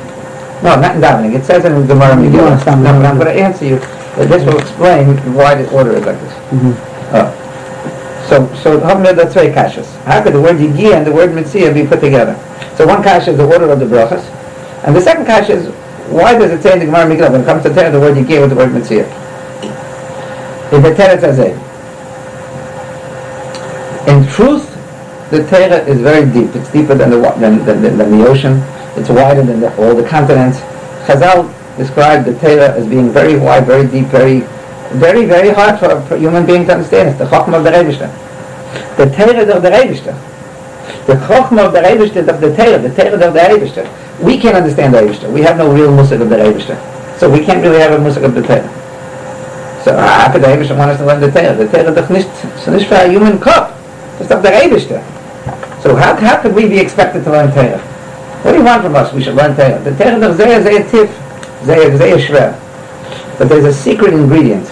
No, 0.64 0.76
not 0.80 0.96
in 0.96 1.02
davening. 1.02 1.36
It 1.36 1.46
says 1.46 1.66
in 1.66 1.88
Gemara 1.88 2.16
You 2.24 2.30
Megillah. 2.30 2.66
but 2.66 3.06
I'm 3.06 3.18
going 3.20 3.28
to 3.36 3.42
answer 3.42 3.66
you. 3.66 3.80
But 4.16 4.30
This 4.30 4.44
will 4.46 4.60
explain 4.60 5.08
why 5.36 5.56
the 5.56 5.70
order 5.76 5.92
is 5.92 6.06
like 6.06 6.20
this. 6.20 6.34
Mhm. 6.56 6.76
Oh. 7.20 7.28
So, 8.28 8.48
so 8.56 8.80
how 8.80 8.98
many 8.98 9.14
the 9.16 9.28
three 9.30 9.50
kashas? 9.50 9.86
How 10.04 10.24
could 10.24 10.34
the 10.34 10.42
word 10.42 10.56
yigia 10.58 10.96
and 10.96 11.06
the 11.06 11.12
word 11.12 11.32
mitzia 11.32 11.74
be 11.74 11.86
put 11.86 12.00
together? 12.00 12.36
So 12.76 12.88
one 12.88 13.04
kasha 13.04 13.32
is 13.32 13.38
the 13.38 13.46
order 13.46 13.70
of 13.70 13.80
the 13.80 13.86
brachas, 13.86 14.24
and 14.86 14.96
the 14.96 15.02
second 15.02 15.26
kasha 15.26 15.54
is 15.54 15.74
why 16.10 16.38
does 16.38 16.52
it 16.52 16.62
say 16.62 16.74
in 16.74 16.80
the 16.80 16.86
Gemara 16.86 17.06
Megillah 17.06 17.32
when 17.32 17.42
it 17.42 17.46
comes 17.46 17.64
to 17.64 17.74
Torah 17.74 17.90
the 17.90 18.00
word 18.00 18.16
yigia 18.16 18.42
with 18.42 18.52
the 18.52 18.56
word 18.56 18.70
mitzia? 18.70 19.06
In 20.72 20.82
the 20.82 20.90
Tzazeh. 20.90 21.54
In 24.08 24.28
truth, 24.28 24.70
the 25.32 25.48
Torah 25.50 25.84
is 25.86 26.00
very 26.02 26.32
deep. 26.32 26.56
It's 26.56 26.72
deeper 26.72 26.94
than 26.94 27.10
the 27.10 27.20
than, 27.40 27.66
than, 27.66 27.82
than, 27.82 27.98
than 27.98 28.12
the 28.12 28.28
ocean. 28.28 28.62
It's 28.96 29.10
wider 29.10 29.42
than 29.42 29.60
the, 29.62 29.76
all 29.78 29.96
the 29.96 30.08
continents. 30.08 30.60
Chazal 31.08 31.50
described 31.78 32.26
the 32.26 32.38
Torah 32.40 32.72
as 32.78 32.88
being 32.88 33.10
very 33.10 33.36
wide, 33.36 33.66
very 33.66 33.88
deep, 33.88 34.06
very, 34.08 34.42
very, 34.94 35.26
very 35.26 35.50
hard 35.50 35.80
for 35.80 35.90
a 36.14 36.20
human 36.20 36.46
being 36.46 36.66
to 36.68 36.74
understand. 36.74 37.10
It's 37.10 37.18
the 37.18 37.26
Chokhmah 37.26 37.58
of 37.58 37.64
the 37.64 37.72
Rebishter. 37.72 38.10
The 38.98 39.10
Torah 39.16 39.56
of 39.56 39.64
the 39.64 39.70
Rebishter. 39.70 40.35
The 41.06 41.14
Chokhmah 41.14 41.68
of 41.68 41.74
the 41.74 41.80
Rebishter 41.80 42.28
of 42.28 42.42
the 42.42 42.56
Torah, 42.56 42.80
the 42.80 42.94
Torah 42.94 43.28
of 43.28 43.34
the 43.34 43.40
Rebishter. 43.40 43.86
We 44.24 44.38
can't 44.38 44.56
understand 44.56 44.94
the 44.94 45.02
Rebishter. 45.02 45.32
We 45.32 45.42
have 45.42 45.58
no 45.58 45.72
real 45.72 45.94
musik 45.94 46.22
of 46.22 46.30
the 46.30 46.38
Rebishter. 46.38 46.78
So 47.20 47.30
we 47.30 47.44
can't 47.44 47.62
really 47.62 47.80
have 47.80 47.92
a 47.92 48.04
musik 48.04 48.24
of 48.24 48.34
the 48.34 48.42
Torah. 48.42 48.70
So 49.84 49.96
how 49.96 50.32
could 50.32 50.42
the 50.42 50.48
Rebishter 50.48 50.78
want 50.78 50.92
us 50.92 50.98
to 51.00 51.06
learn 51.06 51.22
the 51.22 51.32
Torah? 51.32 51.54
The 51.56 51.68
Torah 51.70 51.92
is 51.92 52.10
nicht, 52.10 52.28
it's 52.28 52.68
nicht 52.68 52.88
for 52.88 52.96
a 52.96 53.08
human 53.10 53.40
cup. 53.40 53.78
It's 54.20 54.32
of 54.32 54.42
the 54.42 54.50
Rebishter. 54.50 55.04
So 55.82 55.96
how, 55.96 56.16
how 56.16 56.42
could 56.42 56.56
we 56.56 56.68
be 56.68 56.80
expected 56.80 57.24
to 57.26 57.32
learn 57.32 57.52
Torah? 57.54 57.78
What 58.42 58.52
do 58.52 58.58
you 58.58 58.64
want 58.64 58.84
from 58.84 58.96
us? 58.96 59.14
We 59.14 59.24
should 59.24 59.36
learn 59.36 59.56
Torah. 59.56 59.80
The 59.84 59.96
Torah 59.96 60.30
of 60.30 60.38
Zeh 60.38 60.64
Zeh 60.64 60.90
Tif, 60.90 61.08
Zeh 61.62 61.98
Zeh 61.98 62.18
Shver. 62.18 63.38
But 63.38 63.50
there's 63.50 63.66
a 63.66 63.74
secret 63.74 64.14
ingredient 64.14 64.66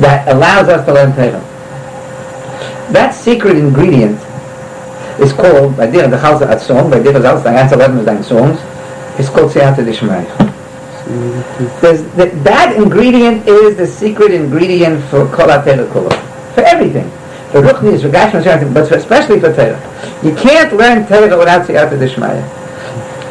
that 0.00 0.26
allows 0.28 0.68
us 0.68 0.84
to 0.86 0.92
learn 0.92 1.12
Torah. 1.14 1.40
That 2.92 3.10
secret 3.14 3.56
ingredient 3.56 4.20
is 5.18 5.32
called, 5.32 5.76
by 5.76 5.90
dir 5.90 6.08
the 6.08 6.16
Chalza 6.16 6.46
Atzon, 6.46 6.90
by 6.90 7.00
dir 7.00 7.12
the 7.12 7.20
Chalza 7.20 7.52
ganze 7.52 7.76
Leben 7.76 7.98
ist 7.98 8.06
dein 8.06 8.22
Songs, 8.22 8.58
is 9.18 9.28
called 9.28 9.50
Siyata. 9.50 9.84
There's, 11.80 12.02
that, 12.42 12.76
ingredient 12.76 13.46
is 13.46 13.76
the 13.76 13.86
secret 13.86 14.32
ingredient 14.32 15.02
for 15.04 15.26
Kol 15.28 15.46
Kula. 15.46 16.12
For 16.54 16.62
everything. 16.62 17.08
For 17.52 17.62
Ruchnis, 17.62 18.02
for 18.02 18.14
everything, 18.16 18.74
but 18.74 18.90
especially 18.90 19.38
for 19.38 19.54
Torah. 19.54 19.80
You 20.22 20.34
can't 20.34 20.72
learn 20.74 21.06
Torah 21.06 21.38
without 21.38 21.66
Siyata 21.66 21.98
Dishmai. 21.98 22.34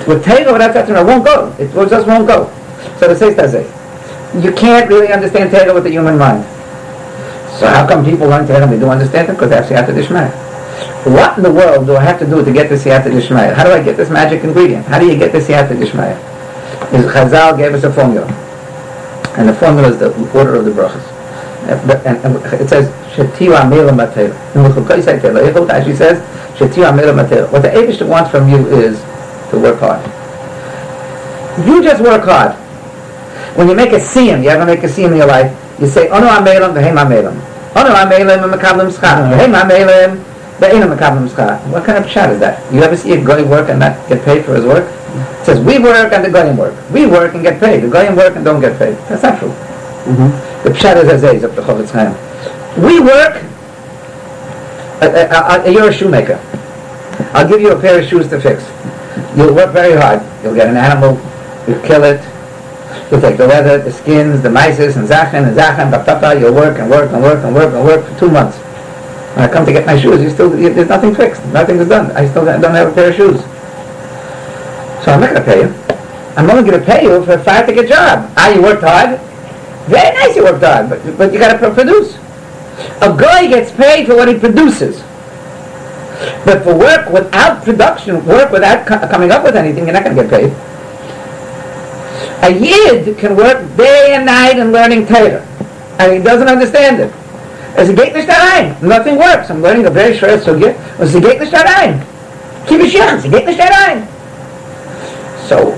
With 0.08 0.24
Torah 0.24 0.54
without 0.54 0.74
Siyata 0.74 1.02
it 1.02 1.06
won't 1.06 1.26
go. 1.26 1.54
It 1.60 1.90
just 1.90 2.08
won't 2.08 2.28
go. 2.28 2.50
So 3.00 3.14
the 3.14 3.36
does 3.36 3.54
it. 3.54 3.68
You 4.42 4.54
can't 4.54 4.90
really 4.90 5.12
understand 5.12 5.52
Torah 5.52 5.74
with 5.74 5.84
the 5.84 5.92
human 5.92 6.18
mind. 6.18 6.46
So 7.60 7.68
how 7.68 7.86
come 7.88 8.06
people 8.06 8.28
learn 8.28 8.48
Torah 8.48 8.64
and 8.64 8.72
they 8.72 8.80
do 8.80 8.88
understand 8.88 9.30
it? 9.30 9.34
Because 9.34 9.50
they 9.50 9.58
have 9.58 9.66
Siyata 9.66 9.94
Dishmai. 9.94 10.32
What 11.06 11.38
in 11.38 11.44
the 11.44 11.52
world 11.52 11.86
do 11.86 11.96
I 11.96 12.04
have 12.04 12.18
to 12.20 12.26
do 12.26 12.44
to 12.44 12.52
get 12.52 12.68
this 12.68 12.84
Siyata 12.84 13.12
Dishmai? 13.12 13.54
How 13.54 13.64
do 13.64 13.72
I 13.72 13.84
get 13.84 13.96
this 13.96 14.10
magic 14.10 14.44
ingredient? 14.44 14.88
How 14.88 14.98
do 14.98 15.06
you 15.06 15.16
get 15.16 15.32
this 15.32 15.48
Siyata 15.48 15.78
Dishmai? 15.78 16.10
Is 16.98 17.06
Chazal 17.06 17.56
gave 17.58 17.76
us 17.76 17.84
a 17.84 17.94
formula. 17.94 18.26
And 19.38 19.48
the 19.48 19.54
formula 19.54 19.90
is 19.90 20.00
the 20.00 20.10
order 20.36 20.56
of 20.56 20.66
the 20.66 20.72
brachas. 20.72 21.06
And, 21.70 21.92
and, 22.08 22.18
and 22.26 22.62
it 22.62 22.70
says, 22.70 22.90
Shetiu 23.16 23.54
Amela 23.54 23.96
the 23.96 24.14
says. 25.96 27.52
What 27.52 27.62
the 27.62 27.70
Abishter 27.70 28.08
wants 28.08 28.32
from 28.32 28.50
you 28.50 28.66
is 28.68 29.00
to 29.52 29.60
work 29.60 29.80
hard. 29.80 30.02
You 31.68 31.84
just 31.84 32.02
work 32.02 32.24
hard. 32.24 32.54
When 33.56 33.70
you 33.70 33.76
make 33.76 33.92
a 33.92 34.00
siyam, 34.00 34.44
you 34.44 34.50
ever 34.50 34.66
make 34.66 34.84
a 34.84 34.88
siyam 34.88 35.12
in 35.12 35.18
your 35.18 35.28
life, 35.28 35.52
you 35.80 35.88
say, 35.88 36.10
Ono 36.10 36.28
Amelam, 36.28 36.74
Vehem 36.74 36.98
Amelam. 36.98 37.36
Ono 37.76 37.90
Amelam, 37.94 38.52
Mekablim 38.52 38.92
Schach. 38.92 39.32
Vehem 39.32 39.54
Amelam, 39.54 40.35
Ain't 40.62 40.84
makabel 40.86 41.28
schar. 41.28 41.60
What 41.70 41.84
kind 41.84 42.04
of 42.04 42.10
chat 42.10 42.32
is 42.32 42.40
that? 42.40 42.74
You 42.74 42.82
ever 42.82 42.96
see 42.96 43.12
a 43.12 43.24
guy 43.24 43.44
work 43.44 43.70
and 43.70 43.80
not 43.80 44.08
get 44.08 44.24
paid 44.24 44.46
for 44.46 44.56
his 44.56 44.64
work? 44.64 44.86
It 44.86 45.46
says 45.46 45.60
we 45.60 45.80
work 45.80 46.14
and 46.14 46.24
the 46.24 46.30
goyim 46.30 46.56
work. 46.58 46.74
We 46.92 47.06
work 47.06 47.34
and 47.36 47.44
get 47.44 47.60
paid. 47.60 47.82
The 47.82 47.90
goyim 47.90 48.16
work 48.16 48.36
and 48.36 48.46
don't 48.46 48.62
get 48.62 48.80
paid. 48.80 48.96
That's 49.10 49.24
not 49.24 49.38
true. 49.40 49.50
Mm-hmm. 49.50 50.64
The 50.64 50.70
pshat 50.70 51.04
is 51.04 51.24
as 51.24 51.44
up 51.44 51.56
the 51.56 51.62
Chofetz 51.62 51.92
Chaim. 51.92 52.14
We 52.82 53.00
work. 53.00 53.44
Uh, 55.02 55.08
uh, 55.08 55.64
uh, 55.66 55.70
you're 55.70 55.90
a 55.90 55.94
shoemaker. 55.94 56.40
I'll 57.34 57.48
give 57.48 57.60
you 57.60 57.72
a 57.72 57.80
pair 57.80 58.00
of 58.00 58.08
shoes 58.08 58.30
to 58.30 58.40
fix. 58.40 58.64
You'll 59.36 59.54
work 59.54 59.72
very 59.74 60.00
hard. 60.00 60.22
You'll 60.42 60.56
get 60.56 60.70
an 60.70 60.78
animal. 60.78 61.20
You 61.68 61.80
kill 61.86 62.04
it. 62.06 62.22
You'll 63.12 63.22
take 63.22 63.38
the 63.38 63.46
leather, 63.46 63.78
the 63.78 63.92
skins, 63.92 64.42
the 64.42 64.50
mices, 64.50 64.96
and 64.96 65.08
zachen, 65.08 65.46
and 65.48 65.56
zachen, 65.56 65.92
batata. 65.92 66.40
You'll 66.40 66.56
work 66.56 66.80
and 66.80 66.90
work 66.90 67.12
and 67.12 67.22
work 67.22 67.44
and 67.44 67.54
work 67.54 67.74
and 67.74 67.84
work 67.84 68.06
for 68.06 68.20
two 68.20 68.32
months. 68.32 68.58
When 69.36 69.50
I 69.50 69.52
come 69.52 69.66
to 69.66 69.74
get 69.74 69.86
my 69.86 70.00
shoes, 70.00 70.22
you 70.22 70.30
still 70.30 70.50
there's 70.50 70.88
nothing 70.88 71.14
fixed. 71.14 71.44
Nothing 71.48 71.78
is 71.78 71.90
done. 71.90 72.10
I 72.16 72.26
still 72.26 72.46
don't 72.46 72.64
have 72.64 72.88
a 72.92 72.96
pair 72.96 73.10
of 73.10 73.16
shoes. 73.16 73.42
So 75.04 75.12
I'm 75.12 75.20
not 75.20 75.36
going 75.36 75.44
to 75.44 75.46
pay 75.46 75.60
you. 75.62 75.70
I'm 76.38 76.50
only 76.50 76.64
going 76.64 76.80
to 76.80 76.86
pay 76.86 77.04
you 77.04 77.24
for 77.26 77.34
a 77.34 77.44
five 77.44 77.68
get 77.68 77.90
job. 77.90 78.32
Ah, 78.38 78.54
you 78.54 78.62
worked 78.62 78.84
hard. 78.84 79.20
Very 79.88 80.16
nice, 80.16 80.36
you 80.38 80.44
worked 80.44 80.64
hard, 80.64 80.90
but 80.90 81.18
but 81.18 81.34
you 81.34 81.40
got 81.40 81.60
to 81.60 81.72
produce. 81.74 82.16
A 83.02 83.12
guy 83.12 83.48
gets 83.48 83.74
paid 83.74 84.08
for 84.08 84.16
what 84.16 84.30
he 84.30 84.40
produces. 84.40 85.02
But 86.46 86.64
for 86.64 86.74
work 86.74 87.10
without 87.10 87.62
production, 87.62 88.26
work 88.26 88.52
without 88.52 88.88
co- 88.88 89.06
coming 89.10 89.32
up 89.32 89.44
with 89.44 89.58
anything, 89.58 89.84
you're 89.84 89.94
not 89.94 90.06
going 90.06 90.16
to 90.16 90.24
get 90.24 90.32
paid. 90.32 90.52
A 92.42 92.52
yid 92.58 93.18
can 93.18 93.36
work 93.36 93.76
day 93.76 94.14
and 94.16 94.26
night 94.26 94.58
in 94.58 94.72
learning 94.72 95.08
Torah, 95.08 95.44
and 96.00 96.14
he 96.14 96.20
doesn't 96.20 96.48
understand 96.48 97.02
it. 97.02 97.12
Es 97.78 97.90
geht 97.90 98.16
nicht 98.16 98.28
da 98.30 98.34
rein. 98.34 98.76
Nothing 98.82 99.18
works. 99.18 99.50
I'm 99.50 99.62
learning 99.62 99.86
a 99.86 99.90
very 99.90 100.18
short 100.18 100.42
sugya. 100.44 100.74
Es 101.00 101.14
geht 101.14 101.40
nicht 101.40 101.54
da 101.54 101.62
rein. 101.62 102.02
Kibbutz 102.68 102.96
es 102.96 103.24
geht 103.24 103.46
nicht 103.46 103.60
rein. 103.60 104.08
So, 105.48 105.78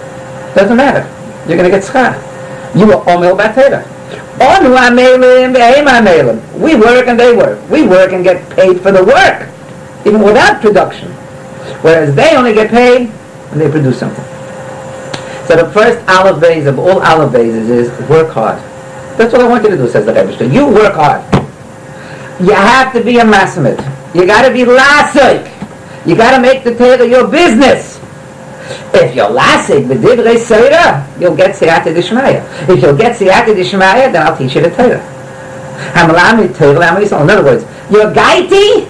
doesn't 0.55 0.75
matter. 0.75 1.05
You're 1.47 1.57
going 1.57 1.69
to 1.69 1.77
get 1.77 1.83
schar. 1.83 2.15
You 2.75 2.91
are 2.91 3.03
omel 3.05 3.36
batera. 3.36 3.83
Onu 4.39 4.75
amelim 4.75 5.53
ve'em 5.53 5.88
amelim. 5.88 6.39
We 6.60 6.75
work 6.75 7.07
and 7.07 7.19
they 7.19 7.36
work. 7.36 7.57
We 7.69 7.88
work 7.88 8.13
and 8.13 8.23
get 8.23 8.47
paid 8.51 8.79
for 8.81 8.91
the 8.91 9.03
work, 9.03 9.49
even 10.05 10.21
without 10.21 10.62
production. 10.62 11.10
Whereas 11.81 12.13
they 12.15 12.36
only 12.36 12.53
get 12.53 12.69
paid 12.69 13.10
when 13.49 13.60
they 13.60 13.69
produce 13.69 13.99
something. 13.99 14.23
So 15.47 15.55
the 15.55 15.71
first 15.71 15.97
olive 16.07 16.67
of 16.67 16.79
all 16.79 17.01
olive 17.01 17.33
is 17.36 17.89
work 18.10 18.29
hard. 18.29 18.60
That's 19.17 19.33
what 19.33 19.41
I 19.41 19.47
want 19.47 19.63
you 19.63 19.71
to 19.71 19.77
do, 19.77 19.89
says 19.89 20.05
the 20.05 20.13
Rebbe. 20.13 20.53
You 20.53 20.67
work 20.67 20.93
hard. 20.93 21.23
You 22.39 22.54
have 22.54 22.93
to 22.93 23.04
be 23.04 23.17
a 23.17 23.23
masamid. 23.23 23.78
You 24.13 24.26
got 24.26 24.47
to 24.47 24.54
be 24.54 24.62
lasik. 24.62 25.45
You 26.06 26.15
got 26.15 26.36
to 26.36 26.41
make 26.41 26.63
the 26.63 26.76
Torah 26.76 27.08
your 27.08 27.28
business. 27.28 27.97
If 28.93 29.15
you're 29.15 29.30
lasik 29.30 29.88
with 29.88 30.04
divrei 30.04 30.38
seira, 30.38 31.08
you'll 31.19 31.36
get 31.36 31.56
siyata 31.56 31.93
dishmaya. 31.93 32.43
If 32.69 32.82
you'll 32.82 32.95
get 32.95 33.17
siyata 33.17 33.56
dishmaya, 33.56 34.12
then 34.12 34.26
I'll 34.26 34.38
teach 34.38 34.56
you 34.56 34.62
the 34.62 34.69
Torah. 34.69 35.02
Hamalami 35.93 36.56
Torah, 36.56 37.23
In 37.23 37.30
other 37.30 37.43
words, 37.43 37.63
you're 37.89 38.13
gaiti, 38.13 38.86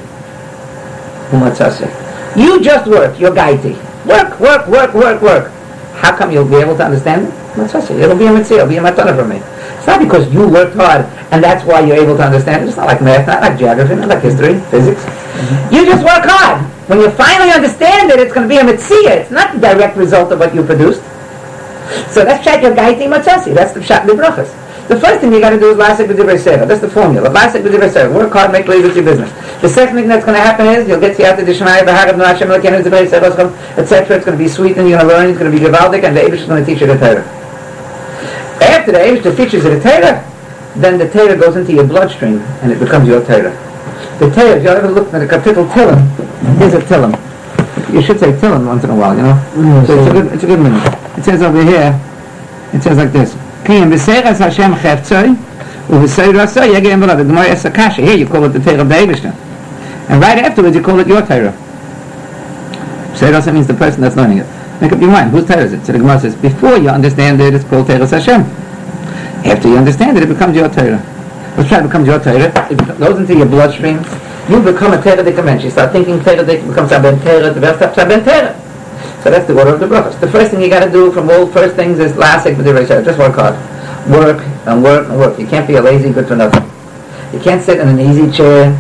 umatzase. 1.32 1.88
You 2.36 2.62
just 2.62 2.88
work, 2.88 3.20
you're 3.20 3.32
gaiti. 3.32 3.76
Work, 4.06 4.40
work, 4.40 4.68
work, 4.68 4.94
work, 4.94 5.22
work. 5.22 5.52
How 5.96 6.16
come 6.16 6.32
you'll 6.32 6.48
be 6.48 6.56
able 6.58 6.78
to 6.78 6.86
understand 6.86 7.28
it? 7.28 7.34
It'll 7.58 8.18
be 8.18 8.28
a 8.28 8.34
mitzvah, 8.34 8.56
it'll 8.56 8.68
be 8.68 8.78
a 8.78 8.82
matana 8.82 9.16
for 9.16 9.26
me. 9.28 9.42
It's 9.88 9.96
not 9.96 10.04
because 10.04 10.28
you 10.34 10.44
worked 10.44 10.76
hard 10.76 11.08
and 11.32 11.42
that's 11.42 11.64
why 11.64 11.80
you're 11.80 11.96
able 11.96 12.18
to 12.18 12.24
understand 12.28 12.60
it. 12.60 12.68
It's 12.68 12.76
not 12.76 12.88
like 12.88 13.02
math, 13.02 13.26
not 13.26 13.40
like 13.40 13.58
geography, 13.58 13.96
not 13.96 14.10
like 14.10 14.20
history, 14.20 14.60
physics. 14.68 15.00
Mm-hmm. 15.00 15.74
You 15.74 15.86
just 15.88 16.04
work 16.04 16.28
hard. 16.28 16.60
When 16.92 17.00
you 17.00 17.10
finally 17.12 17.56
understand 17.56 18.12
it, 18.12 18.20
it's 18.20 18.34
going 18.34 18.50
to 18.50 18.52
be 18.52 18.60
a 18.60 18.66
mitzvah. 18.68 19.24
It's 19.24 19.32
not 19.32 19.56
the 19.56 19.62
direct 19.64 19.96
result 19.96 20.34
of 20.34 20.40
what 20.40 20.54
you 20.54 20.68
produced. 20.68 21.00
So 22.12 22.28
that's 22.28 22.44
pshat 22.44 22.68
your 22.68 22.76
gaiti 22.76 23.08
matzasi. 23.08 23.56
That's 23.56 23.72
the 23.72 23.80
pshat 23.80 24.04
brachas. 24.04 24.52
The 24.90 25.00
first 25.00 25.22
thing 25.22 25.32
you 25.32 25.40
got 25.40 25.52
to 25.52 25.60
do 25.60 25.72
is 25.72 25.78
lasik 25.78 26.12
b'divrei 26.12 26.36
seira. 26.36 26.68
That's 26.68 26.82
the 26.82 26.92
formula. 26.92 27.30
Lasik 27.30 27.64
b'divrei 27.64 27.88
seira. 27.88 28.14
Work 28.14 28.34
hard, 28.34 28.52
make 28.52 28.68
lazy 28.68 28.92
your 28.92 29.06
business. 29.08 29.32
The 29.62 29.70
second 29.70 29.96
thing 29.96 30.10
that's 30.10 30.26
going 30.26 30.36
to 30.36 30.44
happen 30.44 30.68
is 30.68 30.86
you'll 30.86 31.00
get 31.00 31.16
to 31.16 31.24
siyata 31.24 31.48
d'shmaya 31.48 31.88
b'hagav 31.88 32.20
n'ashem 32.20 32.52
l'kenu 32.52 32.84
divrei 32.84 33.08
seira 33.08 33.32
etc. 33.80 34.18
It's 34.18 34.26
going 34.26 34.38
to 34.38 34.44
be 34.44 34.50
sweet 34.50 34.76
and 34.76 34.90
you're 34.90 35.00
going 35.00 35.08
to 35.08 35.16
learn. 35.16 35.30
It's 35.30 35.40
going 35.40 35.50
to 35.50 35.58
be 35.58 35.64
gevaldik 35.64 36.04
and 36.04 36.12
the 36.12 36.28
Eibush 36.28 36.44
is 36.44 36.46
going 36.46 36.60
to 36.60 36.70
teach 36.70 36.82
you 36.82 36.88
the 36.88 36.98
Torah. 36.98 37.47
After 38.62 38.92
the 38.92 39.00
Eibush 39.00 39.36
teaches 39.38 39.64
you 39.64 39.70
the 39.76 39.82
Torah, 39.82 40.24
then 40.76 40.98
the 40.98 41.10
Torah 41.10 41.38
goes 41.38 41.56
into 41.56 41.74
your 41.74 41.86
bloodstream 41.88 42.40
and 42.62 42.72
it 42.72 42.80
becomes 42.80 43.08
your 43.08 43.24
Torah. 43.26 43.52
The 44.20 44.30
Torah, 44.32 44.58
if 44.58 44.64
you 44.64 44.70
ever 44.70 44.90
looked 44.90 45.14
at 45.14 45.20
the 45.20 45.28
capital 45.28 45.66
Tillim, 45.66 46.00
here's 46.58 46.74
a 46.74 46.80
Tillim. 46.82 47.14
You 47.94 48.02
should 48.02 48.20
say 48.20 48.32
Tillim 48.32 48.66
once 48.66 48.84
in 48.84 48.90
a 48.90 48.96
while, 48.96 49.16
you 49.16 49.24
know. 49.24 49.84
So 49.86 49.98
it's 49.98 50.08
a 50.10 50.12
good, 50.14 50.34
it's 50.34 50.44
a 50.44 50.48
good 50.48 50.60
minute. 50.60 50.84
It 51.18 51.24
says 51.24 51.42
over 51.42 51.64
here, 51.64 52.00
it 52.74 52.82
says 52.84 52.98
like 52.98 53.12
this. 53.12 53.34
Kiyam 53.64 53.92
b'seras 53.92 54.40
Hashem 54.40 54.74
cheftzoi, 54.74 55.36
u'v'seirasoi 55.88 56.74
yegem 56.74 57.02
v'la. 57.04 57.16
The 57.18 57.24
Gemara 57.24 57.50
asks 57.50 57.66
a 57.66 57.72
kasha. 57.72 58.02
Here 58.02 58.18
you 58.18 58.28
call 58.28 58.44
it 58.46 58.50
the 58.50 58.60
Torah 58.60 58.82
of 58.82 58.90
the 58.90 58.96
Eibishter. 58.96 59.34
And 60.10 60.22
right 60.22 60.38
afterwards 60.38 60.76
you 60.76 60.82
call 60.82 61.00
it 61.00 61.08
your 61.08 61.22
Torah. 61.22 61.54
Seirasa 63.14 63.52
means 63.54 63.68
the 63.68 63.74
person 63.74 64.02
that's 64.02 64.16
learning 64.16 64.40
it. 64.40 64.48
Make 64.82 64.92
up 64.92 65.02
your 65.02 65.12
mind. 65.12 65.32
Whose 65.32 65.46
Torah 65.46 65.64
is 65.64 65.74
it? 65.74 65.86
So 65.86 65.92
the 65.92 66.00
Gemara 66.00 66.20
says, 66.20 66.36
before 66.36 66.78
you 66.78 66.90
understand 66.90 67.42
it, 67.42 67.54
it's 67.54 67.66
called 67.66 67.88
Torah 67.88 68.06
Hashem. 68.06 68.42
After 69.46 69.70
you 69.70 69.78
understand 69.78 70.18
it, 70.18 70.24
it 70.24 70.30
becomes 70.30 70.56
your 70.56 70.70
Torah. 70.70 71.02
Let's 71.58 71.70
try 71.70 71.82
to 71.82 71.88
become 71.88 72.06
your 72.06 72.20
Torah. 72.20 72.54
It 72.70 73.00
goes 73.00 73.18
into 73.18 73.36
your 73.36 73.48
bloodstream. 73.48 73.98
You 74.50 74.62
become 74.62 74.94
a 74.94 75.02
Torah 75.02 75.24
Dikamen. 75.24 75.64
You 75.64 75.72
start 75.72 75.92
thinking 75.92 76.20
Torah 76.22 76.46
Dik, 76.46 76.68
becomes 76.68 76.92
Saben 76.92 77.22
Torah, 77.24 77.52
the 77.52 77.60
best 77.60 77.80
Saben 77.98 78.24
Torah. 78.24 78.54
So 79.24 79.32
that's 79.32 79.48
the 79.48 79.58
order 79.58 79.74
of 79.74 79.80
the 79.80 79.88
brachas. 79.88 80.20
The 80.20 80.30
first 80.30 80.52
thing 80.52 80.62
you 80.62 80.70
got 80.70 80.86
to 80.86 80.92
do 80.92 81.12
from 81.12 81.30
all 81.30 81.48
first 81.48 81.76
things 81.76 82.00
is 82.00 82.14
lasik 82.14 82.56
b'divrei 82.56 82.88
Just 83.04 83.18
work 83.18 83.36
hard. 83.36 83.56
Work 84.10 84.42
and 84.68 84.84
work 84.84 85.10
and 85.10 85.18
work. 85.18 85.40
You 85.40 85.48
can't 85.48 85.68
be 85.68 85.76
a 85.76 85.82
lazy 85.82 86.12
good 86.12 86.28
for 86.28 86.36
nothing. 86.36 86.64
You 87.34 87.44
can't 87.44 87.62
sit 87.62 87.80
in 87.80 87.88
an 87.90 88.00
easy 88.00 88.32
chair, 88.32 88.72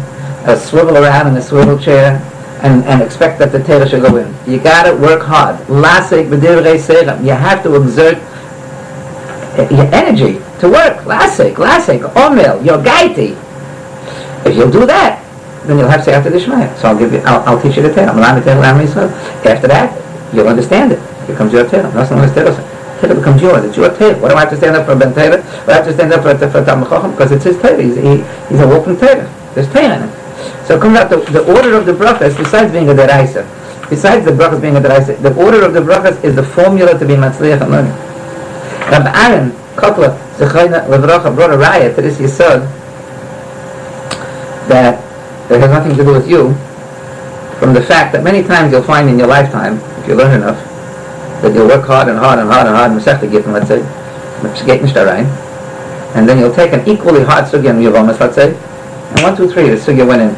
uh, 0.45 0.55
swivel 0.55 0.97
around 0.97 1.27
in 1.27 1.35
a 1.35 1.41
swivel 1.41 1.77
chair, 1.77 2.21
and, 2.63 2.83
and 2.85 3.01
expect 3.01 3.39
that 3.39 3.51
the 3.51 3.63
Torah 3.63 3.87
should 3.87 4.01
go 4.01 4.17
in. 4.17 4.33
You 4.47 4.59
got 4.59 4.83
to 4.83 4.95
work 4.95 5.21
hard. 5.21 5.57
Lasik 5.67 6.29
b'divrei 6.29 7.23
You 7.23 7.31
have 7.31 7.63
to 7.63 7.75
exert 7.75 8.17
eh, 9.57 9.69
your 9.69 9.93
energy 9.93 10.39
to 10.59 10.69
work. 10.69 10.97
Lasik, 11.05 11.55
lasik, 11.55 12.01
omel, 12.13 12.63
your 12.65 12.77
gaiti. 12.79 13.37
If 14.45 14.55
you'll 14.55 14.71
do 14.71 14.85
that, 14.85 15.23
then 15.65 15.77
you'll 15.77 15.89
have 15.89 16.03
to 16.05 16.13
after 16.13 16.29
the 16.29 16.39
Shemaya. 16.39 16.75
So 16.77 16.89
I'll 16.89 16.97
give 16.97 17.11
you, 17.13 17.19
I'll, 17.19 17.41
I'll 17.43 17.61
teach 17.61 17.75
you 17.75 17.83
the 17.83 17.93
Torah. 17.93 18.15
After 18.15 19.67
that, 19.67 20.33
you'll 20.33 20.47
understand 20.47 20.93
it. 20.93 20.99
It 20.99 21.27
becomes 21.27 21.53
your 21.53 21.67
Torah. 21.69 21.93
Not 21.93 22.07
someone's 22.07 22.33
Torah. 22.33 22.55
Torah 23.01 23.15
becomes 23.15 23.41
yours. 23.41 23.65
It's 23.65 23.77
your 23.77 23.93
Torah. 23.95 24.17
What 24.17 24.29
do 24.29 24.35
I 24.35 24.39
have 24.41 24.49
to 24.49 24.57
stand 24.57 24.75
up 24.75 24.85
for 24.85 24.95
Ben 24.95 25.13
Torah? 25.13 25.41
What 25.41 25.65
do 25.65 25.71
I 25.71 25.75
have 25.75 25.85
to 25.85 25.93
stand 25.93 26.13
up 26.13 26.23
for, 26.23 26.33
for 26.49 26.65
Talmud 26.65 26.89
Chacham? 26.89 27.11
Because 27.11 27.31
it's 27.31 27.43
his 27.43 27.57
Torah. 27.61 27.81
He's, 27.81 27.95
he, 27.95 28.23
he's 28.49 28.59
a 28.59 28.67
walking 28.67 28.97
Torah. 28.97 29.27
There's 29.53 29.67
Torah 29.71 29.97
in 29.97 30.09
it. 30.09 30.26
So 30.67 30.77
it 30.77 30.81
comes 30.81 30.97
out 30.97 31.09
the, 31.09 31.43
order 31.53 31.75
of 31.75 31.85
the 31.85 31.93
brachas, 31.93 32.37
besides 32.37 32.71
being 32.71 32.89
a 32.89 32.93
deraisa, 32.93 33.45
besides 33.89 34.25
the 34.25 34.31
brachas 34.31 34.61
being 34.61 34.75
a 34.75 34.81
deraisa, 34.81 35.21
the 35.21 35.33
order 35.35 35.63
of 35.63 35.73
the 35.73 35.79
brachas 35.79 36.23
is 36.23 36.35
the 36.35 36.43
formula 36.43 36.97
to 36.97 37.05
be 37.05 37.13
matzliach 37.13 37.61
and 37.61 37.71
learning. 37.71 37.93
Rabbi 38.91 39.11
Aaron 39.15 39.51
Kotler, 39.75 40.17
Zechayna 40.37 40.87
Levracha, 40.87 41.33
brought 41.35 41.53
a 41.53 41.57
riot 41.57 41.95
to 41.95 42.01
this 42.01 42.17
Yisod 42.17 42.65
that 44.67 45.03
that 45.49 45.61
has 45.61 45.71
nothing 45.71 45.95
to 45.95 46.03
do 46.03 46.11
with 46.11 46.27
you, 46.27 46.53
from 47.59 47.73
the 47.73 47.81
fact 47.81 48.11
that 48.13 48.23
many 48.23 48.43
times 48.43 48.71
you'll 48.71 48.83
find 48.83 49.09
in 49.09 49.17
your 49.17 49.27
lifetime, 49.27 49.79
if 50.01 50.07
you 50.07 50.15
learn 50.15 50.35
enough, 50.35 50.57
that 51.41 51.53
you'll 51.53 51.67
work 51.67 51.85
hard 51.85 52.09
and 52.09 52.19
hard 52.19 52.39
and 52.39 52.49
hard 52.49 52.67
and 52.67 52.75
hard, 52.75 52.91
and 52.91 52.99
Masechta 52.99 53.31
Gittin, 53.31 53.53
let's 53.53 53.67
say, 53.67 53.79
and 56.15 56.27
then 56.27 56.37
you'll 56.37 56.53
take 56.53 56.73
an 56.73 56.87
equally 56.87 57.23
hard 57.23 57.45
sugya 57.45 57.69
in 57.71 57.77
Yavamas, 57.77 58.19
let's 58.19 58.35
say, 58.35 58.53
and 59.11 59.21
one, 59.21 59.35
two, 59.35 59.49
three, 59.51 59.69
the 59.69 59.75
sugya 59.75 60.07
went 60.07 60.21
in. 60.21 60.33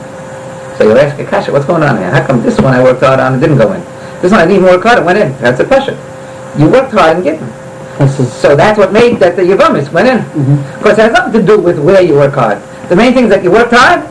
So 0.77 0.83
you'll 0.85 0.97
ask 0.97 1.19
Akasha, 1.19 1.51
what's 1.51 1.65
going 1.65 1.83
on 1.83 1.97
here? 1.97 2.09
How 2.09 2.25
come 2.25 2.41
this 2.41 2.59
one 2.59 2.73
I 2.73 2.81
worked 2.81 3.01
hard 3.01 3.19
on 3.19 3.33
and 3.33 3.41
didn't 3.41 3.57
go 3.57 3.73
in? 3.73 3.81
This 4.21 4.31
one 4.31 4.41
I 4.41 4.45
didn't 4.45 4.63
even 4.63 4.69
work 4.71 4.83
hard, 4.83 4.99
it 4.99 5.05
went 5.05 5.17
in. 5.19 5.31
That's 5.41 5.59
a 5.59 5.65
question. 5.65 5.95
You 6.57 6.69
worked 6.69 6.91
hard 6.91 7.17
and 7.17 7.25
Gittin. 7.25 7.47
So 8.41 8.55
that's 8.55 8.77
what 8.77 8.93
made 8.93 9.19
that 9.19 9.35
the 9.35 9.41
Yavamis 9.43 9.91
went 9.91 10.07
in. 10.07 10.19
Mm-hmm. 10.19 10.77
Because 10.79 10.97
it 10.97 11.01
has 11.01 11.11
nothing 11.11 11.41
to 11.41 11.45
do 11.45 11.59
with 11.59 11.79
where 11.79 12.01
you 12.01 12.13
work 12.13 12.33
hard. 12.33 12.61
The 12.87 12.95
main 12.95 13.13
thing 13.13 13.25
is 13.25 13.29
that 13.29 13.43
you 13.43 13.51
worked 13.51 13.73
hard, 13.73 14.07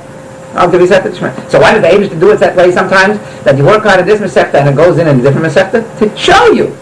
I'll 0.54 0.70
give 0.70 0.80
you 0.80 0.86
Masechta. 0.86 1.50
So 1.50 1.58
why 1.60 1.72
did 1.72 1.82
the 1.84 1.88
Abish 1.88 2.10
to 2.10 2.20
do 2.20 2.32
it 2.32 2.40
that 2.40 2.56
way 2.56 2.70
sometimes? 2.70 3.18
That 3.44 3.56
you 3.56 3.64
work 3.64 3.82
hard 3.84 4.00
in 4.00 4.06
this 4.06 4.20
Masechta 4.20 4.54
and 4.54 4.68
it 4.68 4.76
goes 4.76 4.98
in 4.98 5.08
in 5.08 5.20
a 5.20 5.22
different 5.22 5.46
Masechta? 5.46 5.98
To 6.00 6.16
show 6.16 6.52
you 6.52 6.76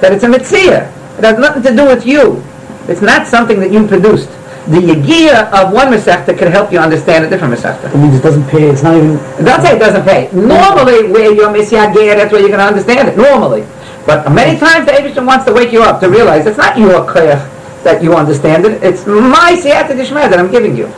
that 0.00 0.12
it's 0.12 0.24
a 0.24 0.28
Mitzvah. 0.28 0.88
It 1.18 1.24
has 1.24 1.38
nothing 1.38 1.62
to 1.62 1.74
do 1.74 1.86
with 1.86 2.04
you. 2.04 2.42
It's 2.88 3.00
not 3.00 3.26
something 3.26 3.60
that 3.60 3.70
you 3.70 3.86
produced. 3.86 4.28
The 4.68 4.78
Yagiyah 4.78 5.50
of 5.52 5.72
one 5.72 5.88
Masechta 5.88 6.38
can 6.38 6.50
help 6.52 6.70
you 6.70 6.78
understand 6.78 7.24
a 7.24 7.28
different 7.28 7.54
Masechta. 7.54 7.92
It 7.92 7.98
means 7.98 8.14
it 8.14 8.22
doesn't 8.22 8.48
pay. 8.48 8.68
It's 8.70 8.82
not 8.82 8.96
even. 8.96 9.16
Don't 9.44 9.60
say 9.60 9.74
it 9.74 9.78
doesn't 9.80 10.04
pay. 10.04 10.30
Normally, 10.32 11.10
where 11.10 11.32
you're 11.32 11.50
Misyagiyah, 11.52 12.14
that's 12.16 12.30
where 12.32 12.40
you're 12.40 12.48
going 12.54 12.60
to 12.62 12.66
understand 12.66 13.08
it. 13.08 13.16
Normally. 13.16 13.66
But 14.06 14.30
many 14.32 14.58
times 14.58 14.86
the 14.86 14.92
Abish 14.92 15.18
wants 15.24 15.44
to 15.46 15.52
wake 15.52 15.72
you 15.72 15.82
up 15.82 16.00
to 16.00 16.08
realize 16.08 16.46
it's 16.46 16.58
not 16.58 16.78
your 16.78 17.06
koyach 17.06 17.42
that 17.82 18.02
you 18.02 18.14
understand 18.14 18.64
it. 18.64 18.82
It's 18.82 19.06
my 19.06 19.58
siyata 19.58 19.94
dishmah 19.98 20.30
that 20.30 20.38
I'm 20.38 20.50
giving 20.50 20.76
you. 20.76 20.90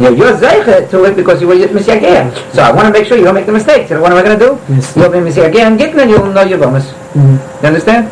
You're, 0.00 0.14
you're 0.14 0.36
zeicha 0.36 0.88
to 0.90 1.04
it 1.04 1.16
because 1.16 1.40
you 1.40 1.48
were 1.48 1.54
misyagir. 1.56 2.30
So 2.54 2.62
I 2.62 2.70
want 2.70 2.86
to 2.86 2.92
make 2.92 3.06
sure 3.06 3.18
you 3.18 3.24
don't 3.24 3.34
make 3.34 3.46
the 3.46 3.52
mistakes. 3.52 3.88
So 3.88 4.00
what 4.00 4.12
am 4.12 4.18
I 4.18 4.22
going 4.22 4.38
to 4.38 4.44
do? 4.46 4.72
Yes. 4.72 4.96
You'll 4.96 5.10
be 5.10 5.18
misyagir 5.18 5.66
and 5.66 5.78
gittin 5.78 5.98
and 6.00 6.10
you'll 6.10 6.32
know 6.32 6.42
your 6.42 6.58
bonus. 6.58 6.86
Mhm. 7.14 7.62
You 7.62 7.66
understand? 7.68 8.08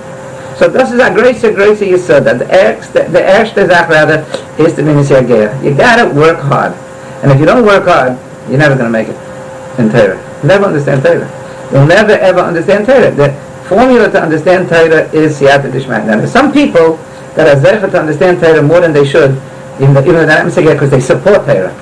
So 0.61 0.69
this 0.69 0.93
is 0.93 1.01
a 1.01 1.09
great, 1.09 1.43
a 1.43 1.55
great 1.55 1.79
yisod 1.79 2.25
that 2.25 2.39
the 2.39 2.45
erst, 2.53 2.93
the 2.93 3.25
erste 3.25 3.67
Sach 3.67 3.89
rather 3.89 4.21
is 4.63 4.77
to 4.77 4.83
be 4.83 4.93
misyagir. 4.93 5.57
You 5.65 5.75
gotta 5.75 6.15
work 6.15 6.37
hard. 6.39 6.75
And 7.23 7.33
if 7.33 7.41
you 7.41 7.47
don't 7.47 7.65
work 7.65 7.85
hard, 7.85 8.19
you're 8.47 8.59
never 8.59 8.75
going 8.75 8.85
to 8.85 8.93
make 8.93 9.09
it 9.09 9.17
in 9.81 9.89
Torah. 9.89 10.21
Never 10.45 10.67
understand 10.67 11.03
Torah. 11.03 11.25
You'll 11.73 11.87
never 11.87 12.13
ever 12.13 12.41
understand 12.41 12.85
Torah. 12.85 13.11
The 13.11 13.33
formula 13.71 14.11
to 14.11 14.21
understand 14.21 14.69
Torah 14.69 15.09
is 15.17 15.41
siyata 15.41 15.73
dishmat. 15.73 16.05
Now 16.05 16.19
there's 16.19 16.31
some 16.31 16.53
people 16.53 16.97
that 17.37 17.49
are 17.49 17.59
zeicha 17.59 17.91
to 17.91 17.99
understand 17.99 18.41
Torah 18.41 18.63
more 18.63 18.83
than 18.83 18.93
they 18.93 19.07
should, 19.07 19.41
even 19.81 19.95
though, 19.95 20.03
even 20.03 20.13
though 20.13 20.27
they're 20.27 20.45
not 20.45 20.55
because 20.55 20.91
they 20.91 21.01
support 21.01 21.47
Torah. 21.47 21.73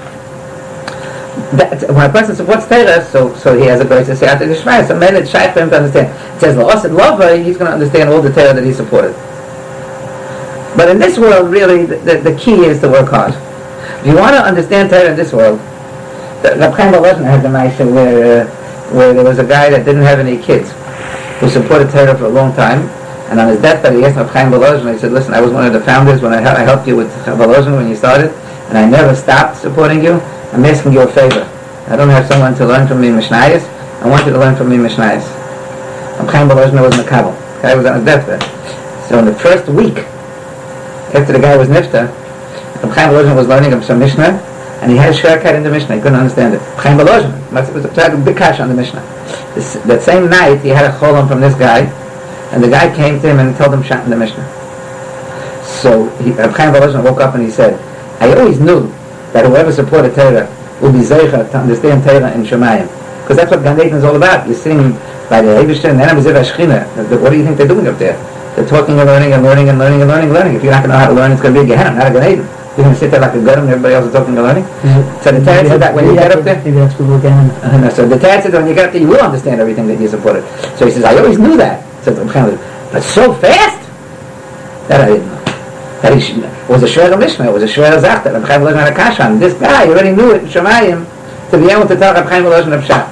That, 1.56 1.88
when 1.88 2.10
a 2.10 2.12
person 2.12 2.36
supports 2.36 2.68
Torah, 2.68 3.02
so 3.02 3.34
so 3.34 3.56
he 3.56 3.64
has 3.66 3.80
a 3.80 3.84
great 3.84 4.06
siyata 4.06 4.44
dishmat. 4.44 4.88
So 4.88 4.98
men 4.98 5.16
it's 5.16 5.30
shy 5.30 5.50
for 5.50 5.60
him 5.60 5.70
to 5.70 5.76
understand. 5.76 6.08
It 6.36 6.40
says 6.40 6.56
la'osid 6.56 6.92
lova, 6.92 7.42
he's 7.42 7.56
going 7.56 7.68
to 7.68 7.72
understand 7.72 8.10
all 8.10 8.20
the 8.20 8.32
Torah 8.32 8.52
that 8.52 8.64
he 8.64 8.72
supported. 8.72 9.14
But 10.76 10.90
in 10.90 10.98
this 10.98 11.18
world, 11.18 11.50
really, 11.50 11.86
the, 11.86 11.96
the, 11.96 12.30
the 12.30 12.36
key 12.38 12.66
is 12.66 12.80
to 12.82 12.88
work 12.88 13.08
hard. 13.08 13.32
If 14.00 14.06
you 14.06 14.16
want 14.16 14.36
to 14.36 14.42
understand 14.42 14.90
Torah 14.90 15.10
in 15.10 15.16
this 15.16 15.32
world, 15.32 15.58
the 16.44 16.54
Reb 16.54 16.74
Chaim 16.74 16.92
Volozhin 16.92 17.24
had 17.24 17.42
the 17.42 17.48
Maisha 17.48 17.82
where, 17.90 18.44
uh, 18.44 18.94
where 18.94 19.14
there 19.14 19.24
was 19.24 19.38
a 19.38 19.44
guy 19.44 19.70
that 19.70 19.84
didn't 19.84 20.02
have 20.02 20.20
any 20.20 20.36
kids 20.36 20.70
who 21.40 21.48
supported 21.48 21.90
Torah 21.90 22.16
for 22.16 22.26
a 22.26 22.28
long 22.28 22.54
time. 22.54 22.82
And 23.30 23.40
on 23.40 23.48
his 23.48 23.60
deathbed, 23.60 23.94
he 23.94 24.04
asked 24.04 24.16
Reb 24.16 24.28
Chaim 24.28 24.52
Volozhin, 24.52 24.92
he 24.92 24.98
said, 24.98 25.12
listen, 25.12 25.34
I 25.34 25.40
was 25.40 25.50
one 25.50 25.66
of 25.66 25.72
the 25.72 25.80
founders 25.80 26.20
when 26.20 26.32
I, 26.32 26.38
I 26.38 26.62
helped 26.62 26.86
you 26.86 26.94
with 26.94 27.10
Volozhin 27.24 27.74
when 27.74 27.88
you 27.88 27.96
started, 27.96 28.30
and 28.68 28.78
I 28.78 28.88
never 28.88 29.14
stopped 29.14 29.56
supporting 29.56 30.04
you. 30.04 30.20
I'm 30.52 30.64
asking 30.64 30.92
you 30.92 31.00
a 31.00 31.08
favor. 31.08 31.48
I 31.88 31.96
don't 31.96 32.10
have 32.10 32.26
someone 32.26 32.54
to 32.56 32.66
learn 32.66 32.86
from 32.86 33.00
me 33.00 33.08
Mishnayos. 33.08 33.64
I 34.02 34.08
want 34.08 34.26
you 34.26 34.32
to 34.32 34.38
learn 34.38 34.56
from 34.56 34.68
me 34.68 34.76
Mishnayos. 34.76 35.24
Chaim 36.26 36.48
Volozhin 36.48 36.82
was 36.82 36.94
Makabal. 36.94 37.32
The 37.56 37.62
guy 37.62 37.74
was 37.74 37.86
on 37.86 37.96
his 37.96 38.04
deathbed. 38.04 38.42
So 39.08 39.18
in 39.18 39.24
the 39.24 39.34
first 39.34 39.68
week, 39.68 39.96
after 41.16 41.32
the 41.32 41.40
guy 41.40 41.56
was 41.56 41.68
nifta, 41.68 42.12
Chaim 42.92 43.10
Volozhin 43.10 43.34
was 43.34 43.48
learning 43.48 43.72
him 43.72 43.82
some 43.82 43.98
Mishnah, 43.98 44.36
and 44.82 44.90
he 44.92 44.96
had 44.98 45.10
a 45.10 45.16
shortcut 45.16 45.54
in 45.54 45.62
the 45.62 45.70
Mishnah. 45.70 45.96
He 45.96 46.02
couldn't 46.02 46.18
understand 46.18 46.54
it. 46.54 46.60
Chaim 46.76 46.98
must 46.98 47.72
was 47.72 47.84
a 47.84 48.22
big 48.24 48.36
kash 48.36 48.60
on 48.60 48.68
the 48.68 48.74
Mishnah. 48.74 49.00
This, 49.54 49.74
that 49.88 50.02
same 50.02 50.28
night, 50.28 50.60
he 50.60 50.68
had 50.68 50.84
a 50.84 50.94
cholam 50.98 51.26
from 51.26 51.40
this 51.40 51.54
guy, 51.54 51.80
and 52.52 52.62
the 52.62 52.68
guy 52.68 52.94
came 52.94 53.20
to 53.20 53.30
him 53.30 53.38
and 53.38 53.56
told 53.56 53.72
him 53.72 53.82
shot 53.82 54.04
in 54.04 54.10
the 54.10 54.16
Mishnah. 54.16 54.46
So 55.64 56.08
he, 56.18 56.32
Chaim 56.32 56.74
Volozhin 56.74 57.02
woke 57.02 57.20
up 57.20 57.34
and 57.34 57.42
he 57.42 57.50
said, 57.50 57.78
I 58.20 58.34
always 58.34 58.60
knew 58.60 58.90
that 59.32 59.46
whoever 59.46 59.72
supported 59.72 60.14
Torah 60.14 60.46
will 60.80 60.92
be 60.92 61.00
zeicha 61.00 61.50
to 61.50 61.56
understand 61.58 62.04
Torah 62.04 62.32
in 62.34 62.42
Shemayim. 62.42 62.86
Because 63.22 63.36
that's 63.36 63.50
what 63.50 63.62
Gan 63.62 63.78
Eden 63.78 63.98
is 63.98 64.04
all 64.04 64.16
about. 64.16 64.46
You're 64.46 64.56
sitting 64.56 64.92
by 65.28 65.42
the 65.42 65.52
Eibishter 65.60 65.90
and 65.90 66.00
then 66.00 66.08
I'm. 66.08 66.16
What 66.16 67.30
do 67.30 67.36
you 67.36 67.44
think 67.44 67.58
they're 67.58 67.68
doing 67.68 67.86
up 67.86 67.98
there? 67.98 68.16
They're 68.56 68.66
talking 68.66 68.98
and 68.98 69.06
learning 69.06 69.34
and 69.34 69.42
learning 69.42 69.68
and 69.68 69.78
learning 69.78 70.00
and 70.00 70.08
learning 70.10 70.30
and 70.30 70.34
learning. 70.34 70.56
If 70.56 70.64
you're 70.64 70.72
not 70.72 70.82
going 70.82 70.90
to 70.90 70.96
know 70.96 71.04
how 71.04 71.08
to 71.08 71.14
learn, 71.14 71.32
it's 71.32 71.42
going 71.42 71.54
to 71.54 71.60
be 71.60 71.64
a 71.66 71.76
Gehenna, 71.76 71.94
not 71.98 72.08
a 72.08 72.12
Gan 72.12 72.32
Eden. 72.32 72.46
You're 72.78 72.86
going 72.86 72.94
to 72.94 73.00
sit 73.00 73.10
there 73.10 73.20
like 73.20 73.34
a 73.34 73.42
god 73.42 73.58
and 73.58 73.68
everybody 73.68 73.94
else 73.94 74.06
is 74.06 74.12
talking 74.12 74.38
and 74.38 74.42
learning. 74.46 74.64
So 75.22 75.32
the 75.34 75.42
Torah 75.44 75.66
said 75.66 75.82
that 75.82 75.94
when 75.94 76.06
you 76.06 76.14
get 76.14 76.30
up 76.30 76.44
there, 76.44 76.56
Maybe 76.62 76.78
that's 76.78 76.94
what 76.94 77.08
we're 77.08 77.26
uh, 77.26 77.76
no, 77.76 77.88
so 77.90 78.06
the 78.06 78.18
Torah 78.18 78.40
said 78.40 78.52
when 78.54 78.68
you 78.68 78.74
get 78.74 78.86
up 78.86 78.92
there, 78.92 79.02
you 79.02 79.08
will 79.08 79.20
understand 79.20 79.60
everything 79.60 79.88
that 79.88 80.00
you 80.00 80.08
supported. 80.08 80.46
So 80.78 80.86
he 80.86 80.92
says, 80.92 81.04
I 81.04 81.18
always 81.18 81.38
knew 81.38 81.56
that. 81.56 81.84
Chaim, 82.06 82.56
but 82.92 83.02
so 83.02 83.34
fast 83.34 83.82
that 84.88 85.02
I 85.02 85.06
didn't 85.12 85.26
know. 85.26 85.37
That 86.02 86.20
should- 86.22 86.44
was 86.68 86.82
a 86.82 86.86
Shver 86.86 87.18
Mishnah, 87.18 87.46
it 87.46 87.52
was 87.52 87.62
a 87.62 87.66
Shver 87.66 87.98
Zach 88.00 88.24
that 88.24 88.32
Reb 88.32 88.44
Chaim 88.44 88.60
Volozhin 88.60 88.78
had 88.78 88.92
a 88.92 88.94
kash 88.94 89.18
on. 89.20 89.40
This 89.40 89.54
guy 89.54 89.86
already 89.86 90.12
knew 90.12 90.30
it 90.30 90.42
in 90.42 90.48
Shemayim 90.48 91.04
to 91.50 91.58
be 91.58 91.70
able 91.70 91.86
to 91.86 91.96
tell 91.96 92.14
Reb 92.14 92.26
Chaim 92.26 92.46
of 92.46 92.52
Pshat. 92.52 93.08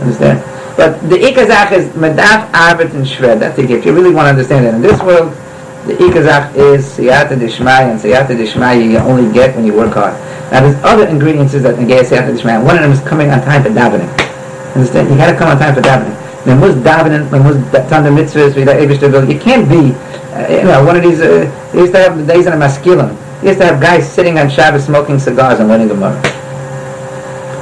Understand? 0.00 0.42
But 0.76 1.08
the 1.08 1.16
Ikazach 1.16 1.72
is 1.72 1.86
Medaf, 1.94 2.50
Arbet, 2.50 2.92
and 2.92 3.06
Shver. 3.06 3.38
That's 3.38 3.56
the 3.56 3.66
gift. 3.66 3.86
You 3.86 3.92
really 3.92 4.12
want 4.12 4.26
to 4.26 4.30
understand 4.30 4.66
it. 4.66 4.74
In 4.74 4.82
this 4.82 5.00
world, 5.02 5.32
the 5.86 5.94
Ikazach 5.94 6.54
is 6.54 6.84
Siyata 6.84 7.38
Dishmai, 7.38 7.90
and 7.90 8.00
Siyata 8.00 8.36
Dishmai 8.36 8.72
you 8.74 8.98
only 8.98 9.32
get 9.32 9.54
when 9.56 9.64
you 9.64 9.72
work 9.72 9.94
hard. 9.94 10.14
Now 10.52 10.60
there's 10.60 10.76
other 10.84 11.06
ingredients 11.06 11.52
that 11.54 11.78
negate 11.78 12.06
Siyata 12.06 12.34
Dishmai. 12.34 12.58
One 12.58 12.76
of 12.76 12.82
them 12.82 12.92
is 12.92 13.00
coming 13.00 13.30
on 13.30 13.40
time 13.42 13.62
for 13.62 13.70
davening. 13.70 14.10
Understand? 14.74 15.08
You 15.10 15.16
got 15.16 15.30
to 15.30 15.38
come 15.38 15.48
on 15.48 15.58
time 15.58 15.74
for 15.74 15.80
davening. 15.80 16.25
When 16.46 16.60
was 16.60 16.76
davening, 16.76 17.28
when 17.32 17.42
was 17.42 17.56
Tanda 17.90 18.08
Mitzvahs, 18.08 18.54
we 18.54 18.62
You 19.34 19.40
can't 19.40 19.68
be, 19.68 19.92
uh, 20.32 20.46
you 20.48 20.62
know, 20.62 20.84
one 20.84 20.96
of 20.96 21.02
these, 21.02 21.20
uh, 21.20 21.50
they 21.72 21.80
used 21.80 21.92
to 21.92 21.98
have 21.98 22.24
days 22.24 22.46
in 22.46 22.52
a 22.52 22.56
maskilim. 22.56 23.10
They 23.40 23.48
used 23.48 23.60
to 23.60 23.66
have 23.66 23.80
guys 23.80 24.08
sitting 24.08 24.38
on 24.38 24.48
Shabbos 24.48 24.84
smoking 24.84 25.18
cigars 25.18 25.58
and 25.58 25.68
learning 25.68 25.88
Gemara. 25.88 26.14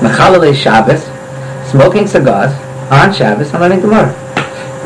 Mechalale 0.01 0.55
Shabbos, 0.55 1.03
smoking 1.71 2.07
cigars 2.07 2.53
on 2.93 3.15
Shabbos 3.15 3.51
and 3.53 3.61
learning 3.63 3.81
Gemara. 3.81 4.13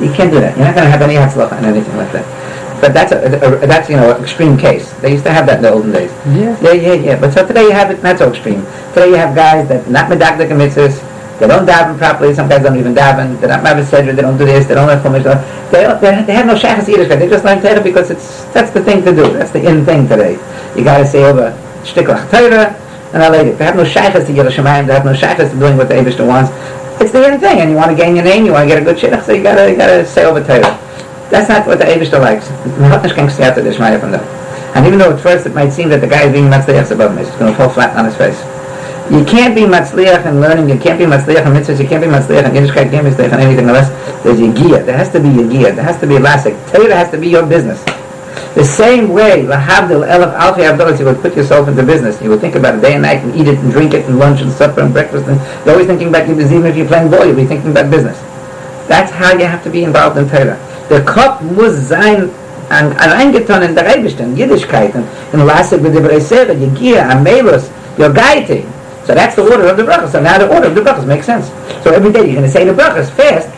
You 0.00 0.12
can't 0.12 0.30
do 0.30 0.38
that. 0.38 0.56
You're 0.56 0.66
not 0.66 0.76
going 0.76 0.86
to 0.86 0.90
have 0.90 1.02
any 1.02 1.14
hatzlacha 1.14 1.58
and 1.58 1.66
anything 1.66 1.96
like 1.96 2.12
that. 2.12 2.38
But 2.80 2.94
that's 2.94 3.10
a, 3.10 3.18
a, 3.18 3.64
a 3.64 3.66
that's 3.66 3.90
you 3.90 3.96
know 3.96 4.14
an 4.14 4.22
extreme 4.22 4.56
case. 4.56 4.92
They 5.02 5.10
used 5.10 5.24
to 5.24 5.32
have 5.32 5.46
that 5.46 5.56
in 5.56 5.62
the 5.62 5.72
olden 5.72 5.90
days. 5.90 6.12
Yeah. 6.26 6.56
Yeah, 6.62 6.72
yeah, 6.72 6.92
yeah. 6.94 7.20
But 7.20 7.32
so 7.32 7.44
today 7.44 7.62
you 7.62 7.72
have 7.72 7.90
it 7.90 8.00
not 8.04 8.18
so 8.18 8.30
extreme. 8.30 8.62
Today 8.94 9.08
you 9.10 9.16
have 9.16 9.34
guys 9.34 9.66
that 9.68 9.90
not 9.90 10.08
medakdik 10.08 10.52
and 10.52 10.60
mitzvahs. 10.60 11.02
They 11.38 11.46
don't 11.46 11.66
daven 11.66 11.96
properly. 11.98 12.34
Some 12.34 12.48
guys 12.48 12.62
don't 12.62 12.76
even 12.76 12.94
daven. 12.94 13.38
They're 13.40 13.48
not 13.48 13.62
mavis. 13.62 13.90
They 13.90 14.04
don't 14.04 14.36
do 14.36 14.44
this. 14.44 14.66
They 14.66 14.74
don't 14.74 14.86
learn 14.86 15.00
chumash. 15.00 15.22
They 15.70 15.86
they, 16.00 16.22
they 16.24 16.32
have 16.34 16.46
no 16.46 16.54
shachas 16.54 16.86
Yiddishkeit. 16.86 17.18
They 17.18 17.28
just 17.28 17.44
learn 17.44 17.62
Torah 17.62 17.82
because 17.82 18.10
it's 18.10 18.44
that's 18.52 18.70
the 18.72 18.82
thing 18.82 19.04
to 19.04 19.14
do. 19.14 19.32
That's 19.32 19.52
the 19.52 19.62
in 19.64 19.84
thing 19.84 20.08
today. 20.08 20.32
You 20.76 20.84
got 20.84 20.98
to 20.98 21.06
say 21.06 21.24
over 21.24 21.52
shtiklach 21.84 22.30
Torah 22.30 22.74
and 23.14 23.22
I 23.22 23.28
later. 23.28 23.52
They 23.52 23.64
have 23.64 23.76
no 23.76 23.84
shaykhs 23.84 24.26
to 24.26 24.32
Yiddishkeit. 24.32 24.86
They 24.86 24.94
have 24.94 25.04
no 25.04 25.14
shaykhs 25.14 25.50
to 25.50 25.58
doing 25.58 25.76
what 25.76 25.88
the 25.88 25.94
Eibushter 25.94 26.26
wants. 26.26 26.50
It's 27.00 27.12
the 27.12 27.22
in 27.32 27.38
thing, 27.38 27.60
and 27.60 27.70
you 27.70 27.76
want 27.76 27.90
to 27.90 27.96
gain 27.96 28.16
your 28.16 28.24
name. 28.24 28.44
You 28.44 28.52
want 28.52 28.68
to 28.68 28.74
get 28.74 28.82
a 28.82 28.84
good 28.84 28.96
shidduch, 28.96 29.24
so 29.24 29.32
you 29.32 29.42
gotta 29.42 29.70
you 29.70 29.76
gotta 29.76 30.04
say 30.04 30.24
over 30.24 30.42
Torah. 30.42 30.74
That's 31.30 31.48
not 31.48 31.66
what 31.66 31.78
the 31.78 31.84
Eibushter 31.84 32.18
likes. 32.18 32.50
Not 32.80 33.04
kein 33.14 33.28
Ksiyata 33.28 33.62
Dishmaya 33.62 34.00
from 34.00 34.10
them. 34.10 34.24
And 34.74 34.86
even 34.86 34.98
though 34.98 35.14
at 35.14 35.20
first 35.20 35.46
it 35.46 35.54
might 35.54 35.70
seem 35.70 35.88
that 35.90 36.00
the 36.00 36.06
guy 36.06 36.24
is 36.24 36.32
being 36.32 36.46
matzliach 36.46 36.90
above 36.90 37.14
me, 37.14 37.22
it's 37.22 37.36
going 37.36 37.52
to 37.52 37.56
fall 37.56 37.68
flat 37.68 37.96
on 37.96 38.04
his 38.04 38.16
face. 38.16 38.38
You 39.10 39.24
can't 39.24 39.54
be 39.54 39.62
matzliach 39.62 40.26
in 40.26 40.40
learning, 40.40 40.68
you 40.68 40.78
can't 40.78 40.98
be 40.98 41.06
matzliach 41.06 41.46
in 41.46 41.52
mitzvahs, 41.52 41.80
you 41.80 41.88
can't 41.88 42.02
be 42.02 42.08
matzliach 42.08 42.44
in 42.44 42.52
Yiddishkeit, 42.52 42.84
you 42.84 42.90
can't 42.90 43.04
be 43.04 43.10
matzliach 43.10 43.32
in 43.32 43.40
anything 43.40 43.66
unless 43.66 43.88
there's 44.22 44.38
yigiyah. 44.38 44.84
There 44.84 44.96
has 44.96 45.10
to 45.12 45.20
be 45.20 45.28
yigiyah. 45.28 45.74
There 45.74 45.84
has 45.84 45.98
to 46.00 46.06
be 46.06 46.14
lasik. 46.16 46.54
Torah 46.70 46.94
has 46.94 47.10
to 47.12 47.18
be 47.18 47.28
your 47.28 47.46
business. 47.46 47.82
The 48.54 48.64
same 48.64 49.08
way, 49.10 49.44
lahavdil 49.44 50.04
elef 50.04 50.36
alfi 50.36 50.68
avdolas, 50.68 50.98
you 50.98 51.06
would 51.06 51.20
put 51.20 51.36
yourself 51.36 51.68
into 51.68 51.82
business. 51.82 52.20
You 52.20 52.28
would 52.30 52.40
think 52.40 52.54
about 52.54 52.74
it 52.74 52.82
day 52.82 52.94
and 52.94 53.02
night 53.02 53.22
and 53.24 53.34
eat 53.34 53.48
it 53.48 53.58
and 53.60 53.70
drink 53.72 53.94
it 53.94 54.04
and 54.06 54.18
lunch 54.18 54.40
and 54.40 54.50
supper 54.50 54.80
and 54.80 54.92
breakfast. 54.92 55.26
And 55.26 55.40
you're 55.64 55.74
always 55.74 55.86
thinking 55.86 56.08
about 56.08 56.26
your 56.26 56.36
business. 56.36 56.58
Even 56.58 56.66
if 56.66 56.76
you're 56.76 56.88
playing 56.88 57.10
ball, 57.10 57.24
you'll 57.24 57.36
be 57.36 57.46
thinking 57.46 57.70
about 57.70 57.90
business. 57.90 58.18
That's 58.88 59.12
how 59.12 59.32
you 59.32 59.46
have 59.46 59.62
to 59.64 59.70
be 59.70 59.84
involved 59.84 60.18
in 60.18 60.28
Torah. 60.28 60.58
Der 60.90 61.00
Kopf 61.04 61.40
muss 61.42 61.88
sein 61.88 62.30
an, 62.70 62.92
an 62.92 63.10
eingetan 63.10 63.62
in 63.62 63.74
der 63.74 63.84
Rebischte, 63.84 64.22
in 64.22 64.36
Yiddishkeit, 64.36 64.94
in, 64.94 65.40
Lasik 65.40 65.80
with 65.80 65.94
the 65.94 66.00
Bereisera, 66.00 66.54
Yegia, 66.54 67.08
Amelus, 67.10 67.70
your 67.98 68.12
guiding. 68.12 68.66
So 69.08 69.14
that's 69.14 69.34
the 69.34 69.40
order 69.40 69.66
of 69.66 69.78
the 69.78 69.84
brachas. 69.84 70.12
So 70.12 70.20
now 70.20 70.36
the 70.36 70.52
order 70.52 70.68
of 70.68 70.74
the 70.74 70.82
brachas 70.82 71.06
makes 71.06 71.24
sense. 71.24 71.48
So 71.82 71.94
every 71.94 72.12
day 72.12 72.28
you're 72.28 72.36
going 72.36 72.44
to 72.44 72.50
say 72.50 72.66
the 72.66 72.76
brachas 72.76 73.08
fast. 73.08 73.48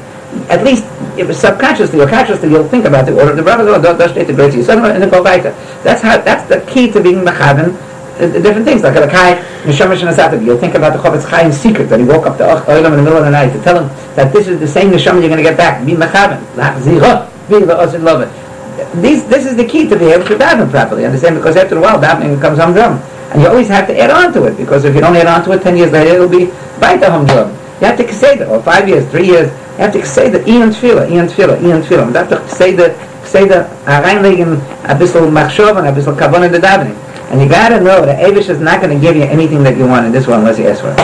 At 0.49 0.63
least 0.63 0.85
if 1.19 1.27
subconsciously 1.35 1.99
or 1.99 2.07
consciously, 2.07 2.51
you'll 2.51 2.69
think 2.69 2.85
about 2.85 3.07
the 3.07 3.19
order 3.19 3.33
of 3.33 3.37
the 3.37 3.43
brachas. 3.43 3.67
Oh, 3.67 4.09
steht 4.15 4.29
the 4.29 4.33
great 4.33 4.55
and 4.55 5.11
weiter. 5.11 5.51
That's 5.83 6.03
how. 6.03 6.19
That's 6.23 6.47
the 6.49 6.63
key 6.71 6.93
to 6.93 7.03
being 7.03 7.27
mechaven 7.27 7.75
uh, 7.75 8.31
different 8.31 8.65
things. 8.65 8.85
Like 8.85 8.95
a 8.95 9.09
kai, 9.09 9.43
neshama 9.67 9.99
shenasatav. 9.99 10.39
You'll 10.47 10.57
think 10.57 10.77
about 10.77 10.93
the 10.93 11.03
Chofetz 11.03 11.29
Chaim's 11.29 11.57
secret 11.57 11.89
that 11.89 11.99
he 11.99 12.07
woke 12.07 12.27
up 12.27 12.39
the 12.39 12.45
Oilam 12.71 12.95
in 12.95 12.99
the 12.99 13.03
middle 13.03 13.19
of 13.19 13.25
the 13.25 13.33
night 13.33 13.51
to 13.51 13.61
tell 13.61 13.83
him 13.83 13.89
that 14.15 14.33
this 14.33 14.47
is 14.47 14.61
the 14.61 14.69
same 14.69 14.93
neshama 14.93 15.19
you're 15.19 15.35
going 15.35 15.43
to 15.43 15.51
get 15.51 15.57
back. 15.57 15.85
Be 15.85 15.95
mechaven. 15.95 16.39
Zira. 16.55 17.27
Be 17.51 17.59
the 17.59 17.75
it. 18.23 19.03
These, 19.03 19.27
this 19.27 19.47
is 19.47 19.57
the 19.57 19.65
key 19.65 19.89
to 19.89 19.99
be 19.99 20.07
able 20.15 20.27
to 20.27 20.37
daven 20.37 20.71
properly. 20.71 21.07
Understand? 21.07 21.35
Because 21.35 21.57
after 21.57 21.77
a 21.77 21.81
while, 21.81 22.01
davening 22.01 22.37
becomes 22.37 22.59
humdrum. 22.61 23.03
And 23.33 23.43
you 23.43 23.49
always 23.49 23.69
have 23.69 23.87
to 23.87 23.99
add 23.99 24.11
on 24.11 24.33
to 24.35 24.45
it, 24.45 24.57
because 24.57 24.85
if 24.85 24.95
you 24.95 25.01
don't 25.01 25.17
add 25.17 25.27
on 25.27 25.45
to 25.45 25.53
it, 25.53 25.63
10 25.63 25.77
years 25.77 25.93
later, 25.93 26.15
it'll 26.15 26.29
be 26.29 26.47
baita 26.83 27.11
humdrum. 27.11 27.51
You 27.81 27.87
have 27.87 27.97
to 27.97 28.13
say 28.13 28.37
that, 28.37 28.49
or 28.49 28.63
five 28.63 28.89
years, 28.89 29.09
three 29.11 29.27
years, 29.27 29.51
you 29.51 29.79
have 29.79 29.93
to 29.93 30.05
say 30.05 30.29
that, 30.31 30.47
Ian 30.47 30.71
Tfila, 30.71 31.11
Ian 31.11 31.27
Tfila, 31.27 31.63
Ian 31.63 31.81
Tfila. 31.83 32.07
You 32.09 32.15
have 32.15 32.29
to 32.29 32.49
say 32.49 32.75
that, 32.75 32.93
say 33.25 33.47
that, 33.49 33.71
uh, 33.87 34.03
reinlegen 34.03 34.59
a 34.85 34.95
machshov 34.95 35.79
and 35.79 35.87
a 35.87 35.93
bissel 35.93 36.15
kavon 36.15 36.45
in 36.45 36.53
the 36.53 36.59
davening. 36.59 36.97
And 37.31 37.41
you 37.41 37.49
gotta 37.49 37.81
know 37.81 38.05
that 38.05 38.19
Avish 38.19 38.49
is 38.49 38.59
not 38.59 38.83
to 38.83 38.89
give 38.99 39.15
you 39.15 39.23
anything 39.23 39.63
that 39.63 39.77
you 39.77 39.87
want 39.87 40.05
in 40.05 40.13
this 40.13 40.27
one 40.27 40.41
unless 40.41 40.59
you 40.59 40.67
ask 40.67 40.83
for 40.83 40.91
it. 40.91 40.99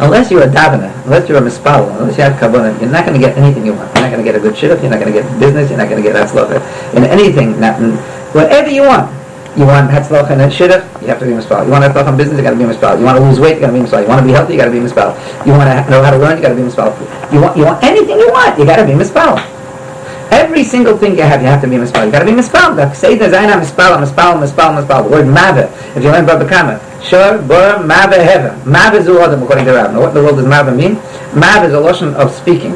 Unless 0.00 0.30
you're 0.30 0.42
a 0.42 0.48
davener, 0.48 0.92
unless 1.04 1.28
you're 1.28 1.38
a 1.38 1.40
mispal, 1.40 1.88
unless 2.00 2.16
you 2.16 2.24
have 2.24 2.40
kavanah, 2.40 2.80
you're 2.80 2.90
not 2.90 3.04
to 3.06 3.18
get 3.18 3.36
anything 3.36 3.64
you 3.64 3.74
want. 3.74 3.94
You're 3.94 4.10
not 4.10 4.16
to 4.16 4.22
get 4.22 4.34
a 4.34 4.40
good 4.40 4.54
shidduch, 4.54 4.80
you're 4.82 4.90
not 4.90 5.04
to 5.04 5.12
get 5.12 5.24
business, 5.38 5.70
you're 5.70 5.78
not 5.78 5.88
to 5.88 6.02
get 6.02 6.16
hatzlacha. 6.16 6.96
In 6.96 7.04
anything, 7.04 7.60
not 7.60 7.80
in, 7.80 7.92
whatever 8.32 8.70
you 8.70 8.82
want. 8.82 9.15
You 9.56 9.64
want 9.64 9.90
hatzlacha 9.90 10.30
and 10.36 10.52
shidduch, 10.52 10.84
you 11.00 11.08
have 11.08 11.18
to 11.20 11.24
be 11.24 11.32
mispal. 11.32 11.64
You 11.64 11.72
want 11.72 11.84
hatzlacha 11.84 12.08
in 12.08 12.16
business, 12.16 12.36
you 12.38 12.44
got 12.44 12.50
to 12.50 12.60
be 12.60 12.64
mispal. 12.64 12.98
You 12.98 13.04
want 13.04 13.18
to 13.18 13.24
lose 13.24 13.40
weight, 13.40 13.54
you 13.56 13.60
got 13.60 13.72
to 13.72 13.72
be 13.72 13.80
mispal. 13.80 14.02
You 14.02 14.08
want 14.08 14.20
to 14.20 14.26
be 14.26 14.32
healthy, 14.32 14.52
you 14.52 14.58
got 14.58 14.66
to 14.66 14.70
be 14.70 14.80
mispal. 14.80 15.16
You 15.46 15.52
want 15.52 15.68
to 15.68 15.90
know 15.90 16.02
how 16.02 16.10
to 16.10 16.18
learn, 16.18 16.36
you 16.36 16.42
got 16.42 16.50
to 16.50 16.60
be 16.60 16.62
mispal. 16.62 16.92
You 17.32 17.40
want, 17.40 17.56
you 17.56 17.64
want 17.64 17.82
anything 17.82 18.18
you 18.18 18.30
want, 18.32 18.58
you 18.58 18.66
got 18.66 18.76
to 18.76 18.86
be 18.86 18.92
mispal. 18.92 19.40
Every 20.30 20.64
single 20.64 20.98
thing 20.98 21.16
you 21.16 21.22
have, 21.22 21.40
you 21.40 21.46
have 21.46 21.62
to 21.62 21.68
be 21.68 21.76
mispal. 21.76 22.04
You 22.04 22.12
got 22.12 22.20
to 22.20 22.26
be 22.26 22.32
mispal. 22.32 22.76
The 22.76 22.92
say 22.92 23.16
the 23.16 23.26
zayna 23.26 23.56
mispal, 23.56 23.96
mispal, 23.96 24.36
mispal, 24.36 24.76
mispal. 24.76 25.04
The 25.04 25.10
word 25.10 25.26
mother. 25.28 25.70
If 25.96 26.02
you 26.02 26.10
learn 26.10 26.26
Baba 26.26 26.46
Kama, 26.46 26.80
Sure, 27.06 27.38
Bora, 27.38 27.78
Mava, 27.78 28.18
Heva. 28.18 28.60
Mav 28.66 28.94
is 28.94 29.08
Adam, 29.08 29.42
according 29.42 29.64
to 29.66 29.74
Rav. 29.74 29.92
Now, 29.92 30.00
what 30.00 30.12
the 30.12 30.22
world 30.22 30.36
does 30.36 30.46
Mava 30.46 30.74
mean? 30.74 30.94
Mav 31.38 31.64
is 31.64 31.72
a 31.72 31.78
lotion 31.78 32.14
of 32.14 32.32
speaking, 32.32 32.72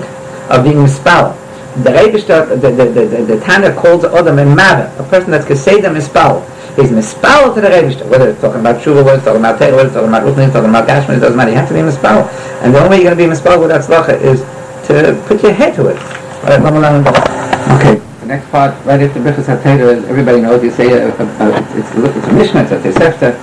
of 0.49 0.63
being 0.63 0.77
mispal. 0.77 1.35
The 1.83 1.91
Rebishter, 1.91 2.49
the, 2.49 2.71
the, 2.71 2.85
the, 2.85 3.07
the, 3.07 3.23
the 3.25 3.41
Tana 3.41 3.75
calls 3.75 4.05
Adam 4.05 4.39
a 4.39 4.43
Mava, 4.43 4.87
a 5.01 5.03
person 5.11 5.33
that's 5.33 5.47
Keseda 5.47 5.91
mispal. 5.91 6.47
He's 6.77 6.91
mispal 6.91 7.55
to 7.55 7.61
the 7.61 7.69
Rebishter, 7.69 8.09
whether 8.09 8.31
it's 8.31 8.41
talking 8.41 8.61
about 8.61 8.81
Shuva, 8.81 9.05
whether 9.05 9.17
it's 9.17 9.25
talking 9.25 9.41
about 9.41 9.59
Teir, 9.59 9.75
whether 9.75 9.87
it's 9.87 9.95
talking 9.95 10.09
about 10.09 10.27
it's 10.27 10.53
talking 10.53 10.71
about 10.71 10.89
Gashman, 10.89 11.17
it 11.17 11.21
doesn't 11.21 11.37
matter. 11.37 11.51
You 11.51 11.57
have 11.57 11.69
to 11.69 11.75
be 11.75 11.81
mispal. 11.81 12.29
And 12.63 12.75
the 12.75 12.79
only 12.79 12.91
way 12.91 12.97
you're 13.03 13.15
going 13.15 13.19
to 13.19 13.25
be 13.27 13.31
mispal 13.31 13.61
with 13.61 13.71
Atzlacha 13.71 14.21
is 14.21 14.41
to 14.87 15.21
put 15.27 15.43
your 15.43 15.53
head 15.53 15.75
to 15.77 15.89
it. 15.89 15.99
All 15.99 16.51
right, 16.51 16.63
Lama 16.63 16.81
Lama. 16.81 17.11
Okay. 17.77 18.01
The 18.21 18.27
next 18.27 18.49
part, 18.51 18.73
right 18.87 19.01
after 19.01 19.21
Bichas 19.21 19.45
HaTeira, 19.45 20.05
everybody 20.09 20.41
knows 20.41 20.63
you 20.63 20.71
say, 20.71 20.93
uh, 20.93 21.11
uh, 21.11 21.25
uh, 21.41 21.75
it's, 21.77 21.91
it's, 21.95 22.17
it's 22.17 22.27
a 22.29 22.33
Mishnah, 22.33 22.63
it's 22.63 22.73
a 22.73 22.79
Tosefta, 22.79 23.35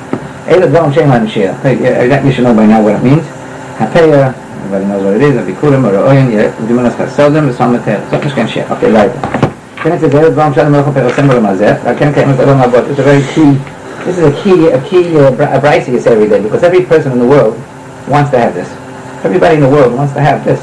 Eila 0.46 0.72
Dom 0.72 0.92
Shem 0.94 1.10
HaMashiach. 1.10 1.82
Yeah, 1.82 2.08
that 2.08 2.26
you 2.26 2.32
should 2.32 2.46
know 2.46 2.56
by 2.56 2.66
now 2.66 2.82
what 2.82 2.96
it 2.96 3.04
means. 3.04 3.26
HaPeya, 3.78 4.34
everybody 4.34 4.86
knows 4.86 5.04
what 5.04 5.14
it 5.16 5.22
is, 5.22 5.36
Abikurim, 5.36 5.84
or 5.84 5.94
Oyen, 6.08 6.32
Dimanas 6.68 6.96
Chasodim, 6.96 7.52
V'Sam 7.52 7.78
HaTeira. 7.78 8.10
So, 8.10 8.20
Mishkan 8.20 8.48
Shech. 8.48 8.72
Okay, 8.78 8.92
right. 8.92 9.47
Then 9.84 9.94
it's 9.94 10.04
a 10.04 10.10
Eila 10.10 10.36
Dom 10.36 10.54
Shem 10.54 10.74
HaMashiach, 10.74 10.94
Perasem 10.94 11.30
Ramazeh, 11.30 11.80
Raken 11.82 12.12
Kemet 12.12 12.40
Elam 12.40 12.62
Abot. 12.62 12.90
It's 12.90 13.00
a 13.00 13.04
very 13.04 13.22
key, 13.22 13.54
this 14.06 14.18
is 14.18 14.26
a 14.26 14.44
key, 14.44 14.68
a 14.70 14.82
key, 14.82 15.16
uh, 15.18 15.32
brisa 15.62 15.92
you 15.94 16.00
say 16.00 16.14
every 16.14 16.28
day, 16.28 16.42
because 16.42 16.64
every 16.64 16.84
person 16.84 17.12
in 17.12 17.20
the 17.20 17.28
world 17.28 17.54
wants 18.08 18.32
to 18.32 18.40
have 18.40 18.56
this. 18.56 18.68
Everybody 19.24 19.56
in 19.56 19.62
the 19.62 19.70
world 19.70 19.94
wants 19.94 20.14
to 20.14 20.22
have 20.22 20.44
this. 20.44 20.60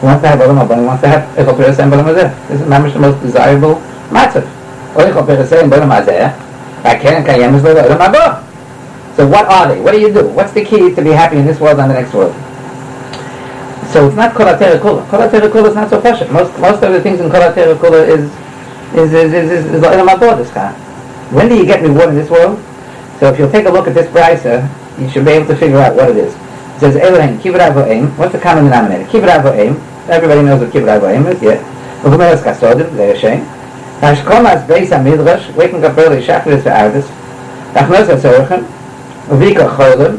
He 0.00 0.06
wants 0.06 0.22
to 0.22 0.28
have 0.28 0.38
Olam 0.40 0.60
Haba, 0.60 0.78
he 0.78 0.84
wants 0.84 1.02
to 1.02 1.08
have 1.08 1.36
Echol 1.36 1.56
Perasem 1.56 1.90
Olam 1.90 2.12
Hazeh. 2.12 2.48
This 2.48 2.60
is 2.60 2.66
mamish 2.68 2.92
the 2.92 2.98
most 3.00 3.22
desirable 3.22 3.76
matzav. 4.10 4.44
Echol 4.92 5.26
Perasem 5.26 5.70
Olam 5.70 5.88
Hazeh, 5.88 6.30
Raken 6.82 7.24
Kayem 7.24 7.54
is 7.56 7.62
Olam 7.62 7.98
Haba. 7.98 8.44
So 9.16 9.26
what 9.26 9.46
are 9.46 9.74
they? 9.74 9.80
What 9.80 9.92
do 9.92 10.00
you 10.00 10.12
do? 10.12 10.28
What's 10.28 10.52
the 10.52 10.64
key 10.64 10.94
to 10.94 11.02
be 11.02 11.10
happy 11.10 11.38
in 11.38 11.46
this 11.46 11.58
world 11.58 11.80
and 11.80 11.90
the 11.90 11.94
next 11.94 12.12
world? 12.12 12.34
So 13.88 14.06
it's 14.06 14.14
not 14.14 14.34
Kol 14.34 14.46
Kula. 14.46 14.80
Kol 14.80 15.00
Kula 15.00 15.68
is 15.68 15.74
not 15.74 15.88
so 15.88 16.00
precious. 16.00 16.30
Most, 16.30 16.56
most 16.60 16.82
of 16.82 16.92
the 16.92 17.00
things 17.00 17.18
in 17.18 17.30
Kol 17.30 17.40
Kula 17.40 18.06
is 18.06 18.30
is 18.94 19.12
is 19.12 19.32
is 19.32 19.50
is, 19.50 19.64
is. 19.66 20.52
When 21.30 21.48
do 21.48 21.56
you 21.56 21.66
get 21.66 21.82
reward 21.82 22.08
in 22.08 22.14
this 22.14 22.30
world? 22.30 22.58
So 23.20 23.28
if 23.28 23.38
you'll 23.38 23.50
take 23.50 23.66
a 23.66 23.70
look 23.70 23.86
at 23.86 23.94
this 23.94 24.06
brisa, 24.08 24.64
you 24.98 25.10
should 25.10 25.24
be 25.24 25.32
able 25.32 25.46
to 25.48 25.56
figure 25.56 25.78
out 25.78 25.94
what 25.94 26.08
it 26.10 26.16
is. 26.16 26.34
It 26.34 26.80
says 26.80 26.96
Elohim 26.96 27.38
Kibbut 27.38 27.60
Avoim. 27.60 28.16
What's 28.16 28.32
the 28.32 28.38
common 28.38 28.64
denominator? 28.64 29.04
Kibbut 29.10 29.28
Avoim. 29.28 29.76
Everybody 30.08 30.42
knows 30.42 30.60
what 30.60 30.70
Kibbut 30.70 31.00
Avoim 31.00 31.26
is. 31.34 31.42
Yes. 31.42 31.60
Ugumeres 32.02 32.42
Kasodim. 32.42 32.88
Le'Yashem. 32.96 33.44
Hashkomas 34.00 34.66
Beis 34.66 34.88
HaMidrash. 34.88 35.52
Waking 35.54 35.84
up 35.84 35.98
early. 35.98 36.22
Shacharis 36.22 36.62
ve'Arvis. 36.62 37.06
Achnos 37.74 38.06
HaTzorchem. 38.06 38.64
Uvika 39.26 39.68
Cholim. 39.76 40.18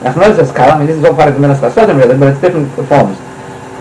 Achnos 0.00 0.36
HaSkala. 0.38 0.74
I 0.74 0.78
mean, 0.78 0.86
this 0.86 0.96
is 0.96 1.04
all 1.04 1.14
part 1.14 1.28
of 1.28 1.34
the 1.34 1.40
Minas 1.40 1.58
Kasodim 1.58 1.98
really, 1.98 2.16
but 2.16 2.28
it's 2.28 2.40
different 2.40 2.72
forms. 2.88 3.18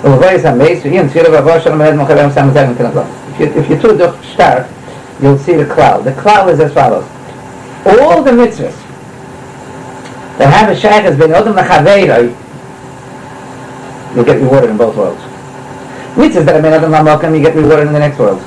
Uveis 0.01 0.41
HaMeis. 0.41 0.81
V'yin 0.81 1.07
Tfilah 1.07 1.39
V'Avosh 1.39 1.63
Shalom 1.63 1.81
Ed 1.81 1.93
Mochavem 1.93 2.33
Sam 2.33 2.51
Zevin 2.51 2.73
Kinakot. 2.73 3.26
If 3.39 3.55
you, 3.55 3.61
if 3.61 3.69
you 3.69 3.77
do 3.77 3.95
the 3.95 4.19
start, 4.23 4.67
you'll 5.21 5.37
see 5.37 5.53
the 5.53 5.65
cloud. 5.65 6.03
The 6.03 6.13
cloud 6.13 6.49
is 6.49 6.59
as 6.59 6.73
follows. 6.73 7.05
All 7.85 8.23
the 8.23 8.31
mitzvahs 8.31 8.75
that 10.37 10.51
have 10.53 10.69
a 10.69 10.75
shaykh 10.75 11.03
has 11.03 11.17
been 11.17 11.31
Odom 11.31 11.55
Lachaveiroi, 11.55 12.33
you 14.15 14.25
get 14.25 14.41
rewarded 14.41 14.71
in 14.71 14.77
both 14.77 14.95
worlds. 14.95 15.21
Mitzvahs 16.15 16.45
that 16.45 16.55
have 16.55 16.63
been 16.63 16.73
Odom 16.73 16.89
Lamakam, 16.89 17.37
you 17.37 17.43
get 17.43 17.55
rewarded 17.55 17.87
in 17.87 17.93
the 17.93 17.99
next 17.99 18.17
world. 18.17 18.39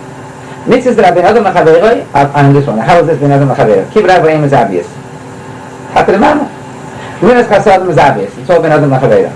Mitzvahs 0.65 0.97
that 0.97 1.05
have 1.05 1.15
been 1.15 1.25
Odom 1.25 1.45
Lachaveiroi 1.51 2.05
are, 2.15 2.47
in 2.47 2.53
this 2.53 2.67
one. 2.67 2.79
How 2.79 2.97
has 2.97 3.07
this 3.07 3.21
been 3.21 3.31
Odom 3.31 3.55
Lachaveiroi? 3.55 3.89
Kibbut 3.91 4.11
Avoim 4.11 4.45
is 4.45 4.53
obvious. 4.53 4.87
Hakad 5.95 6.19
Mama. 6.19 6.51
Minas 7.23 7.47
Chasadim 7.47 7.89
is 7.91 7.99
obvious. 7.99 8.37
It's 8.39 8.51
all 8.51 8.61
been 8.61 8.73
Odom 8.73 8.91
Lachaveiroi. 8.91 9.31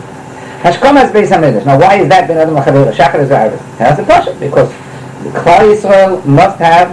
Hashkom 0.63 0.97
has 0.97 1.13
Beis 1.13 1.29
HaMedrash. 1.29 1.65
Now 1.65 1.79
why 1.79 1.97
is 1.97 2.09
that 2.09 2.27
been 2.27 2.39
Odom 2.39 2.61
Lachaveiroi? 2.61 2.93
Shachar 2.93 3.21
is 3.21 3.31
Arvis. 3.31 3.79
That's 3.79 4.01
a 4.01 4.05
question 4.05 4.39
because 4.39 4.69
the 4.69 4.93
Klal 5.31 5.75
Yisrael 5.75 6.25
must 6.25 6.59
have 6.59 6.89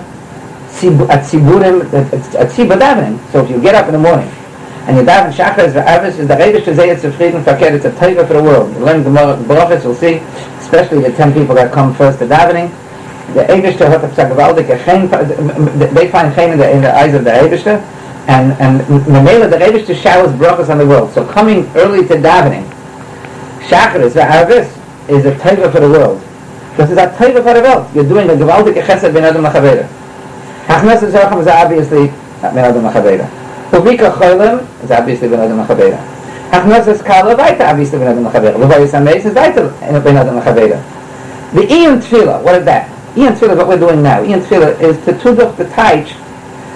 tzib- 0.70 1.04
a 1.04 1.18
tziburim, 1.20 1.82
a 1.82 2.46
tzibur 2.46 2.80
davening. 2.80 3.32
So 3.32 3.44
if 3.44 3.50
you 3.50 3.62
get 3.62 3.76
up 3.76 3.88
in 3.88 3.94
the 3.94 4.00
morning 4.00 4.30
and 4.88 4.98
you 4.98 5.04
daven 5.04 5.32
shachar 5.32 5.72
v'arvis 5.72 6.18
is 6.18 6.28
the 6.28 6.36
rebish 6.36 6.64
to 6.66 6.76
say 6.76 6.90
it's 6.90 7.04
a 7.04 7.12
frieden 7.12 7.44
verkehrt, 7.44 7.74
it's 7.74 7.86
a 7.86 7.92
taiva 7.92 8.26
for 8.28 8.34
the 8.34 8.44
world. 8.44 8.74
You 8.74 8.80
learn 8.80 9.04
the 9.04 9.10
brachas, 9.10 9.84
you'll 9.84 9.96
see, 9.96 10.16
especially 10.60 11.02
the 11.02 11.12
ten 11.12 11.34
people 11.34 11.56
that 11.56 11.72
come 11.72 11.94
first 11.94 12.20
to 12.20 12.26
davening. 12.26 12.72
The 13.34 13.44
Eibishter 13.44 13.88
hat 13.88 14.04
a 14.04 14.78
chen, 14.84 15.10
they 15.94 16.10
find 16.10 16.34
chen 16.34 16.52
in 16.52 16.58
the, 16.58 16.70
in 16.70 16.82
the 16.82 16.94
eyes 16.94 17.14
of 17.14 17.24
the 17.24 17.30
Eibishter, 17.30 17.80
and, 18.28 18.52
and 18.60 18.82
Memela, 19.06 19.50
the 19.50 19.58
Eibishter 19.58 19.96
showers 19.96 20.32
brachas 20.32 20.70
on 20.70 20.78
the 20.78 20.86
world. 20.86 21.14
So 21.14 21.26
coming 21.26 21.70
early 21.76 22.06
to 22.08 22.16
davening, 22.16 22.68
shachar 23.62 24.02
is 24.02 24.16
v'arvis 24.16 24.78
is 25.10 25.26
a 25.26 25.32
taiva 25.36 25.72
for 25.72 25.80
the 25.80 25.90
world. 25.90 26.22
This 26.78 26.90
is 26.92 26.98
a 26.98 27.08
taiva 27.08 27.44
for 27.44 27.54
the 27.54 27.62
world. 27.62 27.94
You're 27.94 28.08
doing 28.08 28.30
a 28.30 28.34
gavaldik 28.34 28.82
chesed 28.84 29.14
ben 29.14 29.24
adam 29.24 29.44
machavera. 29.44 29.88
Hachnas 30.72 31.02
Zerachim 31.02 31.42
is 31.42 31.48
obviously 31.48 32.08
Ben 32.42 32.58
Adam 32.58 32.84
Machaveda. 32.84 33.28
Uvika 33.72 34.12
Cholim 34.14 34.84
is 34.84 34.92
obviously 34.92 35.28
Ben 35.28 35.40
Adam 35.40 35.58
Machaveda. 35.58 35.98
Hachnas 36.50 37.04
Kala 37.04 37.36
Vaita 37.36 37.70
obviously 37.70 38.00
Ben 38.00 38.08
Adam 38.08 38.24
Machaveda. 38.24 38.56
Levayis 38.56 38.92
HaMeis 38.92 39.26
is 39.26 39.34
Vaita 39.34 40.04
Ben 40.04 40.16
Adam 40.16 40.40
Machaveda. 40.40 40.82
The 41.54 41.74
Ian 41.74 42.00
Tefillah, 42.00 42.42
what 42.44 42.56
is 42.56 42.66
that? 42.66 42.88
Ian 43.18 43.34
Tefillah 43.34 43.52
is 43.52 43.58
what 43.58 43.68
we're 43.68 43.80
doing 43.80 44.02
now. 44.02 44.24
Ian 44.24 44.40
Tefillah 44.40 44.80
is 44.80 44.98
to 45.04 45.14
Tuduch 45.14 45.58
the 45.58 45.66
Taich 45.66 46.16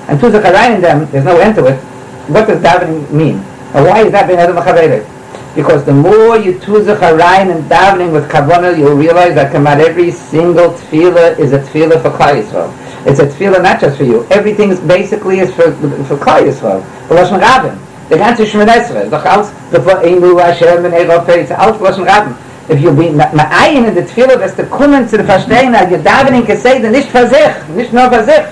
and 0.09 0.19
Tuduch 0.19 0.41
Arayin 0.41 0.75
in 0.75 0.81
them, 0.81 1.09
there's 1.11 1.25
no 1.25 1.37
end 1.39 1.55
to 1.55 1.65
it. 1.67 1.79
What 2.27 2.47
does 2.47 2.61
davening 2.61 3.09
mean? 3.11 3.37
And 3.73 3.85
why 3.85 4.03
is 4.03 4.11
that 4.11 4.27
Ben 4.27 4.39
Adam 4.39 4.57
Machaveda? 4.57 5.14
Because 5.55 5.85
the 5.85 5.93
more 5.93 6.37
you 6.37 6.59
tuzach 6.59 6.99
harayin 6.99 7.55
and 7.55 7.63
davening 7.71 8.11
with 8.11 8.29
kavanah, 8.29 8.77
you'll 8.77 8.97
realize 8.97 9.35
that 9.35 9.53
come 9.53 9.65
out 9.65 9.79
every 9.79 10.11
single 10.11 10.71
tefillah 10.71 11.39
is 11.39 11.53
a 11.53 11.59
tefillah 11.59 12.01
for 12.01 12.09
Klal 12.09 12.43
Yisrael. 12.43 13.07
It's 13.07 13.19
a 13.19 13.27
tefillah 13.27 13.63
not 13.63 13.79
just 13.79 13.97
for 13.97 14.03
you. 14.03 14.27
Everything 14.29 14.69
is 14.69 14.81
basically 14.81 15.39
is 15.39 15.55
for 15.55 15.71
for 15.71 16.17
Klal 16.17 16.43
Yisrael. 16.43 16.83
For 17.07 17.15
Lashon 17.15 17.39
Rabin. 17.39 17.79
The 18.09 18.17
ganze 18.17 18.45
Shemoneh 18.45 18.83
Esrei. 18.83 19.09
Doch 19.09 19.25
alles, 19.25 19.49
bevor 19.71 20.03
Einu 20.03 20.37
Hashem 20.37 20.83
and 20.83 20.93
Eirofei, 20.93 21.37
it's 21.37 21.51
alles 21.51 21.77
for 21.77 22.03
Rabin. 22.03 22.35
If 22.67 22.81
you 22.81 22.91
be 22.91 23.09
ma'ayin 23.09 23.87
in 23.87 23.95
the 23.95 24.01
tefillah, 24.01 24.37
that's 24.37 24.55
the 24.55 24.63
kommen 24.63 25.07
zu 25.07 25.17
the 25.17 25.23
verstehen, 25.23 25.71
that 25.71 25.89
you're 25.89 26.03
davening 26.03 26.45
keseda, 26.45 26.91
nicht 26.91 27.09
für 27.09 27.27
sich, 27.29 27.75
nicht 27.75 27.93
nur 27.93 28.11
für 28.11 28.25
sich. 28.25 28.43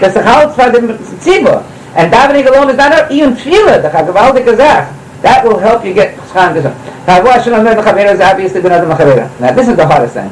Das 0.00 0.14
ist 0.14 0.24
halt 0.24 0.52
für 0.52 0.70
den 0.70 0.98
Tzibur. 1.18 1.62
And 1.96 2.12
davening 2.12 2.46
alone 2.46 2.70
is 2.70 2.76
not 2.76 3.10
even 3.10 3.34
tefillah, 3.34 3.80
the 3.80 3.88
gewaltige 3.88 4.54
Sache. 4.54 4.88
That 5.22 5.44
will 5.44 5.58
help 5.58 5.84
you 5.84 5.94
get 5.94 6.16
Chacham 6.32 6.62
Geshem. 6.62 7.06
Now, 7.06 7.22
what 7.22 7.42
should 7.42 7.52
I 7.52 7.62
the 7.62 7.82
Chavera 7.82 8.14
is 8.14 8.20
obviously 8.20 8.60
Ben 8.60 8.72
Adam 8.72 8.90
Chavera. 8.90 9.40
Now, 9.40 9.52
this 9.52 9.68
is 9.68 9.76
the 9.76 9.86
hardest 9.86 10.14
thing. 10.14 10.28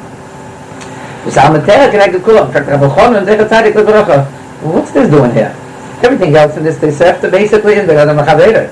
Usalmatera 1.24 1.90
connected 1.90 2.20
Kulam. 2.22 2.48
In 2.48 2.52
fact, 2.52 2.68
Rabbi 2.68 2.94
Chon 2.94 3.16
and 3.16 3.26
Zecha 3.26 3.48
Tzadik 3.48 3.72
Lebarocha. 3.72 4.26
What's 4.62 4.92
this 4.92 5.08
doing 5.10 5.32
here? 5.32 5.54
Everything 6.02 6.34
else 6.36 6.56
in 6.56 6.64
this 6.64 6.78
Tesefta 6.78 7.30
basically 7.30 7.74
is 7.74 7.86
Ben 7.86 7.96
Adam 7.96 8.18
Chavera. 8.18 8.68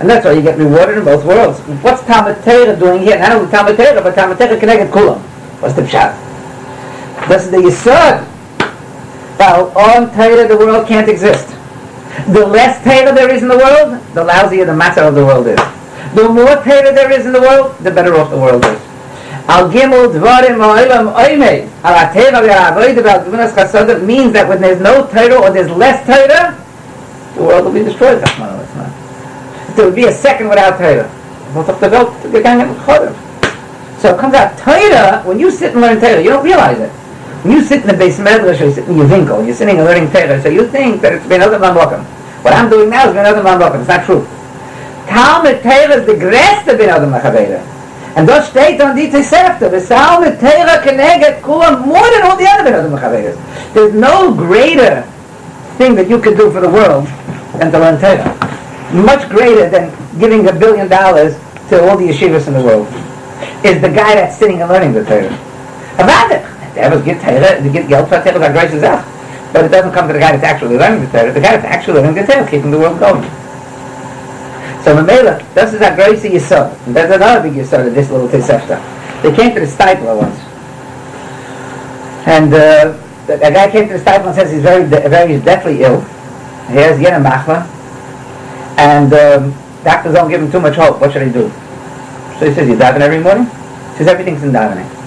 And 0.00 0.10
that's 0.10 0.24
why 0.24 0.32
you 0.32 0.42
get 0.42 0.58
rewarded 0.58 0.98
in 0.98 1.04
both 1.04 1.24
worlds. 1.24 1.60
What's 1.82 2.02
Talmud 2.04 2.42
Torah 2.44 2.76
doing 2.76 3.00
here? 3.00 3.18
Not 3.18 3.32
only 3.32 3.50
Talmud 3.50 3.76
Torah, 3.76 4.02
but 4.02 4.14
Talmud 4.14 4.38
Torah 4.38 4.58
connected 4.58 4.90
Kulam. 4.90 5.20
What's 5.62 5.74
the 5.74 5.82
pshat? 5.82 6.12
This 7.28 7.46
is 7.46 7.50
the 7.50 7.58
Yisod. 7.58 8.28
Well, 9.38 9.72
on 9.78 10.12
Torah 10.12 10.46
the 10.46 10.56
world 10.56 10.86
can't 10.88 11.08
exist. 11.08 11.48
The 12.28 12.46
less 12.46 12.82
Torah 12.82 13.12
there 13.14 13.30
is 13.30 13.42
in 13.42 13.48
the 13.48 13.58
world, 13.58 14.00
the 14.14 14.24
lousier 14.24 14.64
the 14.66 14.74
matter 14.74 15.02
of 15.02 15.14
the 15.14 15.24
world 15.24 15.46
is. 15.46 15.58
The 16.14 16.28
more 16.28 16.56
Torah 16.62 16.92
there 16.94 17.10
is 17.12 17.26
in 17.26 17.32
the 17.32 17.40
world, 17.40 17.76
the 17.78 17.90
better 17.90 18.14
off 18.14 18.30
the 18.30 18.38
world 18.38 18.64
is. 18.64 18.80
Al 19.46 19.68
gimel 19.68 20.08
dvarim 20.08 20.56
ha'olam 20.56 21.12
oimei 21.12 21.68
al 21.82 21.94
ateva 22.06 22.40
v'ha'avoid 22.40 22.96
about 22.98 23.26
gvunas 23.26 23.52
chasodim 23.52 24.04
means 24.06 24.32
that 24.32 24.48
when 24.48 24.60
there's 24.60 24.80
no 24.80 25.06
Torah 25.08 25.40
or 25.42 25.50
there's 25.50 25.70
less 25.70 26.06
Torah, 26.06 26.54
the 27.34 27.42
world 27.42 27.64
will 27.66 27.72
be 27.72 27.82
destroyed. 27.82 28.22
There 29.76 29.84
would 29.84 29.94
be 29.94 30.04
a 30.06 30.12
second 30.12 30.48
without 30.48 30.78
Torah. 30.78 31.10
So 33.98 34.14
it 34.14 34.18
comes 34.18 34.34
out 34.34 34.56
Torah, 34.58 35.22
when 35.24 35.38
you 35.38 35.50
sit 35.50 35.72
and 35.72 35.80
learn 35.80 36.00
Torah, 36.00 36.22
you 36.22 36.30
don't 36.30 36.44
realize 36.44 36.78
it. 36.78 36.90
You 37.44 37.62
sit 37.62 37.82
in 37.82 37.88
the 37.88 37.94
base 37.94 38.18
medrash 38.18 38.60
or 38.60 38.66
you 38.66 38.72
sit 38.72 38.88
in 38.88 38.96
your 38.96 39.06
winkel, 39.06 39.38
and 39.38 39.46
you're 39.46 39.56
sitting 39.56 39.76
and 39.76 39.84
learning 39.84 40.10
Torah, 40.10 40.40
so 40.40 40.48
you 40.48 40.66
think 40.66 41.02
that 41.02 41.12
it's 41.12 41.26
been 41.26 41.42
other 41.42 41.58
man 41.58 41.74
What 41.76 42.54
I'm 42.54 42.70
doing 42.70 42.88
now 42.88 43.06
is 43.08 43.14
been 43.14 43.26
other 43.26 43.42
man 43.42 43.60
It's 43.78 43.88
not 43.88 44.06
true. 44.06 44.26
Talmud 45.06 45.62
Torah 45.62 46.00
is 46.00 46.06
the 46.06 46.14
größte 46.14 46.78
bin 46.78 46.88
Adam 46.88 47.10
Machaveda. 47.10 47.60
And 48.16 48.26
dort 48.26 48.44
steht 48.44 48.80
on 48.80 48.96
die 48.96 49.10
Tosefta, 49.10 49.70
the 49.70 49.84
Talmud 49.84 50.40
Torah 50.40 50.80
connected 50.82 51.42
Kulam 51.42 51.84
more 51.86 52.08
than 52.10 52.22
all 52.22 52.36
the 52.36 52.46
other 52.48 52.64
bin 52.64 52.72
Adam 52.72 52.92
Machavedas. 52.92 53.74
There's 53.74 53.92
no 53.92 54.32
greater 54.32 55.02
thing 55.76 55.94
that 55.96 56.08
you 56.08 56.18
can 56.20 56.36
do 56.36 56.50
for 56.50 56.60
the 56.60 56.68
world 56.68 57.06
than 57.58 57.70
to 57.72 57.78
learn 57.78 58.00
Torah. 58.00 58.32
Much 58.94 59.28
greater 59.28 59.68
than 59.68 59.92
giving 60.18 60.48
a 60.48 60.52
billion 60.52 60.88
dollars 60.88 61.36
to 61.68 61.82
all 61.84 61.98
the 61.98 62.08
yeshivas 62.08 62.46
in 62.46 62.54
the 62.54 62.62
world 62.62 62.86
is 63.64 63.82
the 63.82 63.88
guy 63.88 64.14
that's 64.14 64.38
sitting 64.38 64.62
and 64.62 64.70
learning 64.70 64.94
the 64.94 65.04
Torah. 65.04 65.28
Avadach. 65.98 66.53
Der 66.74 66.90
was 66.90 67.02
get 67.02 67.22
Torah, 67.22 67.62
the 67.62 67.70
get 67.70 67.88
Geld 67.88 68.08
for 68.08 68.22
Torah, 68.22 68.52
grace 68.52 68.72
is 68.72 68.82
up. 68.82 69.04
But 69.52 69.64
it 69.66 69.68
doesn't 69.68 69.92
come 69.92 70.08
to 70.08 70.12
the 70.12 70.18
guy 70.18 70.32
that's 70.32 70.42
actually 70.42 70.76
learning 70.76 71.06
the 71.06 71.10
Torah. 71.10 71.32
The 71.32 71.40
guy 71.40 71.56
that's 71.56 71.64
actually 71.64 72.00
learning 72.00 72.14
the 72.14 72.26
Torah 72.26 72.42
is 72.44 72.50
keeping 72.50 72.70
the 72.70 72.78
world 72.78 72.98
going. 72.98 73.22
So 74.82 74.96
Mamela, 74.96 75.38
this 75.54 75.72
is 75.72 75.80
a 75.80 75.94
great 75.94 76.18
Yisod. 76.18 76.74
And 76.86 76.96
there's 76.96 77.14
another 77.14 77.48
big 77.48 77.56
Yisod 77.56 77.94
this 77.94 78.10
little 78.10 78.28
Tosefta. 78.28 78.82
They 79.22 79.34
came 79.34 79.54
to 79.54 79.60
the 79.60 79.66
Steipler 79.66 80.18
once. 80.18 80.38
And 82.26 82.52
uh, 82.52 82.92
the, 83.26 83.36
the 83.36 83.50
guy 83.50 83.70
came 83.70 83.86
to 83.88 83.94
the 83.94 84.04
Steipler 84.04 84.26
and 84.26 84.34
says 84.34 84.50
he's 84.50 84.62
very, 84.62 84.82
de- 84.82 85.08
very 85.08 85.40
deathly 85.40 85.82
ill. 85.82 86.00
He 86.68 86.76
has 86.82 86.98
Yena 86.98 87.22
Machla. 87.22 87.64
And 88.76 89.14
um, 89.14 89.54
doctors 89.84 90.14
don't 90.14 90.28
give 90.28 90.42
him 90.42 90.50
too 90.50 90.60
much 90.60 90.74
hope. 90.74 91.00
What 91.00 91.12
should 91.12 91.26
he 91.26 91.32
do? 91.32 91.48
So 92.38 92.48
he 92.48 92.54
says, 92.54 92.68
you 92.68 92.74
daven 92.74 93.00
every 93.00 93.20
morning? 93.20 93.44
He 93.44 93.98
says, 93.98 94.08
everything's 94.08 94.42
in 94.42 94.50
davening. 94.50 95.03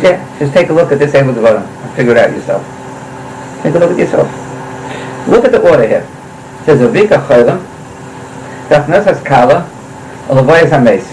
Says. 0.00 0.38
Just 0.38 0.54
take 0.54 0.70
a 0.70 0.72
look 0.72 0.90
at 0.90 0.98
this 0.98 1.14
Able 1.14 1.34
Devarim 1.34 1.60
and 1.60 1.94
figure 1.94 2.12
it 2.12 2.18
out 2.18 2.30
yourself. 2.30 2.62
Take 3.62 3.74
a 3.74 3.78
look 3.78 3.90
at 3.90 3.98
yourself. 3.98 4.26
Look 5.28 5.44
at 5.44 5.52
the 5.52 5.60
order 5.60 5.86
here. 5.86 6.08
It 6.60 6.64
says, 6.64 6.80
Avika 6.80 7.20
Cholim, 7.26 7.60
Dafnesas 8.68 9.24
Kala, 9.24 9.68
Olavoyas 10.28 10.70
HaMes. 10.70 11.04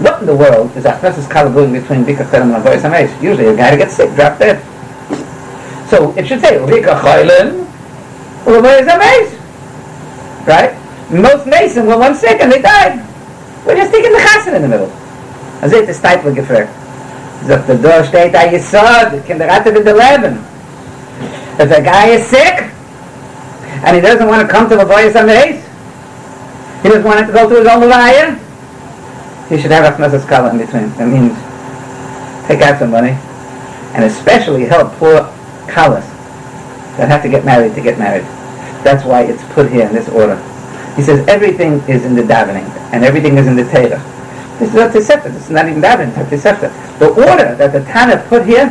What 0.00 0.20
in 0.20 0.26
the 0.26 0.34
world 0.34 0.74
is 0.76 0.84
Dafnesas 0.84 1.28
Kala 1.28 1.52
doing 1.52 1.72
between 1.72 2.04
Vika 2.04 2.24
Cholim 2.24 2.54
and 2.54 2.64
Olavoyas 2.64 2.88
HaMes? 2.88 3.22
Usually 3.22 3.48
a 3.48 3.56
guy 3.56 3.76
gets 3.76 3.94
sick, 3.94 4.14
drop 4.14 4.38
dead. 4.38 4.62
So 5.88 6.16
it 6.16 6.26
should 6.26 6.40
say, 6.40 6.56
Vika 6.56 6.98
Cholim, 6.98 7.66
Olavoyas 8.44 8.88
HaMes. 8.88 10.46
Right? 10.46 10.74
Most 11.12 11.46
Mason 11.46 11.86
were 11.86 11.98
one 11.98 12.14
sick 12.14 12.40
and 12.40 12.50
they 12.50 12.62
died. 12.62 13.06
We're 13.66 13.76
just 13.76 13.92
taking 13.92 14.12
the 14.12 14.18
chassan 14.18 14.54
in 14.56 14.62
the 14.62 14.68
middle. 14.68 14.90
As 15.60 15.72
is 15.72 16.00
tijd 16.00 16.20
voor 16.22 16.32
gefragt. 16.32 16.79
Zegt 17.46 17.66
de 17.66 17.80
door 17.80 18.04
steht 18.04 18.34
a 18.34 18.48
yisod, 18.50 19.10
the 19.10 19.18
kinderratte 19.26 19.72
with 19.72 19.84
the 19.84 19.94
leben. 19.94 20.38
If 21.58 21.70
a 21.70 21.82
guy 21.82 22.08
is 22.08 22.26
sick, 22.26 22.70
and 23.84 23.96
he 23.96 24.00
doesn't 24.02 24.26
want 24.26 24.46
to 24.46 24.48
come 24.48 24.68
to 24.68 24.76
the 24.76 24.84
voice 24.84 25.16
on 25.16 25.26
the 25.26 25.32
race, 25.32 25.64
he 26.82 26.88
doesn't 26.88 27.04
want 27.04 27.26
to 27.26 27.32
go 27.32 27.48
to 27.48 27.56
his 27.56 27.66
own 27.66 27.80
lawyer, 27.80 28.38
he 29.48 29.60
should 29.60 29.70
have 29.70 29.84
a 29.84 29.96
knesset 29.96 30.20
skala 30.20 30.50
in 30.52 30.58
between. 30.58 30.90
That 30.96 31.08
means 31.08 31.34
take 32.46 32.60
out 32.60 32.78
some 32.78 32.90
money, 32.90 33.16
and 33.94 34.04
especially 34.04 34.64
help 34.64 34.92
poor 34.94 35.22
kalas 35.66 36.06
that 36.96 37.08
have 37.08 37.22
to 37.22 37.28
get 37.28 37.44
married 37.44 37.74
to 37.74 37.80
get 37.80 37.98
married. 37.98 38.24
That's 38.84 39.04
why 39.04 39.22
it's 39.22 39.42
put 39.54 39.70
here 39.70 39.86
in 39.86 39.92
this 39.92 40.08
order. 40.08 40.36
He 40.96 41.02
says 41.02 41.26
everything 41.26 41.80
is 41.88 42.04
in 42.04 42.14
the 42.14 42.22
davening, 42.22 42.68
and 42.92 43.04
everything 43.04 43.38
is 43.38 43.46
in 43.46 43.56
the 43.56 43.64
Torah. 43.64 44.00
This 44.60 44.68
is 44.68 44.76
a 44.76 44.88
Tosefta. 44.92 45.32
This 45.32 45.44
is 45.44 45.50
not 45.50 45.66
even 45.68 45.80
davening, 45.80 46.12
it's 46.12 46.44
a 46.44 46.52
Tosefta. 46.52 46.68
The 47.00 47.08
order 47.08 47.56
that 47.56 47.72
the 47.72 47.80
Tana 47.88 48.20
put 48.28 48.44
here, 48.44 48.68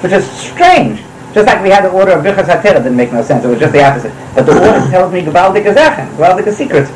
which 0.00 0.12
is 0.12 0.24
strange, 0.32 1.04
just 1.36 1.44
like 1.46 1.62
we 1.62 1.68
had 1.68 1.84
the 1.84 1.92
order 1.92 2.12
of 2.12 2.24
Birchas 2.24 2.48
HaTorah, 2.48 2.80
didn't 2.80 2.96
make 2.96 3.12
no 3.12 3.20
sense. 3.22 3.44
It 3.44 3.48
was 3.48 3.60
just 3.60 3.74
the 3.74 3.84
opposite. 3.84 4.16
But 4.34 4.46
the 4.46 4.56
order 4.56 4.80
tells 4.88 5.12
me 5.12 5.20
Gavaldik 5.20 5.68
Azachem, 5.68 6.08
Gavaldik 6.16 6.50
secrets. 6.50 6.88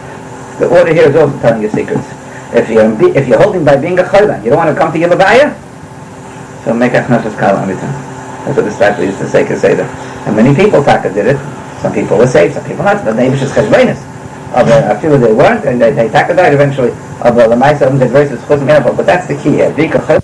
The 0.58 0.72
order 0.72 0.94
here 0.94 1.04
is 1.12 1.14
also 1.14 1.38
telling 1.40 1.60
you 1.60 1.68
secrets. 1.68 2.08
If 2.56 2.70
you're, 2.70 2.88
if 3.14 3.28
you're 3.28 3.36
holding 3.36 3.62
by 3.62 3.76
being 3.76 3.98
a 3.98 4.04
chaylan, 4.04 4.42
you 4.42 4.48
don't 4.48 4.58
want 4.58 4.72
to 4.72 4.80
come 4.80 4.90
to 4.90 4.98
Yilabaya, 4.98 5.52
so 6.64 6.72
make 6.72 6.94
a 6.94 7.04
chnefes 7.04 7.36
kala 7.38 7.60
every 7.60 7.76
time. 7.76 7.92
That's 8.48 8.56
what 8.56 8.64
the 8.64 8.72
Stratford 8.72 9.04
used 9.04 9.18
to 9.18 9.28
say, 9.28 9.44
Kaseda. 9.44 9.84
And 10.24 10.34
many 10.34 10.56
people, 10.56 10.82
Taka, 10.82 11.12
did 11.12 11.26
it. 11.26 11.38
Some 11.82 11.92
people 11.92 12.16
were 12.16 12.26
saved, 12.26 12.54
some 12.54 12.64
people 12.64 12.84
not. 12.84 13.04
But 13.04 13.12
the 13.12 13.20
they 13.20 13.28
was 13.28 13.40
just 13.40 13.54
cheshbainis. 14.54 14.68
a, 14.68 14.96
I 14.96 15.00
feel 15.00 15.18
they 15.18 15.32
weren't, 15.32 15.64
and 15.64 15.80
they, 15.80 15.92
they 15.92 16.08
tackled 16.08 16.36
died 16.36 16.54
eventually. 16.54 16.90
Aber 17.22 17.48
the 17.48 17.56
mice, 17.56 17.80
Maisa, 17.80 17.98
the 17.98 18.06
verses, 18.06 18.40
but 18.96 19.06
that's 19.06 19.26
the 19.26 19.34
key 19.36 19.52
here. 19.52 20.23